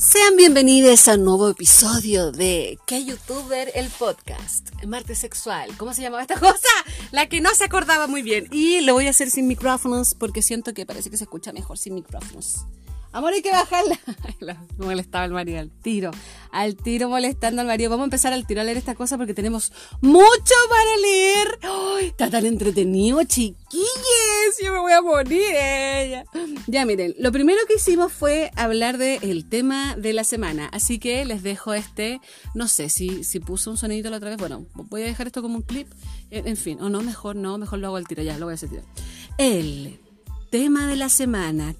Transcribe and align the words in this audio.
Sean 0.00 0.34
bienvenidos 0.34 1.08
a 1.08 1.16
un 1.16 1.24
nuevo 1.24 1.50
episodio 1.50 2.32
de 2.32 2.78
¿Qué 2.86 3.04
youtuber? 3.04 3.70
El 3.74 3.90
podcast. 3.90 4.70
Martes 4.86 5.18
sexual. 5.18 5.76
¿Cómo 5.76 5.92
se 5.92 6.00
llamaba 6.00 6.22
esta 6.22 6.40
cosa? 6.40 6.70
La 7.10 7.28
que 7.28 7.42
no 7.42 7.54
se 7.54 7.64
acordaba 7.64 8.06
muy 8.06 8.22
bien. 8.22 8.48
Y 8.50 8.80
lo 8.80 8.94
voy 8.94 9.08
a 9.08 9.10
hacer 9.10 9.30
sin 9.30 9.46
micrófonos 9.46 10.14
porque 10.14 10.40
siento 10.40 10.72
que 10.72 10.86
parece 10.86 11.10
que 11.10 11.18
se 11.18 11.24
escucha 11.24 11.52
mejor 11.52 11.76
sin 11.76 11.94
micrófonos. 11.94 12.64
Amor, 13.12 13.32
hay 13.32 13.42
que 13.42 13.50
bajarla. 13.50 13.98
Molestaba 14.78 15.24
el 15.24 15.32
marido 15.32 15.58
al 15.58 15.70
tiro. 15.70 16.12
Al 16.52 16.76
tiro 16.76 17.08
molestando 17.08 17.60
al 17.60 17.66
marido. 17.66 17.90
Vamos 17.90 18.04
a 18.04 18.06
empezar 18.06 18.32
al 18.32 18.46
tiro 18.46 18.60
a 18.60 18.64
leer 18.64 18.76
esta 18.76 18.94
cosa 18.94 19.16
porque 19.16 19.34
tenemos 19.34 19.72
mucho 20.00 20.54
para 20.68 20.96
leer. 20.96 21.58
¡Ay! 21.62 22.06
está 22.06 22.30
tan 22.30 22.46
entretenido, 22.46 23.22
chiquilles. 23.24 23.56
Yo 24.62 24.72
me 24.72 24.78
voy 24.78 24.92
a 24.92 25.02
morir. 25.02 26.24
Ya 26.66 26.84
miren, 26.84 27.14
lo 27.18 27.32
primero 27.32 27.58
que 27.66 27.74
hicimos 27.74 28.12
fue 28.12 28.50
hablar 28.54 28.96
del 28.98 29.48
tema 29.48 29.96
de 29.96 30.12
la 30.12 30.22
semana. 30.22 30.68
Así 30.72 30.98
que 30.98 31.24
les 31.24 31.42
dejo 31.42 31.74
este. 31.74 32.20
No 32.54 32.68
sé 32.68 32.88
si, 32.88 33.24
si 33.24 33.40
puso 33.40 33.70
un 33.70 33.76
sonidito 33.76 34.10
la 34.10 34.18
otra 34.18 34.30
vez. 34.30 34.38
Bueno, 34.38 34.66
voy 34.74 35.02
a 35.02 35.06
dejar 35.06 35.26
esto 35.26 35.42
como 35.42 35.56
un 35.56 35.62
clip. 35.62 35.88
En, 36.30 36.56
fin, 36.56 36.80
o 36.80 36.88
no, 36.88 37.02
mejor 37.02 37.34
no, 37.34 37.58
mejor 37.58 37.80
lo 37.80 37.88
hago 37.88 37.96
al 37.96 38.06
tiro. 38.06 38.22
Ya, 38.22 38.38
lo 38.38 38.46
voy 38.46 38.52
a 38.52 38.54
hacer. 38.54 38.70
El 39.36 39.98
tema 40.50 40.86
de 40.88 40.96
la 40.96 41.08
semana. 41.08 41.74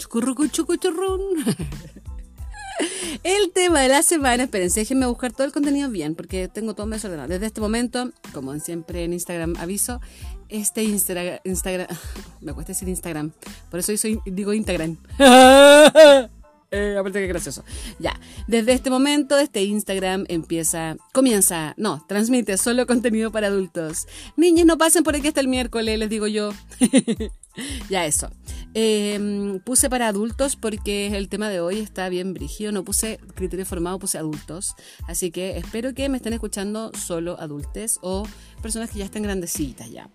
El 3.24 3.52
tema 3.52 3.80
de 3.80 3.88
la 3.88 4.02
semana, 4.02 4.44
espérense, 4.44 4.80
déjenme 4.80 5.06
buscar 5.06 5.32
todo 5.32 5.46
el 5.46 5.52
contenido 5.52 5.90
bien, 5.90 6.14
porque 6.14 6.48
tengo 6.48 6.74
todo 6.74 6.86
desordenado. 6.86 7.28
Desde 7.28 7.46
este 7.46 7.60
momento, 7.60 8.10
como 8.32 8.58
siempre 8.60 9.04
en 9.04 9.12
Instagram 9.12 9.56
aviso, 9.58 10.00
este 10.48 10.84
Instagram, 10.84 11.40
Instagram, 11.44 11.88
me 12.40 12.54
cuesta 12.54 12.72
decir 12.72 12.88
Instagram, 12.88 13.32
por 13.70 13.80
eso 13.80 13.94
soy, 13.96 14.20
digo 14.24 14.54
Instagram. 14.54 14.96
Eh, 16.72 16.96
aparte 16.98 17.20
que 17.20 17.26
gracioso. 17.26 17.64
Ya, 17.98 18.18
desde 18.46 18.72
este 18.72 18.90
momento, 18.90 19.36
este 19.38 19.64
Instagram 19.64 20.24
empieza, 20.28 20.96
comienza, 21.12 21.74
no, 21.76 22.04
transmite 22.06 22.56
solo 22.56 22.86
contenido 22.86 23.32
para 23.32 23.48
adultos. 23.48 24.06
Niños, 24.36 24.66
no 24.66 24.78
pasen 24.78 25.02
por 25.02 25.16
aquí 25.16 25.28
hasta 25.28 25.40
el 25.40 25.48
miércoles, 25.48 25.98
les 25.98 26.08
digo 26.08 26.28
yo. 26.28 26.52
ya 27.90 28.06
eso. 28.06 28.30
Em, 28.72 29.58
puse 29.60 29.90
para 29.90 30.06
adultos 30.06 30.54
porque 30.54 31.08
el 31.16 31.28
tema 31.28 31.48
de 31.48 31.60
hoy 31.60 31.80
está 31.80 32.08
bien 32.08 32.34
brígido. 32.34 32.70
No 32.70 32.84
puse 32.84 33.18
criterio 33.34 33.66
formado, 33.66 33.98
puse 33.98 34.18
adultos. 34.18 34.76
Así 35.08 35.32
que 35.32 35.58
espero 35.58 35.92
que 35.92 36.08
me 36.08 36.18
estén 36.18 36.34
escuchando 36.34 36.92
solo 36.96 37.38
adultos 37.40 37.98
o 38.02 38.26
personas 38.62 38.90
que 38.90 39.00
ya 39.00 39.04
están 39.04 39.24
grandecitas 39.24 39.90
ya. 39.90 40.08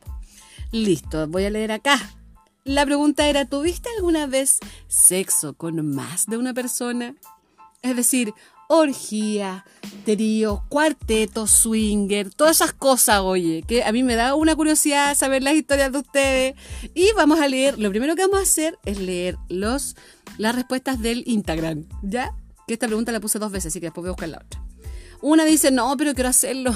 Listo, 0.72 1.28
voy 1.28 1.44
a 1.44 1.50
leer 1.50 1.74
acá. 1.74 2.00
La 2.68 2.84
pregunta 2.84 3.30
era, 3.30 3.46
¿tuviste 3.46 3.90
alguna 3.96 4.26
vez 4.26 4.58
sexo 4.88 5.54
con 5.54 5.88
más 5.94 6.26
de 6.26 6.38
una 6.38 6.52
persona? 6.52 7.14
Es 7.84 7.96
decir, 7.96 8.34
orgía, 8.68 9.64
trío, 10.04 10.64
cuarteto, 10.68 11.46
swinger, 11.46 12.34
todas 12.34 12.56
esas 12.56 12.74
cosas, 12.74 13.20
oye, 13.20 13.64
que 13.68 13.84
a 13.84 13.92
mí 13.92 14.02
me 14.02 14.16
da 14.16 14.34
una 14.34 14.56
curiosidad 14.56 15.14
saber 15.14 15.44
las 15.44 15.54
historias 15.54 15.92
de 15.92 16.00
ustedes. 16.00 16.56
Y 16.96 17.12
vamos 17.16 17.40
a 17.40 17.48
leer, 17.48 17.78
lo 17.78 17.92
primero 17.92 18.16
que 18.16 18.24
vamos 18.24 18.40
a 18.40 18.42
hacer 18.42 18.80
es 18.84 19.00
leer 19.00 19.38
los, 19.48 19.96
las 20.40 20.56
respuestas 20.56 21.00
del 21.00 21.22
Instagram, 21.28 21.86
¿ya? 22.02 22.36
Que 22.68 22.74
esta 22.74 22.88
pregunta 22.88 23.12
la 23.12 23.20
puse 23.20 23.38
dos 23.38 23.52
veces, 23.52 23.74
así 23.74 23.80
que 23.80 23.86
después 23.86 24.02
voy 24.02 24.10
a 24.10 24.14
buscar 24.14 24.30
la 24.30 24.40
otra. 24.44 24.60
Una 25.22 25.46
dice, 25.46 25.70
no, 25.70 25.96
pero 25.98 26.16
quiero 26.16 26.32
hacerlo. 26.32 26.76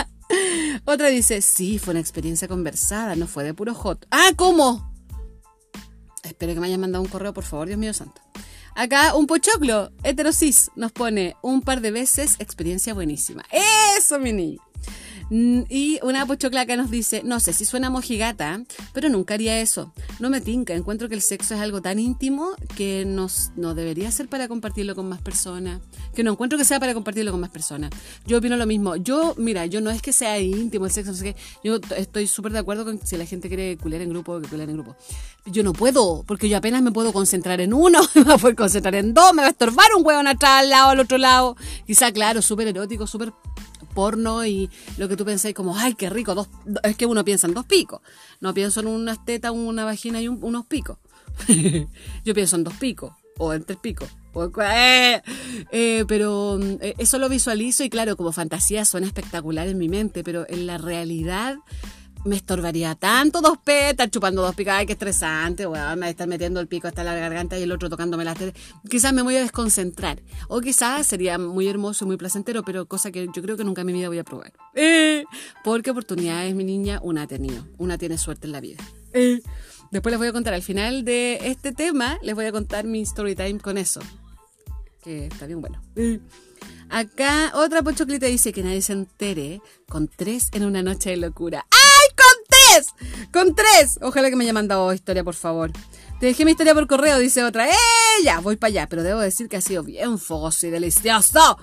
otra 0.84 1.08
dice, 1.08 1.40
sí, 1.40 1.78
fue 1.78 1.92
una 1.92 2.00
experiencia 2.00 2.46
conversada, 2.46 3.16
no 3.16 3.26
fue 3.26 3.42
de 3.44 3.54
puro 3.54 3.74
hot. 3.74 4.06
Ah, 4.10 4.32
¿cómo? 4.36 4.97
Espero 6.38 6.54
que 6.54 6.60
me 6.60 6.68
hayan 6.68 6.80
mandado 6.80 7.02
un 7.02 7.10
correo, 7.10 7.34
por 7.34 7.42
favor, 7.42 7.66
Dios 7.66 7.80
mío 7.80 7.92
santo. 7.92 8.20
Acá 8.76 9.16
un 9.16 9.26
pochoclo, 9.26 9.90
heterosis, 10.04 10.70
nos 10.76 10.92
pone 10.92 11.34
un 11.42 11.62
par 11.62 11.80
de 11.80 11.90
veces 11.90 12.36
experiencia 12.38 12.94
buenísima. 12.94 13.44
Eso, 13.98 14.20
mi 14.20 14.32
niño. 14.32 14.67
Mm, 15.30 15.62
y 15.68 15.98
una 16.02 16.24
pochoclaca 16.26 16.76
nos 16.76 16.90
dice, 16.90 17.22
no 17.24 17.40
sé 17.40 17.52
si 17.52 17.64
suena 17.64 17.90
mojigata, 17.90 18.62
pero 18.92 19.08
nunca 19.08 19.34
haría 19.34 19.60
eso. 19.60 19.92
No 20.20 20.30
me 20.30 20.40
tinca, 20.40 20.74
encuentro 20.74 21.08
que 21.08 21.14
el 21.14 21.22
sexo 21.22 21.54
es 21.54 21.60
algo 21.60 21.82
tan 21.82 21.98
íntimo 21.98 22.52
que 22.76 23.04
nos, 23.04 23.50
no 23.56 23.74
debería 23.74 24.10
ser 24.10 24.28
para 24.28 24.48
compartirlo 24.48 24.94
con 24.94 25.08
más 25.08 25.20
personas. 25.20 25.80
Que 26.14 26.22
no 26.22 26.32
encuentro 26.32 26.58
que 26.58 26.64
sea 26.64 26.80
para 26.80 26.94
compartirlo 26.94 27.30
con 27.30 27.40
más 27.40 27.50
personas. 27.50 27.90
Yo 28.26 28.38
opino 28.38 28.56
lo 28.56 28.66
mismo. 28.66 28.96
Yo, 28.96 29.34
mira, 29.36 29.66
yo 29.66 29.80
no 29.80 29.90
es 29.90 30.02
que 30.02 30.12
sea 30.12 30.38
íntimo 30.40 30.86
el 30.86 30.92
sexo, 30.92 31.12
no 31.12 31.18
sé. 31.18 31.36
Yo 31.62 31.78
estoy 31.96 32.26
súper 32.26 32.52
de 32.52 32.58
acuerdo 32.58 32.84
con 32.84 33.04
si 33.06 33.16
la 33.16 33.26
gente 33.26 33.48
quiere 33.48 33.76
culiar 33.76 34.02
en 34.02 34.10
grupo, 34.10 34.40
que 34.40 34.48
culiar 34.48 34.68
en 34.68 34.76
grupo. 34.76 34.96
Yo 35.46 35.62
no 35.62 35.72
puedo, 35.72 36.24
porque 36.26 36.48
yo 36.48 36.56
apenas 36.56 36.82
me 36.82 36.92
puedo 36.92 37.12
concentrar 37.12 37.60
en 37.60 37.72
uno, 37.72 38.00
me 38.14 38.36
voy 38.36 38.52
a 38.52 38.54
concentrar 38.54 38.94
en 38.94 39.14
dos, 39.14 39.32
me 39.34 39.42
va 39.42 39.48
a 39.48 39.50
estorbar 39.50 39.88
un 39.96 40.04
hueón 40.04 40.26
atrás, 40.26 40.62
al 40.62 40.70
lado, 40.70 40.90
al 40.90 41.00
otro 41.00 41.18
lado. 41.18 41.56
Quizá, 41.86 42.12
claro, 42.12 42.42
súper 42.42 42.68
erótico, 42.68 43.06
súper 43.06 43.32
porno 43.98 44.46
y 44.46 44.70
lo 44.96 45.08
que 45.08 45.16
tú 45.16 45.24
pensáis 45.24 45.56
como, 45.56 45.76
ay, 45.76 45.94
qué 45.94 46.08
rico, 46.08 46.46
es 46.84 46.96
que 46.96 47.04
uno 47.04 47.24
piensa 47.24 47.48
en 47.48 47.54
dos 47.54 47.66
picos. 47.66 48.00
No 48.38 48.54
pienso 48.54 48.78
en 48.78 48.86
unas 48.86 49.24
tetas, 49.24 49.50
una 49.50 49.84
vagina 49.84 50.22
y 50.22 50.28
unos 50.28 50.66
picos. 50.66 50.98
Yo 52.24 52.32
pienso 52.32 52.54
en 52.54 52.62
dos 52.62 52.74
picos 52.74 53.10
o 53.38 53.52
en 53.52 53.64
tres 53.64 53.76
picos. 53.80 54.08
Eh, 54.62 55.20
eh, 55.72 56.04
pero 56.06 56.60
eh, 56.80 56.94
eso 56.98 57.18
lo 57.18 57.28
visualizo 57.28 57.82
y 57.82 57.90
claro, 57.90 58.16
como 58.16 58.30
fantasía 58.30 58.84
suena 58.84 59.08
espectacular 59.08 59.66
en 59.66 59.78
mi 59.78 59.88
mente, 59.88 60.22
pero 60.22 60.46
en 60.48 60.68
la 60.68 60.78
realidad 60.78 61.56
me 62.24 62.36
estorbaría 62.36 62.94
tanto 62.94 63.40
dos 63.40 63.58
petas, 63.58 64.10
chupando 64.10 64.42
dos 64.42 64.54
picas, 64.54 64.78
ay, 64.78 64.86
qué 64.86 64.92
estresante, 64.92 65.66
weón, 65.66 65.98
me 65.98 66.10
estar 66.10 66.28
metiendo 66.28 66.60
el 66.60 66.66
pico 66.66 66.88
hasta 66.88 67.04
la 67.04 67.14
garganta 67.14 67.58
y 67.58 67.62
el 67.62 67.72
otro 67.72 67.88
tocándome 67.88 68.24
las 68.24 68.36
tetas. 68.36 68.60
Quizás 68.88 69.12
me 69.12 69.22
voy 69.22 69.36
a 69.36 69.40
desconcentrar. 69.40 70.22
O 70.48 70.60
quizás 70.60 71.06
sería 71.06 71.38
muy 71.38 71.68
hermoso 71.68 72.06
muy 72.06 72.16
placentero, 72.16 72.62
pero 72.62 72.86
cosa 72.86 73.10
que 73.10 73.28
yo 73.34 73.42
creo 73.42 73.56
que 73.56 73.64
nunca 73.64 73.82
en 73.82 73.86
mi 73.86 73.92
vida 73.92 74.08
voy 74.08 74.18
a 74.18 74.24
probar. 74.24 74.52
Porque 75.64 75.90
oportunidades, 75.90 76.54
mi 76.54 76.64
niña, 76.64 77.00
una 77.02 77.22
ha 77.22 77.26
tenido. 77.26 77.66
Una 77.78 77.98
tiene 77.98 78.18
suerte 78.18 78.46
en 78.46 78.52
la 78.52 78.60
vida. 78.60 78.82
Después 79.90 80.10
les 80.12 80.18
voy 80.18 80.28
a 80.28 80.32
contar, 80.32 80.52
al 80.52 80.62
final 80.62 81.04
de 81.04 81.38
este 81.42 81.72
tema, 81.72 82.18
les 82.22 82.34
voy 82.34 82.44
a 82.44 82.52
contar 82.52 82.84
mi 82.84 83.02
story 83.02 83.34
time 83.34 83.58
con 83.58 83.78
eso. 83.78 84.00
Que 85.02 85.26
está 85.26 85.46
bien 85.46 85.60
bueno. 85.60 85.80
Acá 86.90 87.52
otra 87.54 87.82
pochoclita 87.82 88.26
dice 88.26 88.52
que 88.52 88.62
nadie 88.62 88.82
se 88.82 88.92
entere 88.92 89.60
con 89.88 90.08
tres 90.08 90.48
en 90.52 90.64
una 90.64 90.82
noche 90.82 91.10
de 91.10 91.16
locura. 91.16 91.66
Con 93.32 93.54
tres. 93.54 93.98
Ojalá 94.00 94.30
que 94.30 94.36
me 94.36 94.44
haya 94.44 94.52
mandado 94.52 94.92
historia, 94.92 95.22
por 95.22 95.34
favor. 95.34 95.70
Te 96.20 96.26
dejé 96.26 96.44
mi 96.44 96.52
historia 96.52 96.74
por 96.74 96.86
correo, 96.86 97.18
dice 97.18 97.44
otra. 97.44 97.68
¡Eh! 97.68 97.74
Ya, 98.24 98.40
voy 98.40 98.56
para 98.56 98.68
allá. 98.68 98.88
Pero 98.88 99.02
debo 99.02 99.20
decir 99.20 99.48
que 99.48 99.56
ha 99.56 99.60
sido 99.60 99.82
bien 99.82 100.18
fogoso 100.18 100.66
y 100.66 100.70
delicioso. 100.70 101.58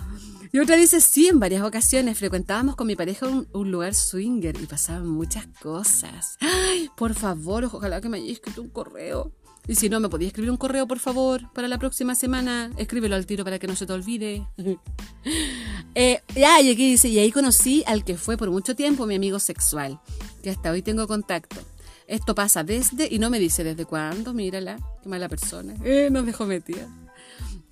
Y 0.52 0.60
otra 0.60 0.78
dice, 0.78 1.02
sí, 1.02 1.28
en 1.28 1.40
varias 1.40 1.64
ocasiones 1.64 2.18
frecuentábamos 2.18 2.78
con 2.78 2.88
mi 2.88 2.96
pareja 2.96 3.28
un, 3.28 3.72
lugar 3.72 3.94
swinger 3.94 4.56
y 4.62 4.66
pasaban 4.66 5.08
muchas 5.08 5.48
cosas. 5.62 6.38
Ay, 6.40 6.90
por 6.96 7.14
favor, 7.14 7.66
ojalá 7.66 8.00
que 8.00 8.08
me 8.08 8.18
haya 8.18 8.32
escrito 8.32 8.62
un 8.62 8.70
correo. 8.70 9.34
Y 9.68 9.76
si 9.76 9.90
no, 9.90 10.00
¿me 10.00 10.10
podía 10.10 10.28
escribir 10.28 10.52
un 10.52 10.58
correo, 10.58 10.88
por 10.88 11.00
favor, 11.00 11.52
para 11.54 11.68
la 11.68 11.80
próxima 11.80 12.14
semana? 12.14 12.72
Escríbelo 12.78 13.16
al 13.16 13.26
tiro 13.26 13.44
para 13.44 13.58
que 13.58 13.68
no 13.68 13.76
se 13.76 13.86
te 13.86 13.94
olvide. 13.94 14.48
eh, 15.96 16.22
ya, 16.36 16.62
y 16.62 16.70
aquí 16.70 16.92
dice, 16.92 17.08
y 17.10 17.18
ahí 17.18 17.32
conocí 17.32 17.84
al 17.88 18.04
que 18.04 18.18
fue 18.18 18.38
por 18.38 18.52
mucho 18.52 18.76
tiempo 18.76 19.08
mi 19.08 19.16
amigo 19.16 19.40
sexual, 19.40 20.00
que 20.44 20.52
hasta 20.52 20.72
hoy 20.72 20.82
tengo 20.82 21.08
contacto. 21.08 21.58
Esto 22.08 22.36
pasa 22.36 22.64
desde, 22.64 23.08
y 23.12 23.18
no 23.18 23.32
me 23.32 23.40
dice 23.40 23.64
desde 23.64 23.86
cuándo, 23.86 24.34
mírala, 24.34 24.78
qué 25.02 25.10
mala 25.10 25.28
persona. 25.28 25.74
Eh, 25.84 26.10
nos 26.12 26.26
dejó 26.26 26.46
metida. 26.46 26.88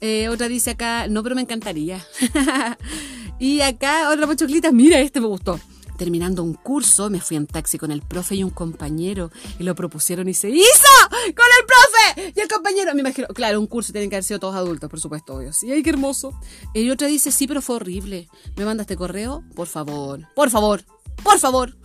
Eh, 0.01 0.27
otra 0.29 0.47
dice 0.47 0.71
acá, 0.71 1.07
no, 1.07 1.21
pero 1.21 1.35
me 1.35 1.41
encantaría. 1.41 2.03
y 3.39 3.61
acá 3.61 4.09
otra 4.09 4.25
pochoclita, 4.25 4.71
mira, 4.71 4.99
este 4.99 5.21
me 5.21 5.27
gustó. 5.27 5.59
Terminando 6.03 6.43
un 6.43 6.53
curso, 6.53 7.09
me 7.09 7.21
fui 7.21 7.37
en 7.37 7.47
taxi 7.47 7.77
con 7.77 7.89
el 7.89 8.01
profe 8.01 8.35
y 8.35 8.43
un 8.43 8.49
compañero 8.49 9.31
y 9.57 9.63
lo 9.63 9.73
propusieron 9.73 10.27
y 10.27 10.33
se 10.33 10.49
hizo 10.49 10.93
con 11.09 11.29
el 11.29 11.65
profe 11.65 12.33
y 12.35 12.41
el 12.41 12.49
compañero. 12.49 12.93
Me 12.93 12.99
imagino, 12.99 13.29
claro, 13.29 13.57
un 13.57 13.67
curso 13.67 13.93
tienen 13.93 14.09
que 14.09 14.17
haber 14.17 14.25
sido 14.25 14.41
todos 14.41 14.53
adultos, 14.53 14.89
por 14.89 14.99
supuesto, 14.99 15.35
obvio. 15.35 15.53
Sí, 15.53 15.71
ay, 15.71 15.81
qué 15.81 15.91
hermoso. 15.91 16.37
Y 16.73 16.89
otra 16.89 17.07
dice, 17.07 17.31
sí, 17.31 17.47
pero 17.47 17.61
fue 17.61 17.77
horrible. 17.77 18.27
¿Me 18.57 18.65
manda 18.65 18.81
este 18.81 18.97
correo? 18.97 19.45
Por 19.55 19.67
favor, 19.67 20.27
por 20.35 20.49
favor, 20.49 20.83
por 21.23 21.39
favor. 21.39 21.77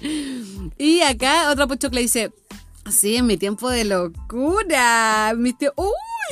y 0.78 1.02
acá 1.02 1.50
otra 1.50 1.66
pochocla 1.66 2.00
dice, 2.00 2.32
sí, 2.90 3.16
en 3.16 3.26
mi 3.26 3.36
tiempo 3.36 3.68
de 3.68 3.84
locura. 3.84 5.34
Mi 5.36 5.52
tío, 5.52 5.74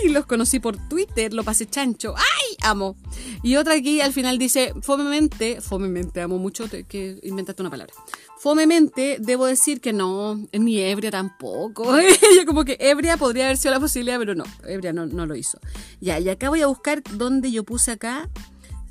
los 0.08 0.26
conocí 0.26 0.60
por 0.60 0.76
Twitter, 0.88 1.32
lo 1.32 1.44
pasé 1.44 1.66
chancho. 1.66 2.14
¡Ay! 2.16 2.56
Amo. 2.62 2.96
Y 3.42 3.56
otra 3.56 3.74
aquí 3.74 4.00
al 4.00 4.12
final 4.12 4.38
dice, 4.38 4.72
fomemente, 4.82 5.60
fomemente, 5.60 6.20
amo 6.20 6.38
mucho 6.38 6.66
que 6.68 7.18
inventaste 7.22 7.62
una 7.62 7.70
palabra. 7.70 7.94
Fomemente, 8.38 9.18
debo 9.20 9.46
decir 9.46 9.80
que 9.80 9.92
no, 9.92 10.34
ni 10.52 10.80
ebria 10.80 11.12
tampoco. 11.12 11.84
Yo 12.36 12.44
como 12.44 12.64
que 12.64 12.76
ebria 12.80 13.16
podría 13.16 13.44
haber 13.44 13.56
sido 13.56 13.74
la 13.74 13.80
posibilidad, 13.80 14.18
pero 14.18 14.34
no, 14.34 14.44
ebria 14.66 14.92
no, 14.92 15.06
no 15.06 15.26
lo 15.26 15.36
hizo. 15.36 15.60
Ya, 16.00 16.18
y 16.18 16.28
acá 16.28 16.48
voy 16.48 16.60
a 16.60 16.66
buscar 16.66 17.02
dónde 17.12 17.52
yo 17.52 17.62
puse 17.62 17.92
acá, 17.92 18.28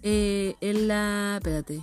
eh, 0.04 0.56
en 0.62 0.88
la, 0.88 1.36
espérate, 1.38 1.82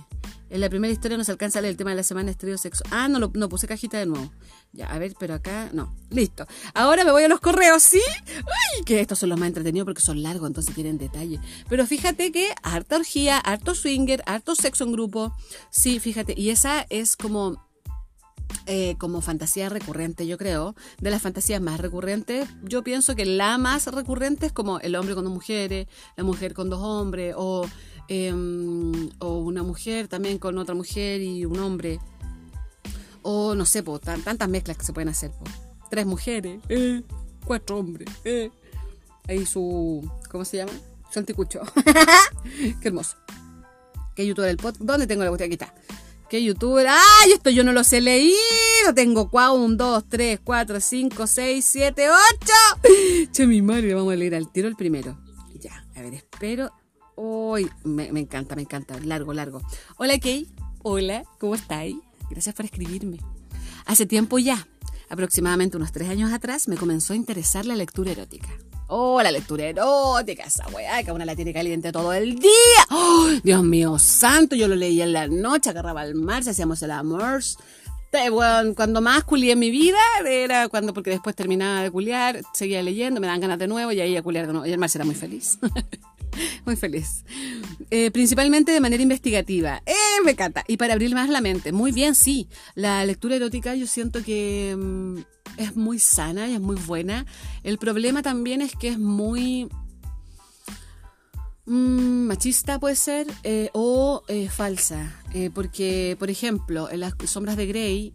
en 0.49 0.61
la 0.61 0.69
primera 0.69 0.91
historia 0.91 1.15
nos 1.15 1.29
alcanza 1.29 1.59
el 1.59 1.77
tema 1.77 1.91
de 1.91 1.97
la 1.97 2.03
semana 2.03 2.31
estéreo 2.31 2.57
sexo. 2.57 2.83
Ah, 2.89 3.07
no, 3.07 3.19
lo, 3.19 3.31
no 3.35 3.49
puse 3.49 3.67
cajita 3.67 3.99
de 3.99 4.07
nuevo. 4.07 4.31
Ya, 4.71 4.87
a 4.87 4.99
ver, 4.99 5.15
pero 5.19 5.33
acá 5.33 5.69
no. 5.73 5.95
Listo. 6.11 6.45
Ahora 6.75 7.03
me 7.03 7.11
voy 7.11 7.23
a 7.23 7.27
los 7.27 7.39
correos, 7.39 7.81
¿sí? 7.81 8.01
¡Ay! 8.27 8.83
Que 8.85 8.99
estos 8.99 9.19
son 9.19 9.29
los 9.29 9.39
más 9.39 9.47
entretenidos 9.47 9.85
porque 9.85 10.01
son 10.01 10.21
largos, 10.21 10.47
entonces 10.47 10.75
tienen 10.75 10.97
detalle. 10.97 11.39
Pero 11.67 11.87
fíjate 11.87 12.31
que 12.31 12.53
harta 12.61 12.97
orgía, 12.97 13.39
harto 13.39 13.73
swinger, 13.73 14.21
harto 14.27 14.55
sexo 14.55 14.83
en 14.83 14.91
grupo. 14.91 15.35
Sí, 15.71 15.99
fíjate. 15.99 16.33
Y 16.37 16.51
esa 16.51 16.85
es 16.89 17.17
como 17.17 17.67
eh, 18.65 18.95
como 18.99 19.21
fantasía 19.21 19.69
recurrente, 19.69 20.27
yo 20.27 20.37
creo. 20.37 20.75
De 21.01 21.09
las 21.09 21.21
fantasías 21.21 21.61
más 21.61 21.79
recurrentes, 21.79 22.47
yo 22.63 22.83
pienso 22.83 23.15
que 23.15 23.25
la 23.25 23.57
más 23.57 23.87
recurrente 23.87 24.47
es 24.47 24.51
como 24.51 24.79
el 24.79 24.95
hombre 24.95 25.15
con 25.15 25.23
dos 25.23 25.33
mujeres, 25.33 25.87
la 26.15 26.23
mujer 26.23 26.53
con 26.53 26.69
dos 26.69 26.79
hombres, 26.81 27.33
o, 27.37 27.65
em, 28.07 29.09
o 29.19 29.39
una 29.39 29.63
mujer 29.63 30.07
también 30.07 30.37
con 30.37 30.57
otra 30.57 30.75
mujer 30.75 31.21
y 31.21 31.45
un 31.45 31.59
hombre. 31.59 31.99
O 33.21 33.55
no 33.55 33.65
sé, 33.65 33.83
po, 33.83 33.99
tantas 33.99 34.49
mezclas 34.49 34.77
que 34.77 34.85
se 34.85 34.93
pueden 34.93 35.09
hacer. 35.09 35.31
Tres 35.89 36.05
mujeres, 36.05 36.61
eh, 36.69 37.01
cuatro 37.45 37.77
hombres. 37.77 38.09
Eh. 38.23 38.51
Ahí 39.27 39.45
su. 39.45 40.09
¿Cómo 40.29 40.45
se 40.45 40.57
llama? 40.57 40.71
Su. 41.11 41.23
Qué 42.81 42.87
hermoso. 42.87 43.17
¿Qué 44.15 44.25
youtuber 44.25 44.47
del 44.47 44.57
pod? 44.57 44.75
¿Dónde 44.79 45.07
tengo 45.07 45.23
la 45.23 45.29
botella? 45.29 45.45
Aquí 45.45 45.53
está. 45.53 45.73
¿Qué 46.29 46.43
youtuber? 46.43 46.87
¡Ay! 46.89 47.31
Esto 47.33 47.49
yo 47.49 47.63
no 47.63 47.71
lo 47.73 47.83
sé 47.83 48.01
leído. 48.01 48.35
Tengo 48.93 49.29
1, 49.31 49.75
2, 49.75 50.03
3, 50.09 50.39
4, 50.43 50.79
5, 50.79 51.27
6, 51.27 51.65
7, 51.65 52.07
8. 52.09 53.31
Che, 53.31 53.47
mi 53.47 53.61
madre, 53.61 53.93
vamos 53.93 54.13
a 54.13 54.15
leer 54.15 54.35
al 54.35 54.51
tiro 54.51 54.67
el 54.67 54.75
primero. 54.75 55.17
Ya, 55.59 55.85
a 55.95 56.01
ver, 56.01 56.15
espero. 56.15 56.71
Uy, 57.15 57.69
me, 57.83 58.11
me 58.11 58.19
encanta, 58.19 58.55
me 58.55 58.63
encanta. 58.63 58.99
Largo, 58.99 59.33
largo. 59.33 59.61
Hola, 59.97 60.19
Kay. 60.19 60.47
Hola, 60.83 61.23
¿cómo 61.39 61.55
estáis? 61.55 61.95
Gracias 62.29 62.55
por 62.55 62.65
escribirme. 62.65 63.17
Hace 63.85 64.05
tiempo 64.05 64.39
ya, 64.39 64.67
aproximadamente 65.09 65.77
unos 65.77 65.91
tres 65.91 66.09
años 66.09 66.31
atrás, 66.31 66.67
me 66.67 66.77
comenzó 66.77 67.13
a 67.13 67.15
interesar 67.15 67.65
la 67.65 67.75
lectura 67.75 68.11
erótica. 68.11 68.49
Oh, 68.87 69.21
la 69.21 69.31
lectura 69.31 69.65
erótica, 69.65 70.43
esa 70.43 70.67
weá, 70.69 71.03
que 71.03 71.11
una 71.11 71.25
la 71.25 71.35
tiene 71.35 71.53
caliente 71.53 71.91
todo 71.91 72.11
el 72.13 72.39
día. 72.39 72.49
Oh, 72.89 73.27
Dios 73.43 73.63
mío 73.63 73.99
santo, 73.99 74.55
yo 74.55 74.67
lo 74.67 74.75
leía 74.75 75.03
en 75.03 75.13
la 75.13 75.27
noche, 75.27 75.69
agarraba 75.69 76.01
al 76.01 76.15
mar, 76.15 76.41
hacíamos 76.47 76.81
el 76.81 76.91
amor. 76.91 77.43
Bueno, 78.31 78.73
cuando 78.75 79.01
más 79.01 79.23
culié 79.23 79.51
en 79.51 79.59
mi 79.59 79.69
vida 79.69 79.99
era 80.27 80.67
cuando, 80.69 80.93
porque 80.93 81.11
después 81.11 81.35
terminaba 81.35 81.83
de 81.83 81.91
culiar, 81.91 82.41
seguía 82.53 82.81
leyendo, 82.81 83.21
me 83.21 83.27
dan 83.27 83.39
ganas 83.39 83.59
de 83.59 83.67
nuevo 83.67 83.91
y 83.91 84.01
ahí 84.01 84.17
a 84.17 84.23
culiar 84.23 84.47
de 84.47 84.53
nuevo. 84.53 84.65
Y 84.65 84.71
el 84.71 84.79
mar 84.79 84.89
era 84.93 85.05
muy 85.05 85.15
feliz. 85.15 85.59
muy 86.65 86.75
feliz. 86.75 87.23
Eh, 87.89 88.11
principalmente 88.11 88.71
de 88.71 88.79
manera 88.79 89.01
investigativa. 89.01 89.81
Eh, 89.85 90.23
me 90.23 90.31
encanta. 90.31 90.63
Y 90.67 90.77
para 90.77 90.93
abrir 90.93 91.13
más 91.13 91.29
la 91.29 91.41
mente. 91.41 91.71
Muy 91.71 91.91
bien, 91.91 92.15
sí. 92.15 92.47
La 92.75 93.05
lectura 93.05 93.35
erótica 93.35 93.75
yo 93.75 93.87
siento 93.87 94.23
que... 94.23 94.75
Mm, 94.77 95.19
es 95.57 95.75
muy 95.75 95.99
sana 95.99 96.47
y 96.47 96.53
es 96.53 96.61
muy 96.61 96.77
buena. 96.77 97.25
El 97.63 97.77
problema 97.77 98.21
también 98.21 98.61
es 98.61 98.75
que 98.75 98.89
es 98.89 98.99
muy 98.99 99.67
mm, 101.65 102.27
machista, 102.27 102.79
puede 102.79 102.95
ser, 102.95 103.27
eh, 103.43 103.69
o 103.73 104.23
eh, 104.27 104.47
falsa. 104.47 105.15
Porque, 105.53 106.15
por 106.17 106.29
ejemplo, 106.29 106.89
en 106.89 107.01
las 107.01 107.13
sombras 107.25 107.57
de 107.57 107.65
Grey, 107.65 108.13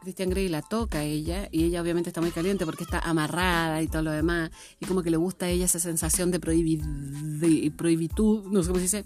Christian 0.00 0.30
Grey 0.30 0.48
la 0.48 0.62
toca 0.62 0.98
a 0.98 1.04
ella 1.04 1.48
y 1.50 1.64
ella 1.64 1.82
obviamente 1.82 2.10
está 2.10 2.20
muy 2.20 2.30
caliente 2.30 2.64
porque 2.64 2.84
está 2.84 2.98
amarrada 3.00 3.82
y 3.82 3.88
todo 3.88 4.02
lo 4.02 4.10
demás. 4.10 4.50
Y 4.80 4.86
como 4.86 5.02
que 5.02 5.10
le 5.10 5.16
gusta 5.16 5.46
a 5.46 5.48
ella 5.48 5.64
esa 5.64 5.78
sensación 5.78 6.30
de, 6.30 6.38
de 6.38 7.70
prohibitud, 7.70 8.44
no 8.50 8.62
sé 8.62 8.68
cómo 8.68 8.78
se 8.78 8.82
dice, 8.82 9.04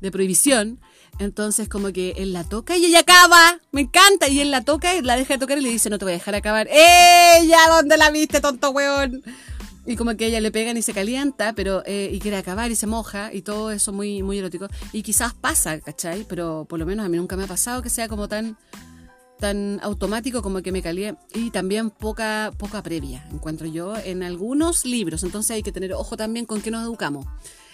de 0.00 0.10
prohibición. 0.10 0.80
Entonces 1.18 1.68
como 1.68 1.92
que 1.92 2.14
él 2.16 2.32
la 2.32 2.44
toca 2.44 2.76
y 2.76 2.84
ella 2.84 3.00
acaba. 3.00 3.60
Me 3.70 3.82
encanta. 3.82 4.28
Y 4.28 4.40
él 4.40 4.50
la 4.50 4.62
toca 4.62 4.94
y 4.94 5.02
la 5.02 5.16
deja 5.16 5.34
de 5.34 5.40
tocar 5.40 5.58
y 5.58 5.62
le 5.62 5.70
dice, 5.70 5.90
no 5.90 5.98
te 5.98 6.04
voy 6.04 6.12
a 6.12 6.16
dejar 6.16 6.34
acabar. 6.34 6.68
¡Ella! 6.70 7.58
¿Dónde 7.68 7.96
la 7.96 8.10
viste, 8.10 8.40
tonto 8.40 8.70
weón? 8.70 9.22
Y 9.84 9.96
como 9.96 10.16
que 10.16 10.26
ella 10.26 10.40
le 10.40 10.52
pegan 10.52 10.76
y 10.76 10.82
se 10.82 10.92
calienta, 10.92 11.54
pero 11.54 11.82
eh, 11.86 12.10
y 12.12 12.20
quiere 12.20 12.36
acabar 12.36 12.70
y 12.70 12.76
se 12.76 12.86
moja 12.86 13.32
y 13.32 13.42
todo 13.42 13.72
eso 13.72 13.92
muy, 13.92 14.22
muy 14.22 14.38
erótico. 14.38 14.68
Y 14.92 15.02
quizás 15.02 15.34
pasa, 15.34 15.80
¿cachai? 15.80 16.24
Pero 16.28 16.66
por 16.68 16.78
lo 16.78 16.86
menos 16.86 17.04
a 17.04 17.08
mí 17.08 17.16
nunca 17.16 17.36
me 17.36 17.44
ha 17.44 17.48
pasado 17.48 17.82
que 17.82 17.90
sea 17.90 18.08
como 18.08 18.28
tan 18.28 18.56
tan 19.42 19.80
automático 19.82 20.40
como 20.40 20.62
que 20.62 20.70
me 20.70 20.82
caliente 20.82 21.20
y 21.34 21.50
también 21.50 21.90
poca 21.90 22.52
poca 22.58 22.80
previa 22.80 23.26
encuentro 23.32 23.66
yo 23.66 23.96
en 23.96 24.22
algunos 24.22 24.84
libros. 24.84 25.24
Entonces 25.24 25.50
hay 25.50 25.64
que 25.64 25.72
tener 25.72 25.92
ojo 25.94 26.16
también 26.16 26.46
con 26.46 26.62
qué 26.62 26.70
nos 26.70 26.84
educamos 26.84 27.26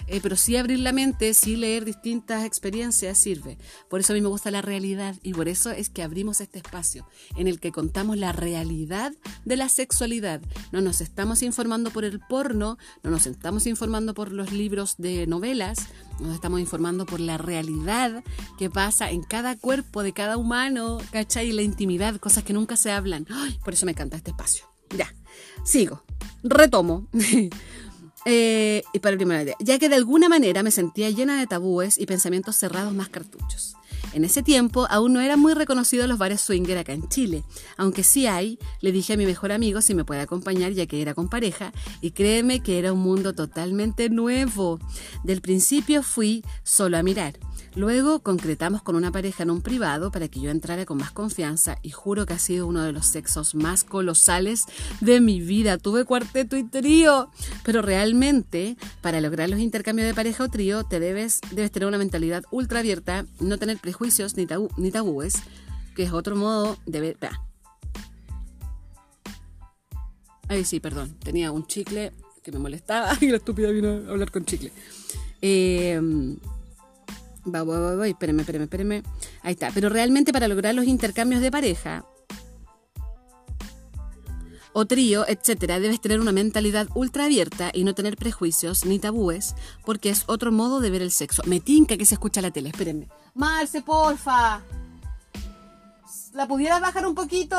eh, 0.08 0.20
pero 0.22 0.36
sí 0.36 0.56
abrir 0.56 0.78
la 0.78 0.92
mente, 0.92 1.34
sí 1.34 1.56
leer 1.56 1.84
distintas 1.84 2.44
experiencias 2.44 3.18
sirve. 3.18 3.58
Por 3.90 4.00
eso 4.00 4.12
a 4.12 4.14
mí 4.14 4.20
me 4.20 4.28
gusta 4.28 4.50
la 4.50 4.62
realidad 4.62 5.14
y 5.22 5.34
por 5.34 5.48
eso 5.48 5.70
es 5.70 5.90
que 5.90 6.02
abrimos 6.02 6.40
este 6.40 6.58
espacio 6.58 7.06
en 7.36 7.46
el 7.46 7.60
que 7.60 7.72
contamos 7.72 8.16
la 8.16 8.32
realidad 8.32 9.12
de 9.44 9.56
la 9.56 9.68
sexualidad. 9.68 10.40
No 10.72 10.80
nos 10.80 11.00
estamos 11.00 11.42
informando 11.42 11.90
por 11.90 12.04
el 12.04 12.20
porno, 12.20 12.78
no 13.02 13.10
nos 13.10 13.26
estamos 13.26 13.66
informando 13.66 14.14
por 14.14 14.32
los 14.32 14.52
libros 14.52 14.96
de 14.96 15.26
novelas, 15.26 15.88
nos 16.20 16.34
estamos 16.34 16.60
informando 16.60 17.04
por 17.06 17.20
la 17.20 17.36
realidad 17.38 18.24
que 18.58 18.70
pasa 18.70 19.10
en 19.10 19.22
cada 19.22 19.56
cuerpo 19.56 20.02
de 20.02 20.12
cada 20.12 20.36
humano, 20.36 20.98
¿cachai? 21.12 21.48
Y 21.48 21.52
la 21.52 21.62
intimidad, 21.62 22.16
cosas 22.16 22.44
que 22.44 22.52
nunca 22.52 22.76
se 22.76 22.90
hablan. 22.90 23.26
por 23.64 23.74
eso 23.74 23.86
me 23.86 23.92
encanta 23.92 24.16
este 24.16 24.30
espacio. 24.30 24.64
Ya, 24.96 25.14
sigo, 25.64 26.02
retomo. 26.42 27.08
Eh, 28.24 28.82
y 28.92 28.98
para 28.98 29.16
primera 29.16 29.42
idea, 29.42 29.56
ya 29.60 29.78
que 29.78 29.88
de 29.88 29.94
alguna 29.94 30.28
manera 30.28 30.62
me 30.62 30.70
sentía 30.70 31.10
llena 31.10 31.38
de 31.38 31.46
tabúes 31.46 31.98
y 31.98 32.06
pensamientos 32.06 32.56
cerrados 32.56 32.94
más 32.94 33.08
cartuchos. 33.08 33.76
En 34.12 34.24
ese 34.24 34.42
tiempo 34.42 34.86
aún 34.90 35.12
no 35.12 35.20
eran 35.20 35.38
muy 35.38 35.54
reconocidos 35.54 36.08
los 36.08 36.18
bares 36.18 36.40
swinger 36.40 36.78
acá 36.78 36.92
en 36.92 37.08
Chile, 37.08 37.44
aunque 37.76 38.02
sí 38.02 38.26
hay, 38.26 38.58
le 38.80 38.90
dije 38.90 39.12
a 39.12 39.16
mi 39.16 39.26
mejor 39.26 39.52
amigo 39.52 39.80
si 39.82 39.94
me 39.94 40.04
puede 40.04 40.20
acompañar 40.20 40.72
ya 40.72 40.86
que 40.86 41.02
era 41.02 41.14
con 41.14 41.28
pareja 41.28 41.72
y 42.00 42.12
créeme 42.12 42.60
que 42.60 42.78
era 42.78 42.92
un 42.92 43.00
mundo 43.00 43.34
totalmente 43.34 44.08
nuevo. 44.08 44.78
Del 45.24 45.40
principio 45.40 46.02
fui 46.02 46.44
solo 46.62 46.96
a 46.96 47.02
mirar 47.02 47.38
Luego 47.78 48.24
concretamos 48.24 48.82
con 48.82 48.96
una 48.96 49.12
pareja 49.12 49.44
en 49.44 49.50
un 49.50 49.62
privado 49.62 50.10
para 50.10 50.26
que 50.26 50.40
yo 50.40 50.50
entrara 50.50 50.84
con 50.84 50.96
más 50.96 51.12
confianza 51.12 51.78
y 51.80 51.90
juro 51.90 52.26
que 52.26 52.34
ha 52.34 52.38
sido 52.40 52.66
uno 52.66 52.82
de 52.82 52.90
los 52.90 53.06
sexos 53.06 53.54
más 53.54 53.84
colosales 53.84 54.64
de 55.00 55.20
mi 55.20 55.40
vida. 55.40 55.78
Tuve 55.78 56.04
cuarteto 56.04 56.56
y 56.56 56.64
trío, 56.64 57.30
pero 57.62 57.80
realmente 57.80 58.76
para 59.00 59.20
lograr 59.20 59.48
los 59.48 59.60
intercambios 59.60 60.08
de 60.08 60.14
pareja 60.14 60.42
o 60.42 60.48
trío 60.48 60.82
te 60.82 60.98
debes, 60.98 61.40
debes 61.52 61.70
tener 61.70 61.86
una 61.86 61.98
mentalidad 61.98 62.42
ultra 62.50 62.80
abierta, 62.80 63.26
no 63.38 63.58
tener 63.58 63.78
prejuicios 63.78 64.34
ni, 64.36 64.46
tabúes, 64.90 65.34
que 65.94 66.02
es 66.02 66.12
otro 66.12 66.34
modo 66.34 66.78
de 66.84 67.00
ver... 67.00 67.16
Ay, 70.48 70.64
sí, 70.64 70.80
perdón, 70.80 71.14
tenía 71.22 71.52
un 71.52 71.64
chicle 71.64 72.10
que 72.42 72.50
me 72.50 72.58
molestaba 72.58 73.16
y 73.20 73.28
la 73.28 73.36
estúpida 73.36 73.70
vino 73.70 73.88
a 73.88 74.10
hablar 74.10 74.32
con 74.32 74.44
chicle. 74.44 74.72
Eh, 75.40 76.00
Va, 77.54 77.64
va, 77.64 77.94
va, 77.94 78.08
espérame, 78.08 78.40
espérame, 78.40 78.62
espérame. 78.64 79.02
Ahí 79.42 79.52
está. 79.52 79.70
Pero 79.72 79.88
realmente 79.88 80.32
para 80.32 80.48
lograr 80.48 80.74
los 80.74 80.86
intercambios 80.86 81.40
de 81.40 81.50
pareja 81.50 82.04
o 84.72 84.86
trío, 84.86 85.26
etcétera, 85.26 85.80
debes 85.80 86.00
tener 86.00 86.20
una 86.20 86.30
mentalidad 86.30 86.88
ultra 86.94 87.24
abierta 87.24 87.70
y 87.74 87.82
no 87.82 87.94
tener 87.94 88.16
prejuicios 88.16 88.84
ni 88.84 89.00
tabúes, 89.00 89.56
porque 89.84 90.10
es 90.10 90.22
otro 90.28 90.52
modo 90.52 90.80
de 90.80 90.90
ver 90.90 91.02
el 91.02 91.10
sexo. 91.10 91.42
Me 91.46 91.58
tinca 91.58 91.96
que 91.96 92.04
se 92.04 92.14
escucha 92.14 92.40
la 92.40 92.52
tele, 92.52 92.68
espérenme. 92.68 93.08
Marce, 93.34 93.82
porfa. 93.82 94.62
¿La 96.32 96.46
pudieras 96.46 96.80
bajar 96.80 97.06
un 97.06 97.14
poquito? 97.14 97.56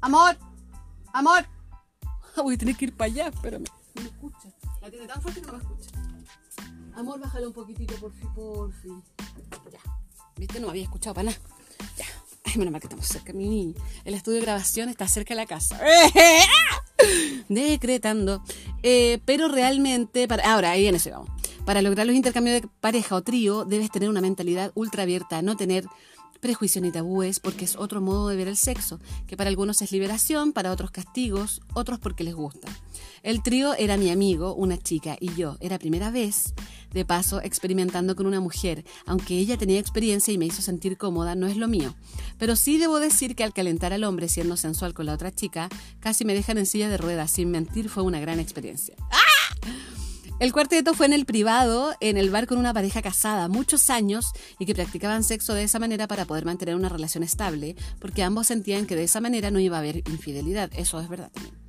Amor, 0.00 0.36
amor. 1.12 1.44
Voy 2.36 2.54
a 2.54 2.58
tener 2.58 2.76
que 2.76 2.84
ir 2.84 2.96
para 2.96 3.10
allá, 3.10 3.28
espérame. 3.28 3.64
No 3.96 4.02
me 4.02 4.08
escucha. 4.08 4.48
La 4.80 4.90
tiene 4.90 5.08
tan 5.08 5.20
fuerte 5.20 5.40
que 5.40 5.46
no 5.48 5.54
me 5.54 5.58
escucha. 5.58 5.77
Amor, 6.98 7.20
bájale 7.20 7.46
un 7.46 7.52
poquitito, 7.52 7.94
por 7.94 8.12
fin, 8.12 8.28
por 8.34 8.72
fin. 8.72 9.00
Ya. 9.70 9.78
¿Viste? 10.36 10.58
No 10.58 10.66
me 10.66 10.70
había 10.72 10.82
escuchado 10.82 11.14
para 11.14 11.26
nada. 11.26 11.38
Ya. 11.96 12.06
Ay, 12.44 12.54
menos 12.56 12.72
mal 12.72 12.80
que 12.80 12.88
estamos 12.88 13.06
cerca. 13.06 13.32
Mi, 13.32 13.72
el 14.04 14.14
estudio 14.14 14.40
de 14.40 14.44
grabación 14.44 14.88
está 14.88 15.06
cerca 15.06 15.32
de 15.32 15.36
la 15.36 15.46
casa. 15.46 15.80
Decretando. 17.48 18.42
Eh, 18.82 19.20
pero 19.24 19.46
realmente, 19.46 20.26
para, 20.26 20.52
ahora, 20.52 20.72
ahí 20.72 20.88
en 20.88 20.96
ese 20.96 21.12
vamos. 21.12 21.30
Para 21.64 21.82
lograr 21.82 22.04
los 22.04 22.16
intercambios 22.16 22.62
de 22.62 22.68
pareja 22.80 23.14
o 23.14 23.22
trío, 23.22 23.64
debes 23.64 23.92
tener 23.92 24.08
una 24.08 24.20
mentalidad 24.20 24.72
ultra 24.74 25.04
abierta, 25.04 25.40
no 25.40 25.56
tener 25.56 25.84
prejuicios 26.40 26.82
ni 26.82 26.90
tabúes, 26.90 27.40
porque 27.40 27.64
es 27.64 27.76
otro 27.76 28.00
modo 28.00 28.28
de 28.28 28.36
ver 28.36 28.48
el 28.48 28.56
sexo, 28.56 28.98
que 29.26 29.36
para 29.36 29.50
algunos 29.50 29.82
es 29.82 29.92
liberación, 29.92 30.52
para 30.52 30.72
otros 30.72 30.90
castigos, 30.90 31.60
otros 31.74 31.98
porque 31.98 32.24
les 32.24 32.34
gusta. 32.34 32.68
El 33.22 33.42
trío 33.42 33.74
era 33.74 33.96
mi 33.96 34.10
amigo, 34.10 34.54
una 34.54 34.78
chica 34.78 35.16
y 35.20 35.34
yo. 35.34 35.56
Era 35.60 35.78
primera 35.78 36.10
vez, 36.10 36.54
de 36.92 37.04
paso, 37.04 37.40
experimentando 37.42 38.16
con 38.16 38.26
una 38.26 38.40
mujer. 38.40 38.84
Aunque 39.06 39.38
ella 39.38 39.56
tenía 39.56 39.80
experiencia 39.80 40.32
y 40.32 40.38
me 40.38 40.46
hizo 40.46 40.62
sentir 40.62 40.96
cómoda, 40.96 41.34
no 41.34 41.46
es 41.46 41.56
lo 41.56 41.68
mío. 41.68 41.94
Pero 42.38 42.56
sí 42.56 42.78
debo 42.78 43.00
decir 43.00 43.34
que 43.34 43.44
al 43.44 43.52
calentar 43.52 43.92
al 43.92 44.04
hombre 44.04 44.28
siendo 44.28 44.56
sensual 44.56 44.94
con 44.94 45.06
la 45.06 45.14
otra 45.14 45.32
chica, 45.32 45.68
casi 46.00 46.24
me 46.24 46.34
dejan 46.34 46.58
en 46.58 46.66
silla 46.66 46.88
de 46.88 46.96
ruedas. 46.96 47.30
Sin 47.30 47.50
mentir, 47.50 47.88
fue 47.88 48.02
una 48.02 48.20
gran 48.20 48.40
experiencia. 48.40 48.94
¡Ah! 49.10 49.97
El 50.40 50.52
cuarteto 50.52 50.94
fue 50.94 51.06
en 51.06 51.12
el 51.12 51.26
privado, 51.26 51.96
en 51.98 52.16
el 52.16 52.30
bar 52.30 52.46
con 52.46 52.58
una 52.58 52.72
pareja 52.72 53.02
casada 53.02 53.48
muchos 53.48 53.90
años 53.90 54.32
y 54.60 54.66
que 54.66 54.74
practicaban 54.74 55.24
sexo 55.24 55.52
de 55.52 55.64
esa 55.64 55.80
manera 55.80 56.06
para 56.06 56.26
poder 56.26 56.44
mantener 56.44 56.76
una 56.76 56.88
relación 56.88 57.24
estable, 57.24 57.74
porque 57.98 58.22
ambos 58.22 58.46
sentían 58.46 58.86
que 58.86 58.94
de 58.94 59.02
esa 59.02 59.20
manera 59.20 59.50
no 59.50 59.58
iba 59.58 59.76
a 59.76 59.80
haber 59.80 59.96
infidelidad. 60.08 60.70
Eso 60.76 61.00
es 61.00 61.08
verdad 61.08 61.32
también. 61.32 61.67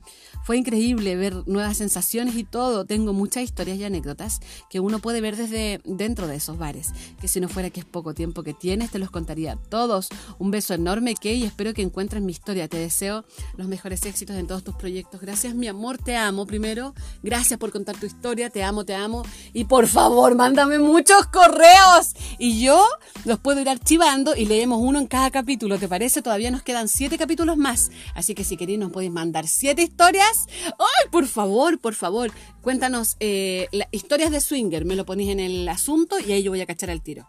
Fue 0.50 0.58
increíble 0.58 1.16
ver 1.16 1.48
nuevas 1.48 1.78
sensaciones 1.78 2.36
y 2.36 2.44
todo. 2.44 2.84
Tengo 2.84 3.14
muchas 3.14 3.44
historias 3.44 3.78
y 3.78 3.84
anécdotas 3.84 4.40
que 4.68 4.80
uno 4.80 4.98
puede 4.98 5.22
ver 5.22 5.36
desde 5.36 5.80
dentro 5.86 6.26
de 6.26 6.38
esos 6.38 6.58
bares. 6.58 6.88
Que 7.22 7.28
si 7.28 7.40
no 7.40 7.48
fuera 7.50 7.70
que 7.70 7.82
es 7.82 7.86
poco 7.86 8.16
tiempo 8.16 8.42
que 8.42 8.56
tienes, 8.56 8.90
te 8.90 8.98
los 8.98 9.12
contaría 9.12 9.58
todos. 9.70 10.10
Un 10.40 10.50
beso 10.50 10.74
enorme, 10.74 11.14
Kay, 11.14 11.44
y 11.44 11.46
espero 11.46 11.76
que 11.76 11.84
encuentres 11.84 12.24
mi 12.24 12.32
historia. 12.32 12.68
Te 12.68 12.80
deseo 12.80 13.26
los 13.58 13.68
mejores 13.68 14.04
éxitos 14.08 14.38
en 14.38 14.48
todos 14.48 14.64
tus 14.64 14.74
proyectos. 14.74 15.22
Gracias, 15.22 15.54
mi 15.54 15.68
amor, 15.68 16.00
te 16.00 16.16
amo 16.16 16.48
primero. 16.48 16.96
Gracias 17.22 17.60
por 17.60 17.72
contar 17.72 17.98
tu 17.98 18.08
historia, 18.08 18.50
te 18.50 18.64
amo, 18.64 18.86
te 18.86 18.96
amo. 18.96 19.22
Y 19.54 19.66
por 19.66 19.86
favor, 19.86 20.34
mándame 20.34 20.80
muchos 20.80 21.28
correos. 21.28 22.16
Y 22.40 22.60
yo 22.60 22.84
los 23.24 23.38
puedo 23.38 23.62
ir 23.62 23.70
archivando 23.70 24.36
y 24.36 24.48
leemos 24.48 24.80
uno 24.82 24.98
en 24.98 25.06
cada 25.06 25.30
capítulo. 25.30 25.78
¿Te 25.78 25.88
parece? 25.88 26.24
Todavía 26.24 26.50
nos 26.50 26.64
quedan 26.64 26.88
siete 26.88 27.20
capítulos 27.20 27.56
más. 27.56 27.92
Así 28.16 28.34
que 28.34 28.44
si 28.44 28.58
queréis 28.58 28.80
nos 28.80 28.92
podéis 28.92 29.12
mandar 29.12 29.48
siete 29.48 29.84
historias 29.84 30.39
¡Ay, 30.66 31.10
por 31.12 31.28
favor, 31.28 31.80
por 31.80 31.96
favor! 31.96 32.32
Cuéntanos 32.62 33.18
eh, 33.20 33.68
historias 33.92 34.32
de 34.32 34.42
swinger. 34.42 34.86
Me 34.86 34.96
lo 34.96 35.06
ponéis 35.06 35.30
en 35.30 35.40
el 35.40 35.68
asunto 35.68 36.20
y 36.20 36.32
ahí 36.32 36.44
yo 36.44 36.52
voy 36.52 36.62
a 36.62 36.66
cachar 36.66 36.90
al 36.90 37.02
tiro. 37.02 37.28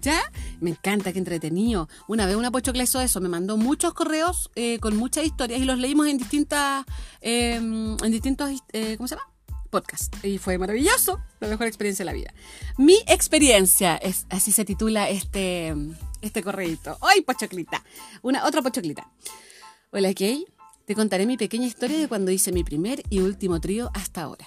¿Ya? 0.00 0.20
Me 0.60 0.70
encanta, 0.70 1.12
qué 1.12 1.18
entretenido. 1.18 1.88
Una 2.06 2.24
vez 2.26 2.36
una 2.36 2.50
pochocla 2.50 2.84
hizo 2.84 3.00
eso, 3.00 3.20
me 3.20 3.28
mandó 3.28 3.56
muchos 3.56 3.94
correos 3.94 4.50
eh, 4.54 4.78
con 4.78 4.96
muchas 4.96 5.24
historias 5.24 5.60
y 5.60 5.64
los 5.64 5.78
leímos 5.78 6.06
en 6.06 6.18
distintas, 6.18 6.84
em, 7.20 7.96
en 8.02 8.12
distintos, 8.12 8.50
eh, 8.72 8.96
¿cómo 8.96 9.08
se 9.08 9.16
llama? 9.16 9.28
Podcast. 9.70 10.24
Y 10.24 10.38
fue 10.38 10.56
maravilloso, 10.56 11.20
la 11.40 11.48
mejor 11.48 11.66
experiencia 11.66 12.04
de 12.04 12.06
la 12.06 12.12
vida. 12.12 12.32
Mi 12.78 12.98
experiencia, 13.06 13.96
es, 13.96 14.26
así 14.30 14.52
se 14.52 14.64
titula 14.64 15.10
este, 15.10 15.74
este 16.22 16.42
correito. 16.42 16.96
¡Ay, 17.02 17.22
pochoclita! 17.22 17.84
Una, 18.22 18.46
otra 18.46 18.62
pochoclita. 18.62 19.10
Hola, 19.90 20.14
Kay. 20.14 20.46
Te 20.88 20.94
contaré 20.94 21.26
mi 21.26 21.36
pequeña 21.36 21.66
historia 21.66 21.98
de 21.98 22.08
cuando 22.08 22.30
hice 22.30 22.50
mi 22.50 22.64
primer 22.64 23.02
y 23.10 23.18
último 23.18 23.60
trío 23.60 23.90
hasta 23.92 24.22
ahora. 24.22 24.46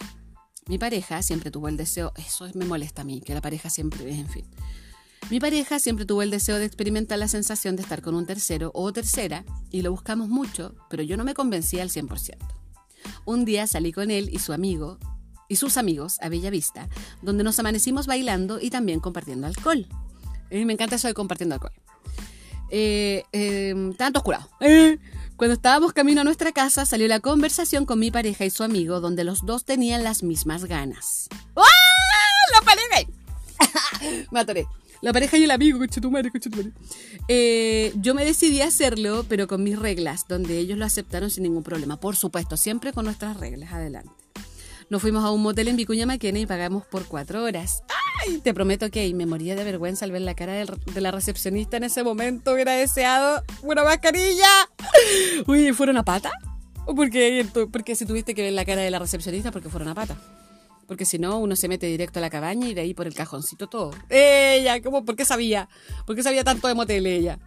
Mi 0.65 0.79
pareja 0.79 1.21
siempre 1.21 1.51
tuvo 1.51 1.67
el 1.67 1.77
deseo, 1.77 2.13
eso 2.15 2.50
me 2.55 2.65
molesta 2.65 3.03
a 3.03 3.05
mí, 3.05 3.21
que 3.21 3.36
la 3.36 3.41
pareja 3.41 3.69
siempre, 3.69 4.12
en 4.12 4.27
fin. 4.27 4.48
Mi 5.29 5.39
pareja 5.39 5.77
siempre 5.77 6.03
tuvo 6.03 6.24
el 6.24 6.31
deseo 6.31 6.57
de 6.57 6.65
experimentar 6.65 7.19
la 7.19 7.27
sensación 7.27 7.75
de 7.75 7.83
estar 7.83 8.01
con 8.01 8.15
un 8.15 8.25
tercero 8.25 8.71
o 8.74 8.91
tercera 8.91 9.45
y 9.69 9.83
lo 9.83 9.91
buscamos 9.91 10.29
mucho, 10.29 10.74
pero 10.89 11.03
yo 11.03 11.15
no 11.15 11.24
me 11.24 11.36
convencía 11.36 11.83
al 11.83 11.91
100%. 11.91 12.38
Un 13.25 13.45
día 13.45 13.67
salí 13.67 13.91
con 13.91 14.10
él 14.10 14.27
y 14.33 14.39
su 14.39 14.51
amigo 14.51 14.98
y 15.48 15.57
sus 15.57 15.77
amigos 15.77 16.17
a 16.21 16.29
Bella 16.29 16.50
Vista, 16.50 16.89
donde 17.21 17.43
nos 17.43 17.60
amanecimos 17.60 18.07
bailando 18.07 18.60
y 18.60 18.71
también 18.71 19.00
compartiendo 19.00 19.45
alcohol. 19.45 19.86
Mí 20.50 20.65
me 20.65 20.74
encanta 20.74 20.95
eso 20.95 21.07
de 21.07 21.13
compartiendo 21.13 21.53
alcohol. 21.53 21.74
Eh, 22.71 23.25
eh. 23.31 23.75
Eh, 24.62 24.98
cuando 25.41 25.55
estábamos 25.55 25.91
camino 25.93 26.21
a 26.21 26.24
nuestra 26.24 26.51
casa, 26.51 26.86
salió 26.86 27.07
la 27.07 27.19
conversación 27.19 27.88
con 27.88 27.98
mi 27.98 28.12
pareja 28.12 28.45
y 28.45 28.51
su 28.51 28.62
amigo, 28.62 29.00
donde 29.00 29.24
los 29.24 29.43
dos 29.43 29.65
tenían 29.65 30.03
las 30.03 30.21
mismas 30.21 30.65
ganas. 30.65 31.29
¡Ah! 31.55 31.63
¡La 32.53 32.62
pareja! 32.62 34.27
me 34.31 34.39
atoré. 34.39 34.67
La 35.01 35.12
pareja 35.12 35.39
y 35.39 35.45
el 35.45 35.50
amigo, 35.50 35.79
madre, 36.12 36.31
eh, 37.27 37.91
yo 37.95 38.13
me 38.13 38.24
decidí 38.24 38.62
a 38.62 38.67
hacerlo, 38.67 39.25
pero 39.27 39.48
con 39.48 39.63
mis 39.63 39.79
reglas, 39.79 40.27
donde 40.27 40.60
ellos 40.60 40.77
lo 40.77 40.86
aceptaron 40.86 41.31
sin 41.31 41.41
ningún 41.41 41.63
problema. 41.63 42.00
Por 42.00 42.15
supuesto, 42.15 42.55
siempre 42.55 42.93
con 42.93 43.05
nuestras 43.05 43.36
reglas. 43.36 43.74
Adelante. 43.74 44.12
Nos 44.91 45.01
fuimos 45.01 45.24
a 45.24 45.31
un 45.31 45.41
motel 45.41 45.69
en 45.69 45.77
Vicuña 45.77 46.05
Maquena 46.05 46.39
y 46.39 46.45
pagamos 46.45 46.86
por 46.86 47.05
cuatro 47.05 47.45
horas. 47.45 47.81
¡Ay! 48.27 48.39
Te 48.39 48.53
prometo 48.53 48.91
que 48.91 49.13
me 49.13 49.25
moría 49.25 49.55
de 49.55 49.63
vergüenza 49.63 50.03
al 50.03 50.12
ver 50.12 50.21
la 50.21 50.36
cara 50.36 50.51
de 50.51 51.00
la 51.00 51.12
recepcionista 51.12 51.77
en 51.77 51.86
ese 51.86 52.03
momento. 52.03 52.51
Hubiera 52.51 52.74
deseado 52.74 53.41
una 53.62 53.86
mascarilla. 53.86 54.50
Uy, 55.48 55.71
¿fueron 55.71 55.95
a 55.95 56.03
pata? 56.03 56.29
¿O 56.86 56.93
porque, 56.93 57.48
porque 57.71 57.95
si 57.95 58.05
tuviste 58.05 58.36
que 58.36 58.41
ver 58.41 58.51
la 58.51 58.65
cara 58.65 58.81
de 58.81 58.91
la 58.91 59.00
recepcionista? 59.00 59.50
Porque 59.50 59.69
fueron 59.69 59.88
a 59.88 59.95
pata. 59.95 60.17
Porque 60.88 61.05
si 61.05 61.17
no, 61.17 61.39
uno 61.39 61.55
se 61.55 61.69
mete 61.69 61.86
directo 61.86 62.19
a 62.19 62.21
la 62.21 62.29
cabaña 62.29 62.67
y 62.67 62.74
de 62.74 62.81
ahí 62.81 62.93
por 62.93 63.07
el 63.07 63.13
cajoncito 63.13 63.67
todo. 63.67 63.91
Ella, 64.10 64.81
¿cómo? 64.81 65.05
¿Por 65.05 65.15
qué 65.15 65.24
sabía? 65.24 65.69
¿Por 66.05 66.17
qué 66.17 66.24
sabía 66.24 66.43
tanto 66.43 66.67
de 66.67 66.75
motel 66.75 67.07
ella? 67.07 67.39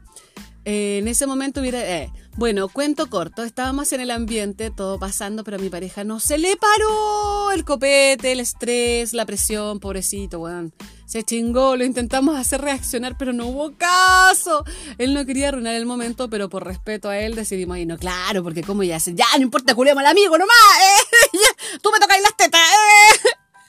Eh, 0.64 0.98
en 0.98 1.08
ese 1.08 1.26
momento 1.26 1.60
hubiera... 1.60 1.80
Eh, 1.80 2.10
bueno, 2.36 2.68
cuento 2.68 3.08
corto, 3.08 3.44
estábamos 3.44 3.92
en 3.92 4.00
el 4.00 4.10
ambiente, 4.10 4.72
todo 4.72 4.98
pasando, 4.98 5.44
pero 5.44 5.56
a 5.56 5.60
mi 5.60 5.68
pareja 5.68 6.02
no 6.02 6.18
se 6.18 6.36
le 6.36 6.56
paró 6.56 7.52
el 7.52 7.64
copete, 7.64 8.32
el 8.32 8.40
estrés, 8.40 9.12
la 9.12 9.24
presión, 9.24 9.78
pobrecito, 9.78 10.40
weón. 10.40 10.72
Se 11.06 11.22
chingó, 11.22 11.76
lo 11.76 11.84
intentamos 11.84 12.36
hacer 12.36 12.60
reaccionar, 12.60 13.16
pero 13.16 13.32
no 13.32 13.46
hubo 13.46 13.76
caso. 13.76 14.64
Él 14.98 15.14
no 15.14 15.24
quería 15.24 15.48
arruinar 15.50 15.76
el 15.76 15.86
momento, 15.86 16.28
pero 16.28 16.48
por 16.48 16.64
respeto 16.64 17.08
a 17.08 17.18
él 17.18 17.36
decidimos 17.36 17.78
no, 17.86 17.98
Claro, 17.98 18.42
porque 18.42 18.62
como 18.64 18.82
ya 18.82 18.98
se, 18.98 19.14
ya 19.14 19.26
no 19.36 19.42
importa, 19.42 19.76
culiamos 19.76 20.00
al 20.00 20.10
amigo 20.10 20.36
nomás, 20.36 20.56
eh, 20.80 21.38
tú 21.82 21.90
me 21.92 22.00
tocas 22.00 22.20
las 22.20 22.36
tetas, 22.36 22.60
eh. 22.60 23.23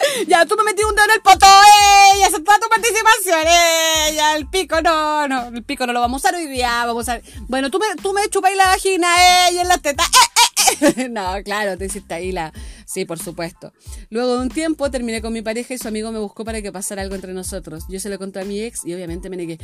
Ya, 0.28 0.46
tú 0.46 0.56
me 0.56 0.64
metí 0.64 0.84
un 0.84 0.96
dedo 0.96 1.06
en 1.06 1.12
el 1.12 1.22
poto, 1.22 1.46
¡eh! 1.46 2.20
Ya 2.20 2.30
toda 2.30 2.60
tu 2.60 2.70
participación, 2.70 3.48
¡eh! 3.48 4.14
Ya, 4.16 4.36
el 4.36 4.48
pico 4.48 4.82
no, 4.82 5.28
no, 5.28 5.48
el 5.48 5.64
pico 5.64 5.86
no 5.86 5.94
lo 5.94 6.00
vamos 6.00 6.24
a 6.24 6.30
usar 6.30 6.40
hoy 6.40 6.48
día, 6.48 6.86
vamos 6.86 7.08
a... 7.10 7.20
Bueno, 7.48 7.70
tú 7.70 7.80
me, 7.80 7.86
tú 8.02 8.14
me 8.14 8.28
chupas 8.30 8.56
la 8.56 8.68
vagina, 8.68 9.08
¡eh! 9.50 9.54
Y 9.54 9.58
en 9.60 9.68
la 9.68 9.78
teta, 9.78 10.04
¡eh, 10.04 10.88
eh, 10.88 10.98
eh! 10.98 11.10
No, 11.10 11.36
claro, 11.44 11.78
te 11.78 11.86
hiciste 11.86 12.14
ahí 12.14 12.32
la... 12.32 12.52
Sí, 12.86 13.06
por 13.06 13.20
supuesto. 13.20 13.74
Luego 14.10 14.36
de 14.36 14.42
un 14.44 14.50
tiempo 14.50 14.90
terminé 14.92 15.22
con 15.22 15.34
mi 15.34 15.42
pareja 15.42 15.74
y 15.74 15.78
su 15.78 15.88
amigo 15.88 16.12
me 16.12 16.20
buscó 16.20 16.46
para 16.46 16.62
que 16.62 16.72
pasara 16.72 17.02
algo 17.02 17.16
entre 17.16 17.34
nosotros. 17.34 17.86
Yo 17.90 18.00
se 18.00 18.10
lo 18.10 18.18
conté 18.20 18.42
a 18.42 18.46
mi 18.46 18.62
ex 18.62 18.86
y 18.86 18.94
obviamente 18.94 19.30
me 19.30 19.38
negué. 19.38 19.58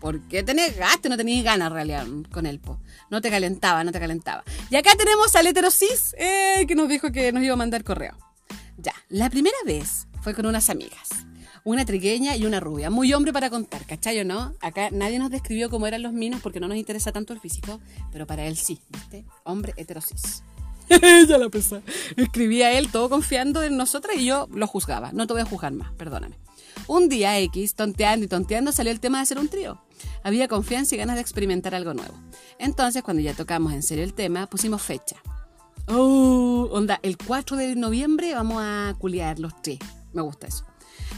¿Por 0.00 0.20
qué 0.28 0.42
te 0.42 0.52
negaste? 0.52 1.08
No 1.08 1.16
tenías 1.16 1.44
ganas 1.44 1.72
en 1.88 2.24
con 2.24 2.46
él, 2.46 2.58
po. 2.58 2.80
No 3.08 3.20
te 3.20 3.30
calentaba, 3.30 3.84
no 3.84 3.92
te 3.92 4.00
calentaba. 4.00 4.42
Y 4.68 4.76
acá 4.76 4.94
tenemos 4.96 5.34
al 5.36 5.46
heterosis, 5.46 6.14
eh, 6.18 6.64
que 6.66 6.74
nos 6.74 6.88
dijo 6.88 7.12
que 7.12 7.32
nos 7.32 7.42
iba 7.42 7.54
a 7.54 7.56
mandar 7.56 7.84
correo. 7.84 8.29
Ya, 8.82 8.94
la 9.08 9.28
primera 9.28 9.56
vez 9.66 10.06
fue 10.22 10.34
con 10.34 10.46
unas 10.46 10.70
amigas. 10.70 11.08
Una 11.64 11.84
trigueña 11.84 12.36
y 12.36 12.46
una 12.46 12.60
rubia. 12.60 12.88
Muy 12.88 13.12
hombre 13.12 13.32
para 13.32 13.50
contar, 13.50 13.84
¿cachai 13.84 14.18
o 14.20 14.24
no? 14.24 14.54
Acá 14.60 14.88
nadie 14.90 15.18
nos 15.18 15.30
describió 15.30 15.68
cómo 15.68 15.86
eran 15.86 16.02
los 16.02 16.14
minos 16.14 16.40
porque 16.40 16.60
no 16.60 16.68
nos 16.68 16.78
interesa 16.78 17.12
tanto 17.12 17.34
el 17.34 17.40
físico, 17.40 17.80
pero 18.10 18.26
para 18.26 18.46
él 18.46 18.56
sí, 18.56 18.80
¿viste? 18.88 19.26
Hombre 19.44 19.74
heterosis. 19.76 20.42
ya 21.28 21.36
la. 21.38 21.50
Escribía 22.16 22.72
él 22.72 22.90
todo 22.90 23.10
confiando 23.10 23.62
en 23.62 23.76
nosotras 23.76 24.16
y 24.16 24.24
yo 24.24 24.48
lo 24.52 24.66
juzgaba. 24.66 25.12
No 25.12 25.26
te 25.26 25.34
voy 25.34 25.42
a 25.42 25.44
juzgar 25.44 25.72
más, 25.72 25.92
perdóname. 25.92 26.36
Un 26.86 27.08
día 27.08 27.38
X, 27.40 27.74
tonteando 27.74 28.24
y 28.24 28.28
tonteando, 28.28 28.72
salió 28.72 28.90
el 28.90 29.00
tema 29.00 29.18
de 29.18 29.22
hacer 29.22 29.38
un 29.38 29.48
trío. 29.48 29.80
Había 30.24 30.48
confianza 30.48 30.94
y 30.94 30.98
ganas 30.98 31.16
de 31.16 31.22
experimentar 31.22 31.74
algo 31.74 31.92
nuevo. 31.92 32.14
Entonces, 32.58 33.02
cuando 33.02 33.22
ya 33.22 33.34
tocamos 33.34 33.72
en 33.72 33.82
serio 33.82 34.02
el 34.04 34.14
tema, 34.14 34.46
pusimos 34.46 34.82
fecha. 34.82 35.16
Oh, 35.92 36.68
onda, 36.70 37.00
el 37.02 37.16
4 37.18 37.56
de 37.56 37.74
noviembre 37.74 38.32
vamos 38.32 38.62
a 38.62 38.94
culiar 38.98 39.40
los 39.40 39.60
tres. 39.60 39.80
Me 40.12 40.22
gusta 40.22 40.46
eso. 40.46 40.64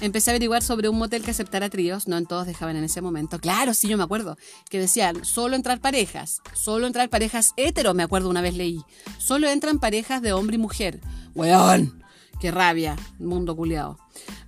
Empecé 0.01 0.31
a 0.31 0.33
averiguar 0.33 0.63
sobre 0.63 0.89
un 0.89 0.97
motel 0.97 1.23
que 1.23 1.31
aceptara 1.31 1.69
tríos, 1.69 2.09
no 2.09 2.17
en 2.17 2.25
todos 2.25 2.47
dejaban 2.47 2.77
en 2.77 2.85
ese 2.85 3.03
momento. 3.03 3.39
Claro, 3.39 3.75
sí, 3.75 3.87
yo 3.87 3.99
me 3.99 4.05
acuerdo, 4.05 4.39
que 4.71 4.79
decían, 4.79 5.27
solo 5.27 5.57
entrar 5.57 5.81
parejas, 5.81 6.41
solo 6.55 6.87
entrar 6.87 7.11
parejas 7.11 7.53
hetero, 7.59 7.93
me 7.93 8.03
acuerdo 8.03 8.31
una 8.31 8.41
vez 8.41 8.55
leí. 8.55 8.83
Solo 9.19 9.47
entran 9.47 9.79
parejas 9.79 10.23
de 10.23 10.33
hombre 10.33 10.57
y 10.57 10.59
mujer. 10.59 11.03
Weón, 11.35 12.03
qué 12.41 12.51
rabia, 12.51 12.97
mundo 13.19 13.55
culiado. 13.55 13.99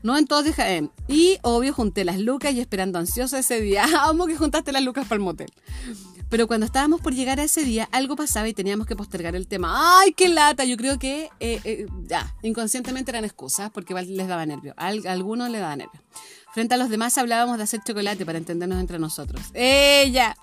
No 0.03 0.17
en 0.17 0.27
todos 0.27 0.45
dejaban. 0.45 0.91
Y 1.07 1.37
obvio 1.43 1.75
junté 1.75 2.05
las 2.05 2.19
lucas 2.19 2.55
y 2.55 2.61
esperando 2.61 2.99
ansiosa 2.99 3.39
ese 3.39 3.61
día. 3.61 3.85
Amo 4.09 4.27
que 4.27 4.37
juntaste 4.37 4.73
las 4.73 4.83
lucas 4.83 5.07
para 5.07 5.17
el 5.17 5.23
motel. 5.23 5.53
Pero 6.31 6.47
cuando 6.47 6.67
estábamos 6.67 7.01
por 7.01 7.15
llegar 7.15 7.39
a 7.39 7.45
ese 7.45 7.65
día, 7.65 7.89
algo 7.93 8.17
pasaba 8.17 8.49
y 8.49 8.55
teníamos 8.55 8.87
que 8.87 8.97
postergar 8.97 9.37
el 9.37 9.47
tema. 9.47 10.01
¡Ay, 10.01 10.13
qué 10.13 10.29
lata! 10.29 10.65
Yo 10.65 10.77
creo 10.77 10.99
que 10.99 11.31
eh, 11.41 11.61
eh, 11.65 11.87
ya, 12.07 12.35
inconscientemente 12.43 13.11
eran 13.11 13.25
excusas 13.25 13.71
porque 13.71 13.95
les 13.95 14.29
daba 14.29 14.45
nervio. 14.47 14.75
A 14.77 14.89
algunos 14.89 15.51
les 15.51 15.61
daba 15.61 15.77
nervio. 15.77 16.01
Frente 16.53 16.75
a 16.75 16.77
los 16.77 16.89
demás 16.89 17.19
hablábamos 17.19 17.59
de 17.59 17.65
hacer 17.65 17.81
chocolate 17.85 18.25
para 18.25 18.39
entendernos 18.39 18.79
entre 18.81 18.99
nosotros. 18.99 19.43
¡Ella! 19.55 20.37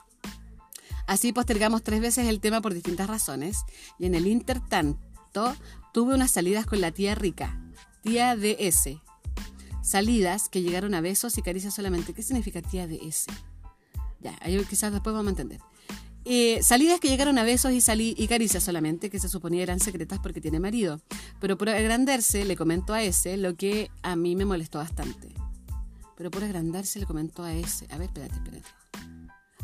Así 1.07 1.33
postergamos 1.33 1.83
tres 1.83 1.99
veces 1.99 2.27
el 2.27 2.39
tema 2.39 2.61
por 2.61 2.73
distintas 2.73 3.07
razones 3.07 3.65
y 3.99 4.05
en 4.05 4.15
el 4.15 4.27
intertanto 4.27 5.55
tuve 5.93 6.13
unas 6.13 6.31
salidas 6.31 6.65
con 6.65 6.79
la 6.79 6.91
tía 6.91 7.15
rica, 7.15 7.59
tía 8.01 8.35
DS. 8.35 8.97
Salidas 9.81 10.47
que 10.47 10.61
llegaron 10.61 10.93
a 10.93 11.01
besos 11.01 11.37
y 11.37 11.41
caricias 11.41 11.73
solamente. 11.73 12.13
¿Qué 12.13 12.23
significa 12.23 12.61
tía 12.61 12.87
DS? 12.87 13.25
Ya, 14.19 14.37
ahí 14.41 14.63
quizás 14.69 14.91
después 14.91 15.13
vamos 15.13 15.27
a 15.27 15.31
entender. 15.31 15.59
Eh, 16.23 16.59
salidas 16.61 16.99
que 16.99 17.07
llegaron 17.07 17.37
a 17.37 17.43
besos 17.43 17.71
y, 17.71 17.81
salí, 17.81 18.13
y 18.17 18.27
caricias 18.27 18.63
solamente, 18.63 19.09
que 19.09 19.19
se 19.19 19.29
suponía 19.29 19.63
eran 19.63 19.79
secretas 19.79 20.19
porque 20.19 20.41
tiene 20.41 20.59
marido. 20.59 21.01
Pero 21.39 21.57
por 21.57 21.69
agrandarse 21.69 22.45
le 22.45 22.55
comentó 22.55 22.93
a 22.93 23.03
ese 23.03 23.37
lo 23.37 23.55
que 23.55 23.89
a 24.03 24.15
mí 24.15 24.35
me 24.35 24.45
molestó 24.45 24.77
bastante. 24.79 25.29
Pero 26.15 26.29
por 26.29 26.43
agrandarse 26.43 26.99
le 26.99 27.05
comentó 27.05 27.43
a 27.43 27.53
ese. 27.53 27.87
A 27.89 27.97
ver, 27.97 28.07
espérate, 28.07 28.35
espérate. 28.35 28.69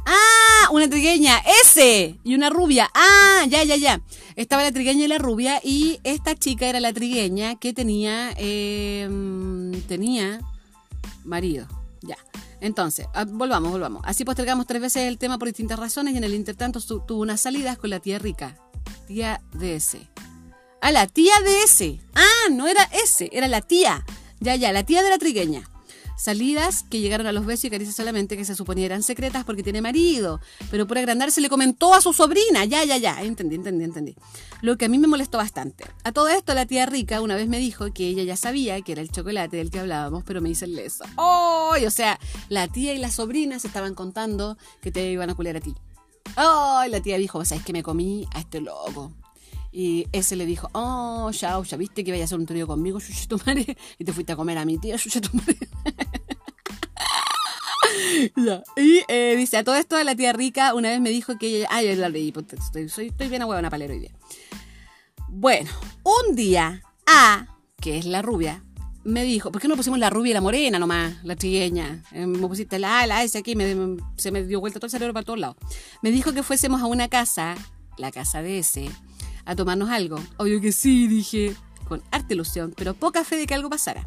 Ah, 0.10 0.70
una 0.72 0.90
trigueña, 0.90 1.38
ese. 1.62 2.18
Y 2.24 2.34
una 2.34 2.50
rubia. 2.50 2.90
Ah, 2.94 3.46
ya, 3.48 3.64
ya, 3.64 3.76
ya. 3.76 4.02
Estaba 4.36 4.64
la 4.64 4.72
trigueña 4.72 5.06
y 5.06 5.08
la 5.08 5.18
rubia 5.18 5.60
y 5.64 6.00
esta 6.04 6.36
chica 6.36 6.68
era 6.68 6.80
la 6.80 6.94
trigueña 6.94 7.58
que 7.60 7.74
tenía, 7.74 8.32
em, 8.38 9.74
tenía 9.84 10.40
marido. 11.26 11.68
Ya. 12.02 12.18
Entonces, 12.62 13.08
ah, 13.14 13.26
volvamos, 13.28 13.72
volvamos. 13.72 14.02
Así 14.06 14.26
postergamos 14.26 14.66
tres 14.66 14.82
veces 14.82 15.04
el 15.04 15.18
tema 15.18 15.38
por 15.38 15.48
distintas 15.48 15.80
razones 15.80 16.14
y 16.14 16.18
en 16.18 16.24
el 16.24 16.34
intertanto 16.34 16.80
tuvo 16.82 17.22
unas 17.22 17.42
salidas 17.42 17.78
con 17.78 17.90
la 17.90 18.00
tía 18.00 18.20
rica. 18.20 18.58
Tía 19.08 19.42
de 19.54 19.76
ese. 19.76 20.10
Ah, 20.82 20.92
la 20.92 21.08
tía 21.08 21.34
de 21.44 21.64
ese. 21.64 22.00
Ah, 22.16 22.50
no 22.52 22.68
era 22.68 22.84
ese, 23.04 23.30
era 23.32 23.48
la 23.48 23.62
tía. 23.62 24.06
Ya, 24.40 24.56
ya, 24.56 24.72
la 24.72 24.84
tía 24.84 25.04
de 25.04 25.10
la 25.10 25.18
trigueña. 25.18 25.70
Salidas 26.18 26.84
que 26.90 27.00
llegaron 27.00 27.28
a 27.28 27.32
los 27.32 27.46
besos 27.46 27.66
y 27.66 27.70
caricias 27.70 27.96
solamente 27.96 28.36
que 28.36 28.44
se 28.44 28.56
suponía 28.56 28.88
eran 28.88 29.04
secretas 29.04 29.46
porque 29.46 29.62
tiene 29.62 29.82
marido. 29.82 30.42
Pero 30.72 30.88
por 30.88 30.98
agrandarse 30.98 31.42
le 31.42 31.48
comentó 31.50 31.94
a 31.94 32.02
su 32.02 32.12
sobrina. 32.12 32.66
Ya, 32.66 32.84
ya, 32.84 32.98
ya. 32.98 33.22
Entendí, 33.22 33.56
entendí, 33.56 33.84
entendí. 33.84 34.16
Lo 34.62 34.78
que 34.78 34.86
a 34.86 34.90
mí 34.90 34.98
me 34.98 35.08
molestó 35.08 35.38
bastante. 35.38 35.86
A 36.04 36.12
todo 36.12 36.28
esto, 36.28 36.56
la 36.56 36.66
tía 36.66 36.88
rica 36.88 37.22
una 37.22 37.36
vez 37.36 37.48
me 37.48 37.60
dijo 37.60 37.94
que 37.94 38.08
ella 38.08 38.24
ya 38.24 38.36
sabía 38.36 38.82
que 38.82 38.94
era 38.94 39.02
el 39.02 39.12
chocolate 39.12 39.58
del 39.58 39.70
que 39.70 39.80
hablábamos, 39.80 40.24
pero 40.24 40.42
me 40.42 40.50
hice 40.50 40.66
el 40.66 40.76
leso. 40.76 41.06
¡Oh! 41.18 41.76
O 41.86 41.92
sea, 41.92 42.20
la 42.50 42.68
tía 42.68 42.96
y 42.96 42.98
la 42.98 43.12
sobrina 43.12 43.60
se 43.60 43.68
estaban 43.68 43.94
contando 43.94 44.58
que 44.82 44.92
te 44.92 45.12
iban 45.12 45.30
a 45.30 45.36
culiar 45.36 45.58
a 45.58 45.62
ti. 45.62 45.76
¡Oh! 46.36 46.84
la 46.90 47.00
tía 47.00 47.18
dijo, 47.18 47.46
¿sabes 47.46 47.64
que 47.64 47.74
me 47.74 47.84
comí 47.84 48.28
a 48.34 48.40
este 48.40 48.60
loco? 48.60 49.14
Y 49.80 50.08
ese 50.12 50.36
le 50.36 50.48
dijo, 50.48 50.72
oh, 50.74 51.30
ya, 51.30 51.62
ya 51.62 51.78
viste 51.78 52.04
que 52.04 52.10
iba 52.10 52.20
a 52.20 52.24
hacer 52.24 52.40
un 52.40 52.48
trío 52.48 52.66
conmigo, 52.66 52.98
y 54.00 54.04
te 54.04 54.12
fuiste 54.12 54.34
a 54.34 54.36
comer 54.36 54.58
a 54.58 54.66
mi 54.66 54.80
tía, 54.80 54.96
ya. 58.36 58.64
Y 58.76 59.04
eh, 59.08 59.36
dice, 59.38 59.58
a 59.58 59.64
todo 59.64 59.76
esto 59.76 60.04
la 60.04 60.16
tía 60.16 60.34
rica 60.34 60.74
una 60.74 60.90
vez 60.90 61.00
me 61.00 61.12
dijo 61.12 61.38
que 61.38 61.58
ella, 61.58 61.68
ay, 61.70 61.96
la 61.96 62.10
leí, 62.10 62.32
pues, 62.32 62.48
estoy, 62.54 62.90
soy, 62.90 63.10
estoy 63.10 63.28
bien 63.28 63.44
a 63.44 63.46
huevona 63.46 63.70
palero 63.70 63.94
hoy 63.94 64.00
día. 64.00 64.16
Bueno, 65.28 65.70
un 66.02 66.36
día, 66.36 66.82
A, 67.06 67.46
que 67.80 68.00
es 68.00 68.06
la 68.06 68.24
rubia, 68.24 68.64
me 69.04 69.24
dijo, 69.26 69.52
¿por 69.52 69.62
qué 69.62 69.68
no 69.68 69.76
pusimos 69.76 70.00
la 70.00 70.10
rubia 70.10 70.32
y 70.32 70.34
la 70.34 70.42
morena 70.42 70.80
nomás, 70.80 71.24
la 71.24 71.36
trigueña? 71.36 72.02
Eh, 72.14 72.26
me 72.26 72.48
pusiste 72.48 72.80
la 72.80 73.02
A, 73.02 73.06
la 73.06 73.24
S 73.24 73.38
aquí, 73.38 73.56
me, 73.56 73.76
se 74.16 74.32
me 74.32 74.42
dio 74.42 74.60
vuelta 74.60 74.80
todo 74.80 74.88
el 74.88 74.92
cerebro 74.92 75.14
para 75.14 75.24
todos 75.24 75.38
lados. 75.38 75.58
Me 76.02 76.10
dijo 76.10 76.34
que 76.34 76.42
fuésemos 76.42 76.82
a 76.82 76.88
una 76.88 77.10
casa, 77.10 77.54
la 78.00 78.12
casa 78.12 78.42
de 78.42 78.58
ese, 78.58 78.90
a 79.48 79.56
tomarnos 79.56 79.90
algo. 79.90 80.20
Obvio 80.38 80.62
que 80.62 80.72
sí, 80.72 81.08
dije, 81.08 81.56
con 81.88 82.04
arte 82.12 82.36
ilusión, 82.36 82.74
pero 82.78 82.94
poca 82.94 83.24
fe 83.24 83.38
de 83.38 83.48
que 83.48 83.56
algo 83.56 83.70
pasara. 83.70 84.06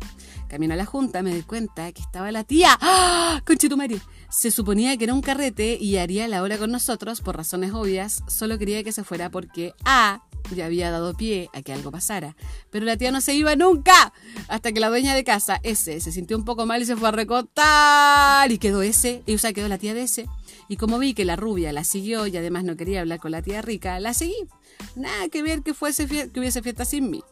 Camino 0.49 0.75
a 0.75 0.77
la 0.77 0.85
junta, 0.85 1.23
me 1.23 1.35
di 1.35 1.43
cuenta 1.43 1.91
que 1.93 2.03
estaba 2.03 2.31
la 2.31 2.45
tía. 2.45 2.77
¡Ah! 2.81 3.41
Conchetumare. 3.47 4.01
Se 4.29 4.51
suponía 4.51 4.97
que 4.97 5.05
era 5.05 5.15
un 5.15 5.23
carrete 5.23 5.79
y 5.81 5.97
haría 5.97 6.29
la 6.29 6.43
hora 6.43 6.59
con 6.59 6.71
nosotros 6.71 7.21
por 7.21 7.37
razones 7.37 7.73
obvias. 7.73 8.23
Solo 8.29 8.59
quería 8.59 8.85
que 8.85 8.93
se 8.93 9.05
fuera 9.05 9.31
porque 9.31 9.75
A 9.85 10.23
ya 10.55 10.67
había 10.67 10.91
dado 10.91 11.15
pie 11.15 11.49
a 11.53 11.63
que 11.63 11.73
algo 11.73 11.91
pasara. 11.91 12.37
Pero 12.71 12.85
la 12.85 12.97
tía 12.97 13.13
no 13.13 13.21
se 13.21 13.35
iba 13.35 13.55
nunca. 13.57 14.13
Hasta 14.49 14.73
que 14.73 14.81
la 14.81 14.89
dueña 14.89 15.15
de 15.15 15.25
casa, 15.25 15.61
ese, 15.63 16.01
se 16.01 16.13
sintió 16.13 16.37
un 16.37 16.45
poco 16.45 16.67
mal 16.67 16.83
y 16.83 16.87
se 16.87 16.97
fue 16.97 17.09
a 17.09 17.13
recotar. 17.13 18.51
Y 18.51 18.59
quedó 18.59 18.83
ese, 18.83 19.23
y 19.27 19.35
o 19.35 19.39
sea, 19.39 19.53
quedó 19.53 19.69
la 19.69 19.79
tía 19.79 19.95
de 19.95 20.03
ese. 20.03 20.27
Y 20.69 20.77
como 20.77 20.99
vi 20.99 21.15
que 21.15 21.25
la 21.25 21.37
rubia 21.37 21.73
la 21.73 21.85
siguió 21.85 22.27
y 22.27 22.37
además 22.37 22.65
no 22.65 22.77
quería 22.77 23.01
hablar 23.01 23.19
con 23.19 23.31
la 23.31 23.43
tía 23.43 23.63
rica, 23.63 23.99
la 24.01 24.15
seguí. 24.15 24.49
Nada 24.97 25.29
que 25.29 25.43
ver 25.43 25.63
que, 25.63 25.75
fuese 25.75 26.07
que 26.07 26.41
hubiese 26.41 26.63
fiesta 26.63 26.85
sin 26.85 27.11
mí. 27.11 27.23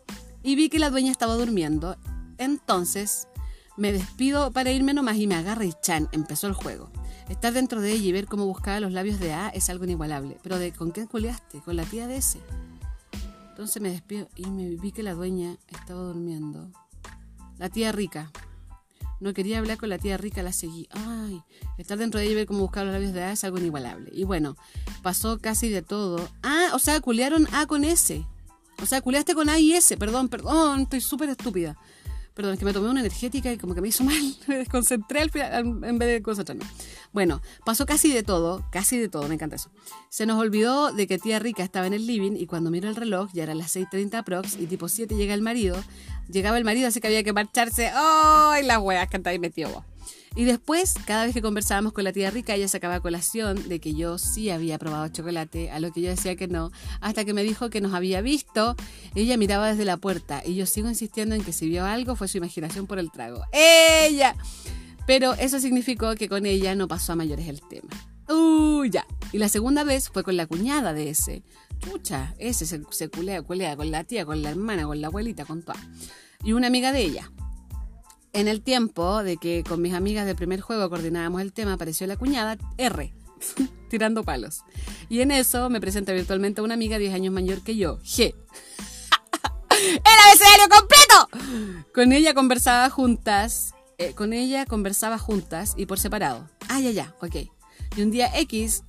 Y 0.43 0.57
vi 0.57 0.69
que 0.69 0.79
la 0.79 0.91
dueña 0.91 1.11
estaba 1.11 1.35
durmiendo. 1.35 1.97
Entonces 2.39 3.29
me 3.77 3.93
despido 3.93 4.51
para 4.53 4.73
irme 4.73 4.93
nomás 4.93 5.17
y 5.17 5.27
me 5.27 5.37
agarra 5.37 5.65
y 5.65 5.73
chan, 5.83 6.09
empezó 6.13 6.49
el 6.49 6.53
juego. 6.53 6.91
Estar 7.29 7.53
dentro 7.53 7.81
de 7.81 7.93
ella 7.93 8.07
y 8.07 8.13
ver 8.13 8.27
cómo 8.27 8.47
buscaba 8.47 8.81
los 8.81 8.93
labios 8.93 9.21
de 9.21 9.35
A 9.35 9.51
es 9.51 9.71
algo 9.71 9.85
inigualable. 9.85 10.39
Pero 10.43 10.59
de 10.59 10.73
¿con 10.73 10.93
qué 10.93 11.07
culeaste? 11.07 11.61
Con 11.61 11.77
la 11.77 11.85
tía 11.85 12.07
de 12.07 12.17
ese. 12.17 12.41
Entonces 13.51 13.83
me 13.83 13.91
despido 13.91 14.29
y 14.35 14.47
me 14.51 14.71
vi 14.77 14.93
que 14.93 15.03
la 15.03 15.15
dueña 15.15 15.57
estaba 15.69 16.01
durmiendo. 16.01 16.71
La 17.59 17.69
tía 17.69 17.93
rica. 17.93 18.33
No 19.21 19.35
quería 19.35 19.59
hablar 19.59 19.79
con 19.79 19.89
la 19.89 19.99
tía 19.99 20.17
rica, 20.17 20.43
la 20.43 20.53
seguí. 20.53 20.89
Ay, 20.91 21.43
estar 21.77 21.99
dentro 21.99 22.21
de 22.21 22.27
ella 22.27 22.33
y 22.33 22.37
ver 22.37 22.47
cómo 22.47 22.61
buscar 22.61 22.85
los 22.85 22.93
labios 22.93 23.13
de 23.13 23.23
A 23.23 23.33
es 23.33 23.43
algo 23.45 23.59
inigualable. 23.59 24.11
Y 24.13 24.25
bueno, 24.25 24.57
pasó 25.03 25.39
casi 25.39 25.69
de 25.69 25.83
todo. 25.83 26.29
Ah, 26.43 26.71
o 26.75 26.79
sea, 26.79 27.01
culearon 27.01 27.49
A 27.53 27.67
con 27.67 27.85
S. 27.85 28.25
O 28.81 28.87
sea, 28.87 29.01
culeaste 29.01 29.35
con 29.35 29.49
A 29.49 29.59
y 29.59 29.73
S. 29.73 29.97
Perdón, 29.97 30.29
perdón, 30.29 30.83
estoy 30.83 31.01
súper 31.01 31.31
estúpida. 31.31 31.77
Perdón, 32.39 32.53
es 32.53 32.61
que 32.61 32.65
me 32.65 32.73
tomé 32.73 32.89
una 32.89 33.01
energética 33.01 33.53
y 33.53 33.59
como 33.59 33.75
que 33.75 33.81
me 33.81 33.89
hizo 33.89 34.05
mal. 34.05 34.37
Me 34.47 34.59
desconcentré 34.59 35.23
al 35.23 35.31
final, 35.31 35.83
en 35.83 35.99
vez 35.99 36.09
de 36.09 36.23
concentrarme. 36.23 36.65
Bueno, 37.13 37.43
pasó 37.67 37.85
casi 37.85 38.13
de 38.13 38.23
todo, 38.23 38.65
casi 38.71 38.97
de 38.97 39.09
todo, 39.09 39.27
me 39.27 39.35
encanta 39.35 39.57
eso. 39.57 39.73
Se 40.09 40.25
nos 40.25 40.39
olvidó 40.39 40.93
de 40.93 41.09
que 41.09 41.19
tía 41.19 41.41
Rica 41.41 41.65
estaba 41.65 41.89
en 41.89 41.95
el 41.95 42.07
living 42.07 42.37
y 42.37 42.47
cuando 42.47 42.71
miro 42.71 42.89
el 42.89 42.95
reloj 42.95 43.31
ya 43.33 43.43
era 43.43 43.57
las 43.57 43.75
6.30 43.75 44.23
prox 44.23 44.55
y 44.55 44.67
tipo 44.67 44.89
7 44.89 45.17
llega 45.17 45.35
el 45.35 45.43
marido. 45.43 45.77
Llegaba 46.29 46.59
el 46.59 46.65
marido, 46.65 46.89
así 46.89 47.01
que 47.01 47.07
había 47.07 47.23
que 47.23 47.33
marcharse. 47.33 47.91
¡Ay, 47.95 48.65
las 48.65 48.79
weas! 48.79 49.09
Canta 49.09 49.33
y 49.33 49.39
metió 49.39 49.71
vos. 49.71 49.85
Y 50.37 50.45
después, 50.45 50.95
cada 51.05 51.25
vez 51.25 51.35
que 51.35 51.43
conversábamos 51.43 51.93
con 51.93 52.05
la 52.05 52.13
tía 52.13 52.31
rica, 52.31 52.55
ella 52.55 52.69
sacaba 52.69 53.01
colación 53.01 53.69
de 53.69 53.81
que 53.81 53.95
yo 53.95 54.19
sí 54.19 54.51
había 54.51 54.79
probado 54.79 55.09
chocolate, 55.09 55.71
a 55.71 55.81
lo 55.81 55.91
que 55.91 56.01
yo 56.01 56.11
decía 56.11 56.37
que 56.37 56.47
no, 56.47 56.71
hasta 57.01 57.25
que 57.25 57.35
me 57.35 57.43
dijo 57.43 57.71
que 57.71 57.81
nos 57.81 57.95
había 57.95 58.21
visto. 58.21 58.77
Ella 59.15 59.37
miraba 59.37 59.69
desde 59.69 59.85
la 59.85 59.97
puerta 59.97 60.43
y 60.45 60.55
yo 60.55 60.67
sigo 60.67 60.89
insistiendo 60.89 61.35
en 61.35 61.43
que 61.43 61.53
si 61.53 61.69
vio 61.69 61.85
algo 61.85 62.15
fue 62.15 62.29
su 62.29 62.39
imaginación 62.39 62.87
por 62.87 62.99
el 62.99 63.11
trago. 63.11 63.43
¡Ella! 63.53 64.37
Pero 65.07 65.33
eso 65.35 65.59
significó 65.59 66.15
que 66.15 66.29
con 66.29 66.47
ella 66.47 66.75
no 66.75 66.87
pasó 66.87 67.15
a 67.15 67.17
mayores 67.17 67.49
el 67.49 67.61
tema. 67.63 67.89
¡Uy, 68.29 68.91
ya! 68.91 69.07
Y 69.33 69.39
la 69.39 69.49
segunda 69.49 69.83
vez 69.83 70.11
fue 70.11 70.23
con 70.23 70.37
la 70.37 70.47
cuñada 70.47 70.93
de 70.93 71.11
ese. 71.11 71.43
Pucha, 71.81 72.35
ese 72.39 72.67
se, 72.67 73.09
culea, 73.09 73.43
culea 73.43 73.77
con 73.77 73.91
la 73.91 74.05
tía, 74.05 74.25
con 74.25 74.43
la 74.43 74.51
hermana, 74.51 74.85
con 74.85 75.01
la 75.01 75.09
abuelita, 75.09 75.45
con 75.45 75.63
toda. 75.63 75.79
Y 76.45 76.53
una 76.53 76.67
amiga 76.67 76.93
de 76.93 77.03
ella 77.03 77.31
en 78.33 78.49
el 78.49 78.63
tiempo 78.63 79.23
de 79.23 79.37
que 79.37 79.65
con 79.67 79.83
mis 79.83 79.95
amigas 79.95 80.27
del 80.27 80.37
primer 80.37 80.61
juego 80.61 80.89
coordinábamos 80.89 81.41
el 81.41 81.53
tema, 81.53 81.75
apareció 81.75 82.07
la 82.07 82.17
cuñada 82.17 82.57
R, 82.77 83.13
tirando 83.91 84.23
palos. 84.23 84.63
Y 85.09 85.21
en 85.21 85.31
eso 85.31 85.71
me 85.71 85.81
presenta 85.81 86.13
virtualmente 86.13 86.61
una 86.61 86.75
amiga 86.75 86.99
10 86.99 87.15
años 87.15 87.33
mayor 87.33 87.63
que 87.63 87.77
yo, 87.77 87.99
G. 88.01 88.35
¡El 89.71 90.19
abecedario 90.27 90.69
completo! 90.69 91.85
Con 91.95 92.13
ella 92.13 92.35
conversaba 92.35 92.91
juntas, 92.91 93.75
eh, 93.97 94.13
con 94.15 94.33
ella 94.33 94.67
conversaba 94.67 95.19
juntas 95.19 95.75
y 95.77 95.87
por 95.87 95.99
separado. 95.99 96.49
Ah, 96.69 96.81
ya, 96.81 96.91
ya, 96.91 97.15
ok. 97.21 97.37
Y 97.97 98.03
un 98.03 98.11
día 98.11 98.31
X 98.39 98.85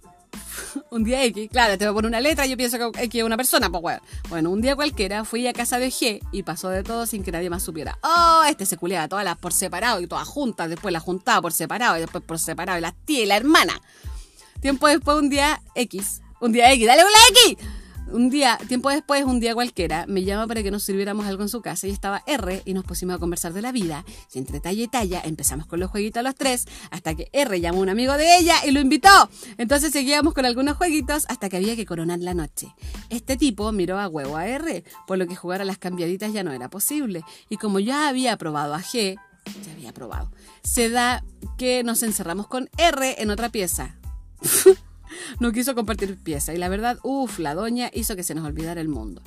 un 0.90 1.04
día 1.04 1.24
X, 1.26 1.50
claro, 1.52 1.78
te 1.78 1.86
voy 1.86 1.92
a 1.92 1.94
poner 1.96 2.10
una 2.10 2.22
letra, 2.22 2.46
yo 2.46 2.58
pienso 2.58 2.78
que 2.78 3.04
X 3.04 3.20
es 3.20 3.26
una 3.26 3.38
persona, 3.38 3.70
pues 3.70 3.82
bueno. 3.82 4.02
Bueno, 4.30 4.50
un 4.52 4.62
día 4.62 4.76
cualquiera 4.76 5.26
fui 5.26 5.48
a 5.48 5.54
casa 5.54 5.80
de 5.80 5.88
G 5.90 6.20
y 6.32 6.44
pasó 6.44 6.70
de 6.70 6.84
todo 6.84 7.06
sin 7.06 7.24
que 7.24 7.32
nadie 7.32 7.50
más 7.50 7.64
supiera. 7.64 7.98
Oh, 8.04 8.44
este 8.48 8.66
se 8.66 8.78
culeaba 8.78 9.08
todas 9.08 9.26
las 9.26 9.38
por 9.38 9.54
separado 9.54 10.02
y 10.02 10.08
todas 10.08 10.28
juntas, 10.28 10.70
después 10.70 10.92
las 10.92 11.04
juntaba 11.04 11.42
por 11.42 11.54
separado 11.54 11.98
y 11.98 12.02
después 12.02 12.24
por 12.24 12.40
separado 12.40 12.78
y 12.78 12.82
las 12.82 12.94
tía 13.06 13.24
y 13.24 13.26
la 13.26 13.38
hermana. 13.38 13.80
Tiempo 14.62 14.88
después, 14.88 15.18
un 15.18 15.30
día 15.30 15.62
X, 15.76 16.22
un 16.42 16.52
día 16.52 16.72
X, 16.72 16.86
dale 16.86 17.04
la 17.04 17.42
X 17.54 17.58
un 18.12 18.30
día, 18.30 18.58
tiempo 18.68 18.90
después, 18.90 19.24
un 19.24 19.40
día 19.40 19.54
cualquiera, 19.54 20.06
me 20.08 20.24
llama 20.24 20.48
para 20.48 20.64
que 20.64 20.72
nos 20.72 20.84
sirviéramos 20.84 21.26
algo 21.26 21.44
en 21.44 21.50
su 21.50 21.62
casa 21.62 21.88
y 21.88 21.92
estaba 21.92 22.24
R 22.26 22.62
y 22.66 22.74
nos 22.74 22.84
pusimos 22.84 23.16
a 23.16 23.20
conversar 23.20 23.54
de 23.54 23.62
la 23.62 23.72
vida. 23.72 24.06
Y 24.34 24.40
entre 24.40 24.60
talla 24.60 24.84
y 24.84 24.88
talla 24.88 25.22
empezamos 25.24 25.66
con 25.66 25.80
los 25.80 25.90
jueguitos 25.90 26.24
los 26.24 26.36
tres 26.36 26.66
hasta 26.92 27.16
que 27.16 27.30
R 27.32 27.60
llamó 27.60 27.80
a 27.80 27.82
un 27.82 27.90
amigo 27.90 28.14
de 28.18 28.38
ella 28.38 28.56
y 28.66 28.72
lo 28.72 28.80
invitó. 28.80 29.10
Entonces 29.58 29.92
seguíamos 29.92 30.34
con 30.34 30.46
algunos 30.46 30.78
jueguitos 30.78 31.26
hasta 31.30 31.50
que 31.50 31.58
había 31.58 31.76
que 31.76 31.86
coronar 31.86 32.20
la 32.20 32.34
noche. 32.34 32.74
Este 33.10 33.38
tipo 33.38 33.72
miró 33.72 34.00
a 34.00 34.08
huevo 34.08 34.38
a 34.38 34.48
R, 34.48 34.84
por 35.08 35.18
lo 35.18 35.28
que 35.28 35.36
jugar 35.36 35.62
a 35.62 35.66
las 35.66 35.78
cambiaditas 35.78 36.34
ya 36.34 36.44
no 36.44 36.52
era 36.52 36.70
posible. 36.70 37.24
Y 37.50 37.58
como 37.58 37.80
ya 37.80 38.10
había 38.10 38.38
probado 38.38 38.74
a 38.74 38.82
G, 38.82 39.18
ya 39.66 39.72
había 39.72 39.94
probado, 39.94 40.32
se 40.64 40.90
da 40.90 41.24
que 41.58 41.84
nos 41.84 42.04
encerramos 42.04 42.48
con 42.48 42.70
R 42.78 43.22
en 43.22 43.30
otra 43.32 43.50
pieza. 43.50 43.96
no 45.40 45.52
quiso 45.52 45.76
compartir 45.76 46.18
pieza 46.18 46.54
y 46.54 46.58
la 46.58 46.70
verdad, 46.70 47.00
uff, 47.04 47.40
la 47.40 47.56
doña 47.56 47.90
hizo 47.94 48.16
que 48.16 48.24
se 48.24 48.36
nos 48.36 48.46
olvidara 48.46 48.82
el 48.82 48.90
mundo. 48.90 49.22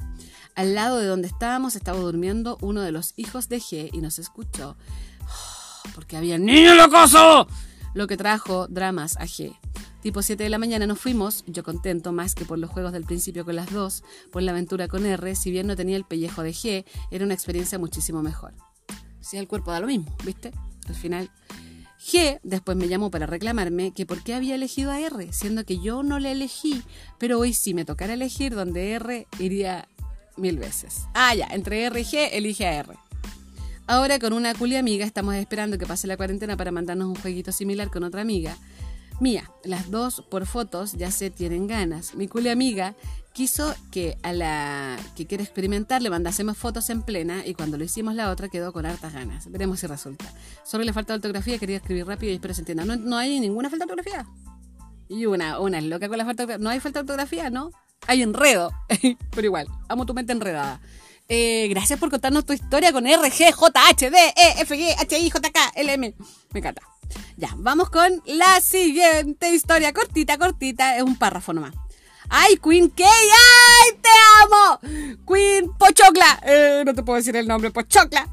Al 0.55 0.75
lado 0.75 0.99
de 0.99 1.07
donde 1.07 1.29
estábamos 1.29 1.77
estaba 1.77 1.99
durmiendo 1.99 2.59
uno 2.61 2.83
de 2.83 2.93
los 2.93 3.15
hijos 3.17 3.49
de 3.49 3.59
G 3.59 3.91
y 3.93 4.01
nos 4.01 4.19
escuchó 4.19 4.77
porque 5.95 6.17
había 6.17 6.39
niño 6.39 6.75
locoso, 6.75 7.47
lo 7.95 8.07
que 8.07 8.17
trajo 8.17 8.67
dramas 8.69 9.17
a 9.17 9.25
G. 9.25 9.57
Tipo 10.03 10.21
7 10.21 10.43
de 10.43 10.51
la 10.51 10.59
mañana 10.59 10.87
nos 10.87 10.99
fuimos, 10.99 11.45
yo 11.47 11.63
contento 11.63 12.13
más 12.13 12.35
que 12.35 12.45
por 12.45 12.59
los 12.59 12.71
juegos 12.71 12.93
del 12.93 13.05
principio 13.05 13.45
con 13.45 13.55
las 13.55 13.71
dos, 13.71 14.03
por 14.33 14.43
la 14.43 14.51
aventura 14.51 14.89
con 14.89 15.07
R, 15.07 15.37
si 15.37 15.51
bien 15.51 15.69
no 15.69 15.77
tenía 15.77 15.97
el 15.97 16.05
pellejo 16.05 16.43
de 16.43 16.51
G, 16.51 16.85
era 17.11 17.25
una 17.25 17.35
experiencia 17.35 17.79
muchísimo 17.79 18.21
mejor. 18.23 18.55
Si 19.21 19.37
el 19.37 19.47
cuerpo 19.47 19.71
da 19.71 19.79
lo 19.79 19.87
mismo, 19.87 20.15
¿viste? 20.25 20.51
Al 20.89 20.95
final 20.97 21.31
G 22.05 22.41
después 22.43 22.77
me 22.77 22.89
llamó 22.89 23.11
para 23.11 23.27
reclamarme 23.27 23.93
que 23.93 24.07
por 24.07 24.23
qué 24.23 24.35
había 24.35 24.57
elegido 24.57 24.91
a 24.91 25.01
R, 25.01 25.33
siendo 25.33 25.65
que 25.65 25.79
yo 25.79 26.03
no 26.03 26.19
le 26.19 26.33
elegí, 26.33 26.83
pero 27.19 27.39
hoy 27.39 27.55
si 27.55 27.75
me 27.75 27.85
tocara 27.85 28.15
elegir 28.15 28.55
donde 28.55 28.93
R 28.93 29.27
iría 29.39 29.89
mil 30.37 30.59
veces. 30.59 31.03
Ah, 31.15 31.35
ya, 31.35 31.47
entre 31.53 31.85
R 31.85 32.01
y 32.01 32.05
G 32.05 32.29
elige 32.33 32.67
a 32.67 32.75
R. 32.75 32.95
Ahora 33.87 34.19
con 34.19 34.33
una 34.33 34.55
culia 34.55 34.79
amiga 34.79 35.05
estamos 35.05 35.35
esperando 35.35 35.79
que 35.79 35.87
pase 35.87 36.07
la 36.07 36.17
cuarentena 36.17 36.57
para 36.57 36.73
mandarnos 36.73 37.09
un 37.09 37.17
jueguito 37.17 37.53
similar 37.53 37.91
con 37.91 38.05
otra 38.05 38.23
amiga. 38.23 38.57
Mía, 39.21 39.51
las 39.65 39.91
dos 39.91 40.25
por 40.31 40.47
fotos 40.47 40.93
ya 40.93 41.11
se 41.11 41.31
tienen 41.31 41.67
ganas. 41.67 42.15
Mi 42.15 42.29
culia 42.29 42.53
amiga 42.53 42.95
quiso 43.33 43.75
que 43.91 44.19
a 44.23 44.33
la 44.33 44.99
que 45.17 45.27
quiere 45.27 45.45
experimentar 45.45 46.03
le 46.03 46.11
mandásemos 46.11 46.57
fotos 46.57 46.91
en 46.91 47.03
plena 47.03 47.47
y 47.47 47.55
cuando 47.55 47.79
lo 47.79 47.85
hicimos 47.85 48.15
la 48.15 48.31
otra 48.31 48.49
quedó 48.49 48.73
con 48.73 48.87
hartas 48.87 49.13
ganas. 49.13 49.51
Veremos 49.51 49.81
si 49.81 49.87
resulta. 49.87 50.33
Solo 50.65 50.85
le 50.85 50.93
falta 50.93 51.15
ortografía, 51.15 51.59
quería 51.59 51.77
escribir 51.77 52.07
rápido 52.07 52.33
y 52.33 52.37
espero 52.37 52.55
se 52.55 52.63
entienda. 52.63 52.85
No, 52.85 52.97
no 52.97 53.17
hay 53.17 53.41
ninguna 53.41 53.71
falta 53.71 53.87
de 53.87 53.93
ortografía. 53.93 54.27
Y 55.09 55.27
una, 55.27 55.61
una 55.61 55.79
es 55.79 55.85
loca 55.85 56.09
con 56.09 56.19
la 56.19 56.25
falta 56.25 56.43
de 56.43 56.55
ortografía. 56.55 56.65
No 56.65 56.71
hay 56.71 56.81
falta 56.81 57.01
de 57.01 57.03
ortografía, 57.03 57.51
¿no? 57.51 57.71
Hay 58.07 58.23
enredo. 58.23 58.73
Pero 59.31 59.47
igual, 59.47 59.67
amo 59.89 60.07
tu 60.07 60.15
mente 60.15 60.33
enredada. 60.33 60.81
Eh, 61.29 61.69
gracias 61.69 61.99
por 61.99 62.11
contarnos 62.11 62.45
tu 62.45 62.53
historia 62.53 62.93
con 62.93 63.07
R, 63.07 63.23
G, 63.31 63.53
J, 63.53 63.89
H, 63.89 64.11
D, 64.11 64.19
E, 64.19 64.61
F, 64.63 64.77
G, 64.77 64.95
H, 64.99 65.19
I, 65.19 65.31
J, 65.31 65.51
K, 65.51 65.73
L, 65.77 65.93
M. 65.93 66.15
Me 66.53 66.61
encanta. 66.61 66.92
Ya, 67.37 67.55
vamos 67.57 67.91
con 67.91 68.23
la 68.27 68.61
siguiente 68.61 69.51
historia. 69.53 69.93
Cortita, 69.93 70.39
cortita. 70.39 70.97
Es 70.97 71.03
un 71.03 71.17
párrafo 71.17 71.53
nomás. 71.53 71.75
¡Ay, 72.29 72.57
Queen 72.57 72.89
Kay! 72.89 73.07
¡Ay, 73.07 73.99
te 74.01 74.09
amo! 74.43 75.17
Queen 75.27 75.73
Pochocla. 75.79 76.41
Eh, 76.45 76.83
no 76.87 76.95
te 76.95 77.03
puedo 77.03 77.19
decir 77.19 77.37
el 77.37 77.47
nombre, 77.47 77.71
Pochocla. 77.71 78.29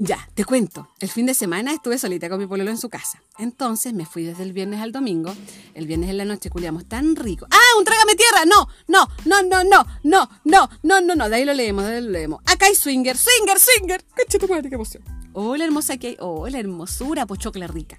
Ya, 0.00 0.28
te 0.34 0.44
cuento. 0.44 0.88
El 1.00 1.08
fin 1.08 1.26
de 1.26 1.34
semana 1.34 1.72
estuve 1.72 1.98
solita 1.98 2.28
con 2.28 2.38
mi 2.38 2.46
pololo 2.46 2.70
en 2.70 2.78
su 2.78 2.88
casa. 2.88 3.20
Entonces 3.36 3.94
me 3.94 4.06
fui 4.06 4.22
desde 4.22 4.44
el 4.44 4.52
viernes 4.52 4.80
al 4.80 4.92
domingo. 4.92 5.34
El 5.74 5.88
viernes 5.88 6.10
en 6.10 6.18
la 6.18 6.24
noche 6.24 6.50
culiamos 6.50 6.86
tan 6.86 7.16
rico. 7.16 7.48
¡Ah, 7.50 7.78
un 7.78 7.84
trágame 7.84 8.14
tierra! 8.14 8.44
No, 8.44 8.68
no, 8.86 9.08
no, 9.24 9.42
no, 9.42 9.64
no, 9.64 9.86
no, 10.04 10.30
no, 10.44 10.70
no, 10.84 11.00
no, 11.00 11.14
no. 11.16 11.28
De 11.28 11.34
ahí 11.34 11.44
lo 11.44 11.52
leemos, 11.52 11.84
de 11.84 11.96
ahí 11.96 12.00
lo 12.02 12.10
leemos. 12.10 12.40
Acá 12.46 12.66
hay 12.66 12.76
swinger, 12.76 13.16
swinger, 13.16 13.58
swinger. 13.58 14.04
¡Caché 14.14 14.38
tu 14.38 14.46
madre, 14.46 14.68
qué 14.68 14.76
emoción! 14.76 15.02
Hola 15.32 15.64
hermosa 15.64 15.96
que 15.96 16.08
hay. 16.08 16.16
Hola 16.20 16.60
hermosura, 16.60 17.26
pochocla 17.26 17.66
rica. 17.66 17.98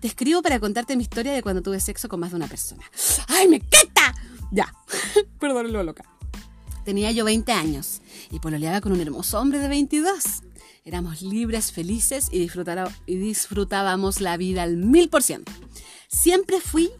Te 0.00 0.06
escribo 0.06 0.42
para 0.42 0.60
contarte 0.60 0.96
mi 0.96 1.02
historia 1.02 1.32
de 1.32 1.42
cuando 1.42 1.62
tuve 1.62 1.80
sexo 1.80 2.08
con 2.08 2.20
más 2.20 2.30
de 2.30 2.36
una 2.36 2.46
persona. 2.46 2.84
¡Ay, 3.26 3.48
me 3.48 3.56
encanta! 3.56 4.14
Ya, 4.52 4.72
perdón 5.40 5.72
lo 5.72 5.82
loca. 5.82 6.04
Tenía 6.84 7.10
yo 7.10 7.24
20 7.24 7.52
años 7.52 8.00
y 8.30 8.38
pololeaba 8.38 8.80
con 8.80 8.92
un 8.92 9.00
hermoso 9.00 9.40
hombre 9.40 9.58
de 9.58 9.68
22. 9.68 10.42
Éramos 10.84 11.20
libres, 11.20 11.72
felices 11.72 12.28
y, 12.32 12.48
y 13.06 13.16
disfrutábamos 13.16 14.20
la 14.20 14.36
vida 14.36 14.62
al 14.62 14.76
mil 14.76 15.10
por 15.10 15.22
ciento. 15.22 15.52
Siempre 16.06 16.60
fui, 16.60 16.90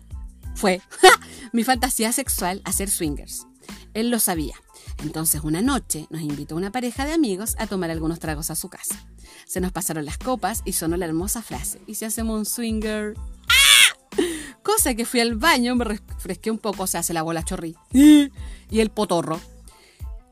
fue, 0.55 0.83
mi 1.53 1.65
fantasía 1.65 2.13
sexual 2.13 2.61
a 2.65 2.73
ser 2.73 2.91
swingers. 2.91 3.47
Él 3.95 4.11
lo 4.11 4.19
sabía. 4.19 4.57
Entonces 4.99 5.43
una 5.45 5.63
noche 5.63 6.07
nos 6.11 6.21
invitó 6.21 6.57
una 6.57 6.73
pareja 6.73 7.07
de 7.07 7.13
amigos 7.13 7.55
a 7.59 7.69
tomar 7.69 7.91
algunos 7.91 8.19
tragos 8.19 8.51
a 8.51 8.57
su 8.57 8.69
casa. 8.69 9.07
Se 9.47 9.61
nos 9.61 9.73
pasaron 9.73 10.05
las 10.05 10.19
copas 10.19 10.63
y 10.65 10.73
sonó 10.73 10.97
la 10.97 11.07
hermosa 11.07 11.43
frase. 11.43 11.81
¿Y 11.87 11.95
si 11.95 12.05
hacemos 12.05 12.39
un 12.39 12.47
swinger? 12.47 13.15
¡Ah! 13.49 14.19
Cosa 14.63 14.95
que 14.95 15.07
fui 15.07 15.21
al 15.21 15.37
baño, 15.37 15.75
me 15.75 15.85
refresqué 15.85 16.51
un 16.51 16.59
poco, 16.59 16.85
o 16.85 16.87
sea, 16.87 17.03
se 17.03 17.15
lavó 17.15 17.33
la 17.33 17.45
chorri. 17.45 17.77
Y 18.71 18.81
el 18.81 18.91
potorro. 18.91 19.41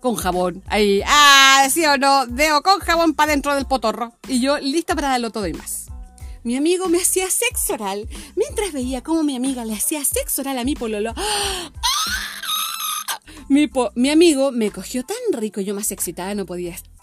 Con 0.03 0.15
jabón. 0.17 0.63
Ahí. 0.67 1.01
¡Ah! 1.07 1.67
¿Sí 1.71 1.87
o 1.87 1.97
no? 1.97 2.27
Deo 2.27 2.63
con 2.63 2.81
jabón 2.81 3.15
para 3.15 3.33
dentro 3.33 3.55
del 3.55 3.65
potorro. 3.65 4.13
Y 4.29 4.41
yo 4.41 4.59
lista 4.59 4.95
para 4.95 5.09
darlo 5.09 5.31
todo 5.31 5.47
y 5.47 5.55
más. 5.55 5.87
Mi 6.45 6.55
amigo 6.55 6.89
me 6.89 6.99
hacía 6.99 7.31
sexo 7.31 7.75
oral. 7.75 8.07
Mientras 8.37 8.73
veía 8.73 9.03
cómo 9.03 9.23
mi 9.23 9.37
amiga 9.37 9.65
le 9.65 9.75
hacía 9.75 10.05
sexo 10.05 10.43
oral 10.43 10.59
a 10.59 10.65
mi 10.65 10.75
pololo. 10.75 11.15
¡Ah! 11.17 11.71
Mi, 13.49 13.71
mi 13.95 14.11
amigo 14.11 14.51
me 14.51 14.71
cogió 14.71 15.05
tan 15.05 15.17
rico 15.33 15.61
yo 15.61 15.75
más 15.75 15.93
excitada 15.93 16.35
no 16.35 16.47
podía 16.47 16.75
estar. 16.75 16.96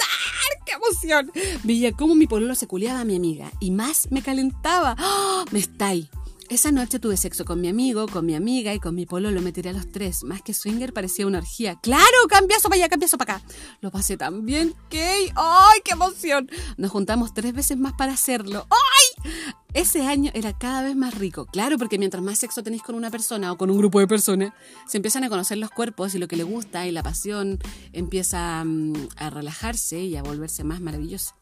¡Qué 1.01 1.12
emoción! 1.12 1.32
Veía 1.63 1.91
cómo 1.91 2.15
mi 2.15 2.27
pololo 2.27 2.56
se 2.56 2.67
culeaba 2.67 3.01
a 3.01 3.06
mi 3.06 3.15
amiga 3.15 3.51
y 3.60 3.71
más 3.71 4.12
me 4.12 4.21
calentaba. 4.21 4.95
¡Oh! 4.99 5.45
Me 5.51 5.60
está 5.60 5.88
ahí. 5.88 6.10
Esa 6.53 6.71
noche 6.71 6.99
tuve 6.99 7.17
sexo 7.17 7.45
con 7.45 7.59
mi 7.61 7.67
amigo, 7.67 8.07
con 8.07 8.27
mi 8.27 8.35
amiga 8.35 8.75
y 8.75 8.79
con 8.79 8.93
mi 8.93 9.07
pololo. 9.07 9.41
Me 9.41 9.51
tiré 9.51 9.71
a 9.71 9.73
los 9.73 9.91
tres. 9.91 10.23
Más 10.23 10.43
que 10.43 10.53
swinger 10.53 10.93
parecía 10.93 11.25
una 11.25 11.39
orgía. 11.39 11.79
¡Claro! 11.81 12.05
Cambiazo 12.29 12.69
para 12.69 12.75
allá, 12.75 12.89
cambiazo 12.89 13.17
para 13.17 13.37
acá. 13.37 13.45
Lo 13.81 13.89
pasé 13.89 14.17
tan 14.17 14.45
bien. 14.45 14.75
¡Ay, 14.91 15.79
qué 15.83 15.93
emoción! 15.93 16.47
Nos 16.77 16.91
juntamos 16.91 17.33
tres 17.33 17.53
veces 17.53 17.79
más 17.79 17.93
para 17.93 18.13
hacerlo. 18.13 18.67
¡Ay! 18.69 19.31
Ese 19.73 20.05
año 20.05 20.29
era 20.35 20.55
cada 20.55 20.83
vez 20.83 20.95
más 20.95 21.15
rico. 21.15 21.47
Claro, 21.47 21.79
porque 21.79 21.97
mientras 21.97 22.21
más 22.21 22.37
sexo 22.37 22.61
tenéis 22.61 22.83
con 22.83 22.93
una 22.93 23.09
persona 23.09 23.51
o 23.51 23.57
con 23.57 23.71
un 23.71 23.79
grupo 23.79 23.99
de 23.99 24.05
personas, 24.05 24.53
se 24.87 24.97
empiezan 24.97 25.23
a 25.23 25.29
conocer 25.29 25.57
los 25.57 25.71
cuerpos 25.71 26.13
y 26.13 26.19
lo 26.19 26.27
que 26.27 26.35
le 26.35 26.43
gusta 26.43 26.85
y 26.85 26.91
la 26.91 27.01
pasión 27.01 27.57
empieza 27.93 28.63
mm, 28.63 28.93
a 29.15 29.31
relajarse 29.31 30.01
y 30.01 30.17
a 30.17 30.21
volverse 30.21 30.63
más 30.63 30.81
maravilloso. 30.81 31.33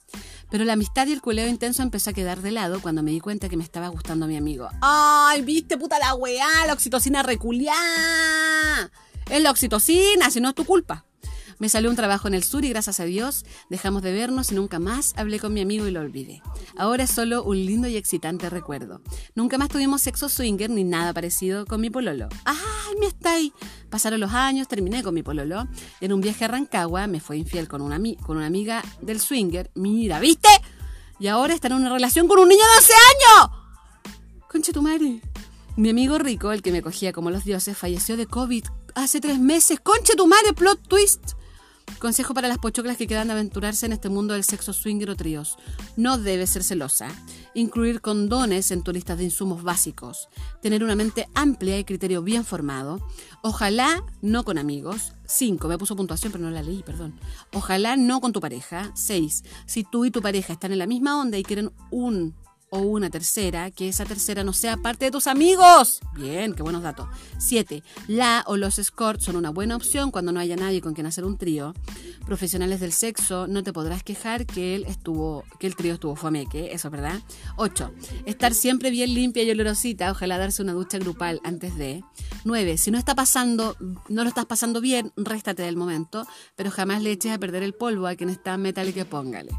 Pero 0.50 0.65
la 0.65 0.74
amistad 0.74 1.08
y 1.08 1.13
el 1.13 1.21
culeo 1.21 1.47
intenso 1.47 1.82
empezó 1.82 2.10
a 2.10 2.13
quedar 2.13 2.41
de 2.41 2.52
lado 2.52 2.82
cuando 2.82 3.04
me 3.04 3.12
di 3.12 3.19
cuenta 3.19 3.47
que 3.47 3.58
me 3.58 3.63
estaba 3.63 3.88
gustando 3.88 4.28
mi 4.28 4.36
amigo. 4.36 4.69
¡Ay, 4.82 5.41
viste, 5.43 5.78
puta 5.78 5.97
la 5.97 6.13
weá! 6.13 6.65
La 6.67 6.74
oxitocina 6.74 7.24
reculiá. 7.24 7.74
Es 9.30 9.41
la 9.41 9.52
oxitocina, 9.52 10.30
si 10.30 10.41
no 10.41 10.50
es 10.50 10.56
tu 10.56 10.65
culpa. 10.65 11.06
Me 11.62 11.69
salió 11.69 11.91
un 11.91 11.95
trabajo 11.95 12.28
en 12.28 12.34
el 12.34 12.43
sur 12.43 12.65
y 12.65 12.69
gracias 12.69 13.00
a 13.00 13.06
Dios 13.06 13.45
dejamos 13.69 14.02
de 14.02 14.12
vernos 14.12 14.52
y 14.52 14.56
nunca 14.56 14.80
más 14.80 15.13
hablé 15.15 15.39
con 15.39 15.54
mi 15.54 15.62
amigo 15.62 15.86
y 15.86 15.91
lo 15.91 16.00
olvidé. 16.00 16.41
Ahora 16.76 17.04
es 17.04 17.12
solo 17.12 17.43
un 17.43 17.56
lindo 17.56 17.88
y 17.88 17.97
excitante 17.97 18.50
recuerdo. 18.50 19.04
Nunca 19.36 19.60
más 19.60 19.69
tuvimos 19.69 20.02
sexo 20.02 20.28
swinger 20.28 20.71
ni 20.71 20.84
nada 20.84 21.13
parecido 21.13 21.67
con 21.67 21.80
mi 21.80 21.91
pololo. 21.91 22.30
¡Ay, 22.45 22.95
me 23.00 23.06
está 23.06 23.34
ahí! 23.34 23.54
Pasaron 23.91 24.19
los 24.19 24.32
años, 24.32 24.67
terminé 24.67 25.04
con 25.04 25.13
mi 25.13 25.21
pololo. 25.21 25.67
En 26.00 26.13
un 26.13 26.21
viaje 26.21 26.45
a 26.45 26.47
Rancagua 26.47 27.06
me 27.06 27.19
fue 27.19 27.38
infiel 27.38 27.67
con 27.67 27.84
una, 27.84 28.00
con 28.26 28.38
una 28.38 28.47
amiga 28.47 28.84
del 29.00 29.19
swinger. 29.19 29.69
Mira, 29.76 30.19
¿viste? 30.19 30.50
Y 31.19 31.28
ahora 31.28 31.54
está 31.54 31.67
en 31.67 31.74
una 31.74 31.93
relación 31.93 32.28
con 32.28 32.39
un 32.39 32.50
niño 32.50 32.63
de 32.63 32.76
12 32.76 32.93
años. 32.93 33.52
Conche 34.50 34.74
tu 34.74 34.82
madre. 34.82 35.21
Mi 35.78 35.91
amigo 35.91 36.17
rico, 36.17 36.54
el 36.54 36.63
que 36.63 36.71
me 36.71 36.82
cogía 36.82 37.13
como 37.13 37.30
los 37.30 37.43
dioses, 37.43 37.78
falleció 37.78 38.17
de 38.17 38.26
COVID 38.26 38.65
hace 38.95 39.21
tres 39.21 39.38
meses. 39.38 39.80
Conche 39.80 40.15
tu 40.15 40.26
madre, 40.26 40.54
plot 40.54 40.88
twist. 40.88 41.34
Consejo 42.00 42.34
para 42.34 42.48
las 42.48 42.58
pochoclas 42.58 42.98
que 42.98 43.08
quedan 43.08 43.28
de 43.28 43.34
aventurarse 43.34 43.86
en 43.86 43.94
este 43.94 44.10
mundo 44.10 44.34
del 44.34 44.44
sexo 44.44 44.74
swinger 44.74 45.10
o 45.12 45.16
tríos. 45.16 45.58
No 45.96 46.18
debes 46.18 46.50
ser 46.50 46.64
celosa. 46.64 47.08
Incluir 47.54 48.02
condones 48.02 48.72
en 48.72 48.84
tu 48.84 48.92
lista 48.92 49.16
de 49.16 49.26
insumos 49.26 49.64
básicos. 49.64 50.30
Tener 50.62 50.84
una 50.84 50.96
mente 50.96 51.28
amplia 51.36 51.78
y 51.78 51.84
criterio 51.84 52.24
bien 52.24 52.44
formado. 52.44 53.00
Ojalá 53.44 54.04
no 54.22 54.44
con 54.44 54.58
amigos. 54.58 55.14
5. 55.26 55.68
Me 55.68 55.78
puso 55.78 55.96
puntuación 55.96 56.32
pero 56.32 56.44
no 56.44 56.52
la 56.52 56.64
leí, 56.64 56.84
perdón. 56.84 57.20
Ojalá 57.54 57.96
no 57.98 58.20
con 58.20 58.34
tu 58.34 58.42
pareja. 58.42 58.92
6. 58.96 59.44
Si 59.66 59.84
tú 59.84 60.06
y 60.06 60.12
tu 60.12 60.22
pareja 60.22 60.54
están 60.54 60.72
en 60.72 60.80
la 60.80 60.88
misma 60.88 61.20
onda 61.20 61.38
y 61.38 61.44
quieren 61.44 61.72
un 61.92 62.36
o 62.74 62.80
una 62.80 63.10
tercera, 63.10 63.70
que 63.70 63.90
esa 63.90 64.06
tercera 64.06 64.46
no 64.46 64.54
sea 64.54 64.78
parte 64.78 65.04
de 65.04 65.12
tus 65.12 65.28
amigos. 65.28 66.00
Bien, 66.16 66.54
qué 66.54 66.64
buenos 66.64 66.82
datos. 66.82 67.06
7. 67.38 67.84
La 68.08 68.46
o 68.48 68.56
los 68.56 68.80
escorts 68.80 69.26
son 69.26 69.36
una 69.36 69.50
buena 69.50 69.76
opción 69.76 70.10
cuando 70.10 70.32
no 70.32 70.40
haya 70.40 70.56
nadie 70.56 70.80
con 70.80 70.94
quien 70.94 71.06
hacer 71.06 71.26
un 71.26 71.38
trío. 71.38 71.74
Profesionales 72.26 72.80
del 72.80 72.94
sexo, 72.94 73.46
no 73.48 73.62
te 73.62 73.74
podrás 73.74 74.04
quejar 74.04 74.46
que 74.46 74.76
estuvo, 74.88 75.44
que 75.60 75.68
el 75.68 75.76
trío 75.76 75.96
estuvo 75.96 76.16
fomeque, 76.16 76.72
eso 76.72 76.88
es 76.88 76.92
verdad. 76.94 77.20
8. 77.58 77.92
Estar 78.26 78.54
siempre 78.54 78.90
bien 78.90 79.14
limpia 79.14 79.44
y 79.44 79.52
olorosita, 79.52 80.10
ojalá 80.10 80.38
darse 80.38 80.62
una 80.62 80.72
ducha 80.72 80.98
grupal 80.98 81.42
antes 81.44 81.76
de. 81.76 82.06
9. 82.46 82.78
Si 82.78 82.90
no 82.90 82.98
está 82.98 83.16
pasando, 83.16 83.76
no 84.08 84.24
lo 84.24 84.30
estás 84.30 84.46
pasando 84.46 84.80
bien, 84.80 85.12
réstate 85.18 85.62
del 85.62 85.76
momento, 85.76 86.26
pero 86.56 86.72
jamás 86.72 87.04
le 87.04 87.12
eches 87.12 87.34
a 87.34 87.38
perder 87.38 87.64
el 87.64 87.74
polvo 87.74 88.08
a 88.08 88.16
quien 88.16 88.30
está 88.30 88.56
metálico 88.56 89.04
póngale. 89.04 89.52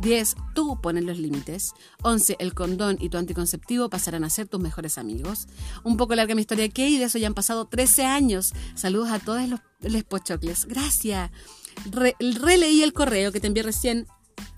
10. 0.00 0.36
Tú 0.54 0.80
pones 0.80 1.04
los 1.04 1.18
límites. 1.18 1.72
11. 2.02 2.36
El 2.38 2.54
condón 2.54 2.96
y 3.00 3.08
tu 3.08 3.18
anticonceptivo 3.18 3.88
pasarán 3.90 4.24
a 4.24 4.30
ser 4.30 4.48
tus 4.48 4.60
mejores 4.60 4.98
amigos. 4.98 5.48
Un 5.84 5.96
poco 5.96 6.14
larga 6.14 6.34
mi 6.34 6.40
historia 6.40 6.66
y 6.74 6.98
de 6.98 7.04
eso 7.04 7.18
ya 7.18 7.26
han 7.26 7.34
pasado 7.34 7.66
13 7.66 8.04
años. 8.04 8.52
Saludos 8.74 9.10
a 9.10 9.18
todos 9.18 9.48
los, 9.48 9.60
les 9.80 10.04
pochocles. 10.04 10.66
Gracias. 10.66 11.30
releí 12.18 12.82
el 12.82 12.92
correo 12.92 13.32
que 13.32 13.40
te 13.40 13.46
envié 13.46 13.62
recién 13.62 14.06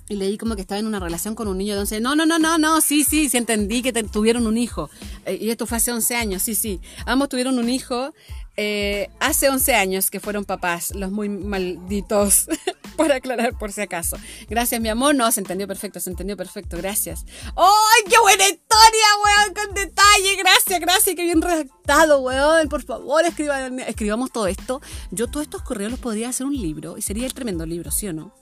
y 0.09 0.17
leí 0.17 0.37
como 0.37 0.57
que 0.57 0.63
estaba 0.63 0.79
en 0.79 0.87
una 0.87 1.01
relación 1.01 1.35
con 1.35 1.49
un 1.49 1.59
niño 1.59 1.75
de 1.75 1.81
11 1.81 2.01
No, 2.01 2.15
no, 2.15 2.27
no, 2.27 2.39
no, 2.39 2.59
no, 2.59 2.81
sí, 2.81 3.05
sí, 3.05 3.29
sí 3.29 3.37
entendí 3.37 3.83
que 3.83 3.93
tuvieron 3.93 4.47
un 4.47 4.59
hijo. 4.59 4.91
Eh, 5.25 5.39
y 5.41 5.51
esto 5.51 5.67
fue 5.67 5.79
hace 5.79 5.93
11 5.93 6.17
años, 6.17 6.43
sí, 6.43 6.55
sí. 6.55 6.81
Ambos 7.07 7.29
tuvieron 7.29 7.59
un 7.59 7.69
hijo 7.69 8.13
eh, 8.57 9.09
hace 9.21 9.49
11 9.49 9.75
años 9.75 10.11
que 10.11 10.21
fueron 10.21 10.45
papás, 10.45 10.95
los 10.95 11.11
muy 11.11 11.29
malditos, 11.29 12.47
por 12.97 13.11
aclarar 13.11 13.59
por 13.59 13.73
si 13.73 13.81
acaso. 13.81 14.17
Gracias, 14.49 14.81
mi 14.81 14.89
amor. 14.89 15.15
No, 15.15 15.31
se 15.33 15.41
entendió 15.41 15.67
perfecto, 15.67 16.01
se 16.01 16.11
entendió 16.11 16.37
perfecto. 16.37 16.77
Gracias. 16.77 17.25
¡Ay, 17.57 18.03
qué 18.09 18.19
buena 18.21 18.45
historia, 18.45 19.07
weón! 19.25 19.55
Con 19.55 19.75
detalle. 19.75 20.37
Gracias, 20.37 20.81
gracias. 20.81 21.17
Qué 21.17 21.23
bien 21.23 21.41
redactado, 21.41 22.21
weón. 22.21 22.69
Por 22.69 22.83
favor, 22.83 23.25
escriban, 23.25 23.81
escribamos 23.81 24.31
todo 24.33 24.47
esto. 24.47 24.83
Yo 25.11 25.29
todos 25.29 25.45
estos 25.45 25.63
correos 25.63 25.91
los 25.91 26.01
podría 26.01 26.29
hacer 26.29 26.47
un 26.47 26.55
libro 26.55 26.99
y 26.99 27.03
sería 27.03 27.27
el 27.27 27.35
tremendo 27.35 27.65
libro, 27.65 27.91
¿sí 27.91 28.09
o 28.09 28.13
no? 28.13 28.35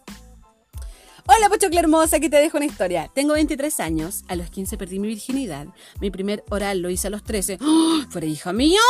Hola, 1.26 1.48
Pochocla 1.48 1.80
hermosa, 1.80 2.16
aquí 2.16 2.28
te 2.28 2.38
dejo 2.38 2.56
una 2.56 2.66
historia. 2.66 3.08
Tengo 3.14 3.34
23 3.34 3.78
años, 3.78 4.24
a 4.26 4.34
los 4.34 4.50
15 4.50 4.76
perdí 4.76 4.98
mi 4.98 5.06
virginidad. 5.06 5.68
Mi 6.00 6.10
primer 6.10 6.42
oral 6.50 6.80
lo 6.80 6.90
hice 6.90 7.06
a 7.06 7.10
los 7.10 7.22
13. 7.22 7.58
¡Oh! 7.60 8.02
¿Fuera 8.10 8.26
hija 8.26 8.52
mía? 8.52 8.80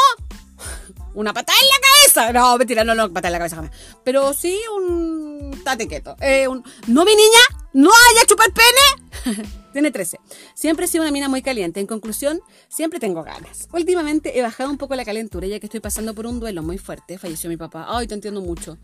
Una 1.14 1.32
patada 1.32 1.58
en 1.60 1.68
la 1.68 1.88
cabeza. 1.88 2.32
No, 2.32 2.58
mentira, 2.58 2.84
no, 2.84 2.94
no, 2.94 3.12
patada 3.12 3.28
en 3.28 3.32
la 3.32 3.38
cabeza 3.38 3.56
jamás. 3.56 3.72
Pero 4.04 4.32
sí 4.32 4.58
un 4.76 5.60
tate 5.64 5.88
quieto. 5.88 6.16
Eh, 6.20 6.46
no, 6.46 7.04
mi 7.04 7.14
niña, 7.14 7.40
no 7.72 7.90
haya 7.90 8.26
chupar 8.26 8.48
pene. 8.52 9.48
Tiene 9.72 9.90
13. 9.90 10.18
Siempre 10.54 10.86
he 10.86 10.88
sido 10.88 11.02
una 11.02 11.12
mina 11.12 11.28
muy 11.28 11.42
caliente. 11.42 11.80
En 11.80 11.86
conclusión, 11.86 12.40
siempre 12.68 12.98
tengo 12.98 13.22
ganas. 13.22 13.68
Últimamente 13.72 14.38
he 14.38 14.42
bajado 14.42 14.70
un 14.70 14.78
poco 14.78 14.94
la 14.96 15.04
calentura 15.04 15.46
ya 15.46 15.60
que 15.60 15.66
estoy 15.66 15.80
pasando 15.80 16.14
por 16.14 16.26
un 16.26 16.40
duelo 16.40 16.62
muy 16.62 16.78
fuerte. 16.78 17.18
Falleció 17.18 17.48
mi 17.48 17.56
papá. 17.56 17.86
Ay, 17.88 18.06
te 18.06 18.14
entiendo 18.14 18.40
mucho. 18.40 18.78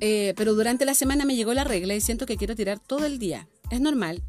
Eh, 0.00 0.34
pero 0.36 0.54
durante 0.54 0.84
la 0.84 0.94
semana 0.94 1.24
me 1.24 1.36
llegó 1.36 1.54
la 1.54 1.64
regla 1.64 1.94
y 1.94 2.00
siento 2.00 2.26
que 2.26 2.36
quiero 2.36 2.56
tirar 2.56 2.78
todo 2.78 3.06
el 3.06 3.18
día. 3.18 3.48
Es 3.70 3.80
normal. 3.80 4.22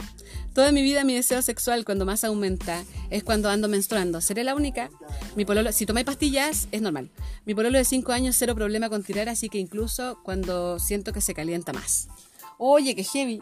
Toda 0.54 0.72
mi 0.72 0.82
vida 0.82 1.04
mi 1.04 1.16
deseo 1.16 1.42
sexual 1.42 1.86
cuando 1.86 2.06
más 2.06 2.24
aumenta 2.24 2.84
es 3.10 3.24
cuando 3.24 3.50
ando 3.50 3.68
menstruando. 3.68 4.22
¿Seré 4.22 4.44
la 4.44 4.54
única? 4.54 4.90
Mi 5.36 5.46
pololo, 5.46 5.72
si 5.72 5.86
tomáis 5.86 6.06
pastillas, 6.06 6.68
es 6.72 6.82
normal. 6.82 7.10
Mi 7.46 7.56
pololo 7.56 7.78
de 7.78 7.86
5 7.86 8.12
años, 8.12 8.36
cero 8.38 8.54
problema 8.54 8.90
con 8.90 9.04
tirar, 9.04 9.30
así 9.30 9.50
que 9.50 9.60
incluso 9.60 10.20
cuando 10.24 10.78
siento 10.78 11.14
que 11.14 11.22
se 11.22 11.34
calienta 11.34 11.74
más. 11.74 12.10
Oye, 12.58 12.96
qué 12.96 13.04
heavy. 13.04 13.40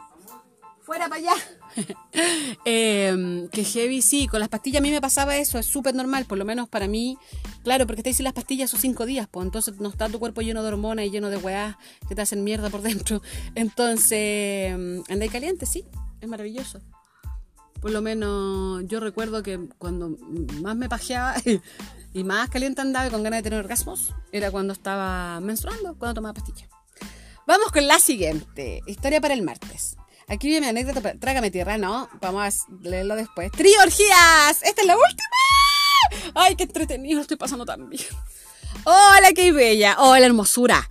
Fuera 0.89 1.07
para 1.07 1.21
allá. 1.21 1.33
eh, 2.65 3.47
que 3.51 3.63
heavy, 3.63 4.01
sí, 4.01 4.27
con 4.27 4.39
las 4.39 4.49
pastillas 4.49 4.79
a 4.79 4.81
mí 4.81 4.89
me 4.89 4.99
pasaba 4.99 5.37
eso, 5.37 5.59
es 5.59 5.67
súper 5.67 5.93
normal, 5.93 6.25
por 6.25 6.39
lo 6.39 6.45
menos 6.45 6.67
para 6.67 6.87
mí. 6.87 7.15
Claro, 7.63 7.85
porque 7.85 8.01
te 8.01 8.09
dicen 8.09 8.23
las 8.23 8.33
pastillas 8.33 8.71
son 8.71 8.79
cinco 8.79 9.05
días, 9.05 9.27
pues 9.29 9.45
entonces 9.45 9.79
no 9.79 9.89
está 9.89 10.09
tu 10.09 10.17
cuerpo 10.17 10.41
lleno 10.41 10.63
de 10.63 10.69
hormonas 10.69 11.05
y 11.05 11.11
lleno 11.11 11.29
de 11.29 11.37
weás 11.37 11.75
que 12.07 12.15
te 12.15 12.23
hacen 12.23 12.43
mierda 12.43 12.71
por 12.71 12.81
dentro. 12.89 13.21
Entonces, 13.53 14.73
andáis 15.07 15.31
caliente, 15.31 15.67
sí, 15.67 15.85
es 16.21 16.27
maravilloso. 16.27 16.81
Por 17.81 17.91
lo 17.91 18.01
menos 18.01 18.81
yo 18.87 18.99
recuerdo 18.99 19.43
que 19.43 19.59
cuando 19.77 20.17
más 20.63 20.75
me 20.75 20.89
pajeaba 20.89 21.35
y 22.15 22.23
más 22.23 22.49
caliente 22.49 22.81
andaba 22.81 23.05
y 23.05 23.11
con 23.11 23.21
ganas 23.21 23.37
de 23.37 23.43
tener 23.43 23.59
orgasmos, 23.59 24.15
era 24.31 24.49
cuando 24.49 24.73
estaba 24.73 25.39
menstruando, 25.39 25.95
cuando 25.99 26.15
tomaba 26.15 26.33
pastillas. 26.33 26.67
Vamos 27.45 27.71
con 27.71 27.85
la 27.85 27.99
siguiente. 27.99 28.81
Historia 28.87 29.21
para 29.21 29.35
el 29.35 29.43
martes. 29.43 29.95
Aquí 30.29 30.47
viene 30.47 30.71
mi 30.71 30.79
anécdota. 30.79 31.13
Trágame 31.19 31.49
tierra, 31.49 31.77
¿no? 31.77 32.07
Vamos 32.21 32.43
a 32.43 32.71
leerlo 32.81 33.15
después. 33.15 33.51
¡Triorgías! 33.51 34.61
¡Esta 34.63 34.81
es 34.81 34.87
la 34.87 34.95
última! 34.95 36.31
¡Ay, 36.35 36.55
qué 36.55 36.63
entretenido! 36.63 37.19
Estoy 37.19 37.37
pasando 37.37 37.65
tan 37.65 37.89
bien. 37.89 38.03
¡Hola, 38.83 39.33
qué 39.35 39.51
bella! 39.51 39.97
¡Hola, 39.99 40.25
hermosura! 40.27 40.89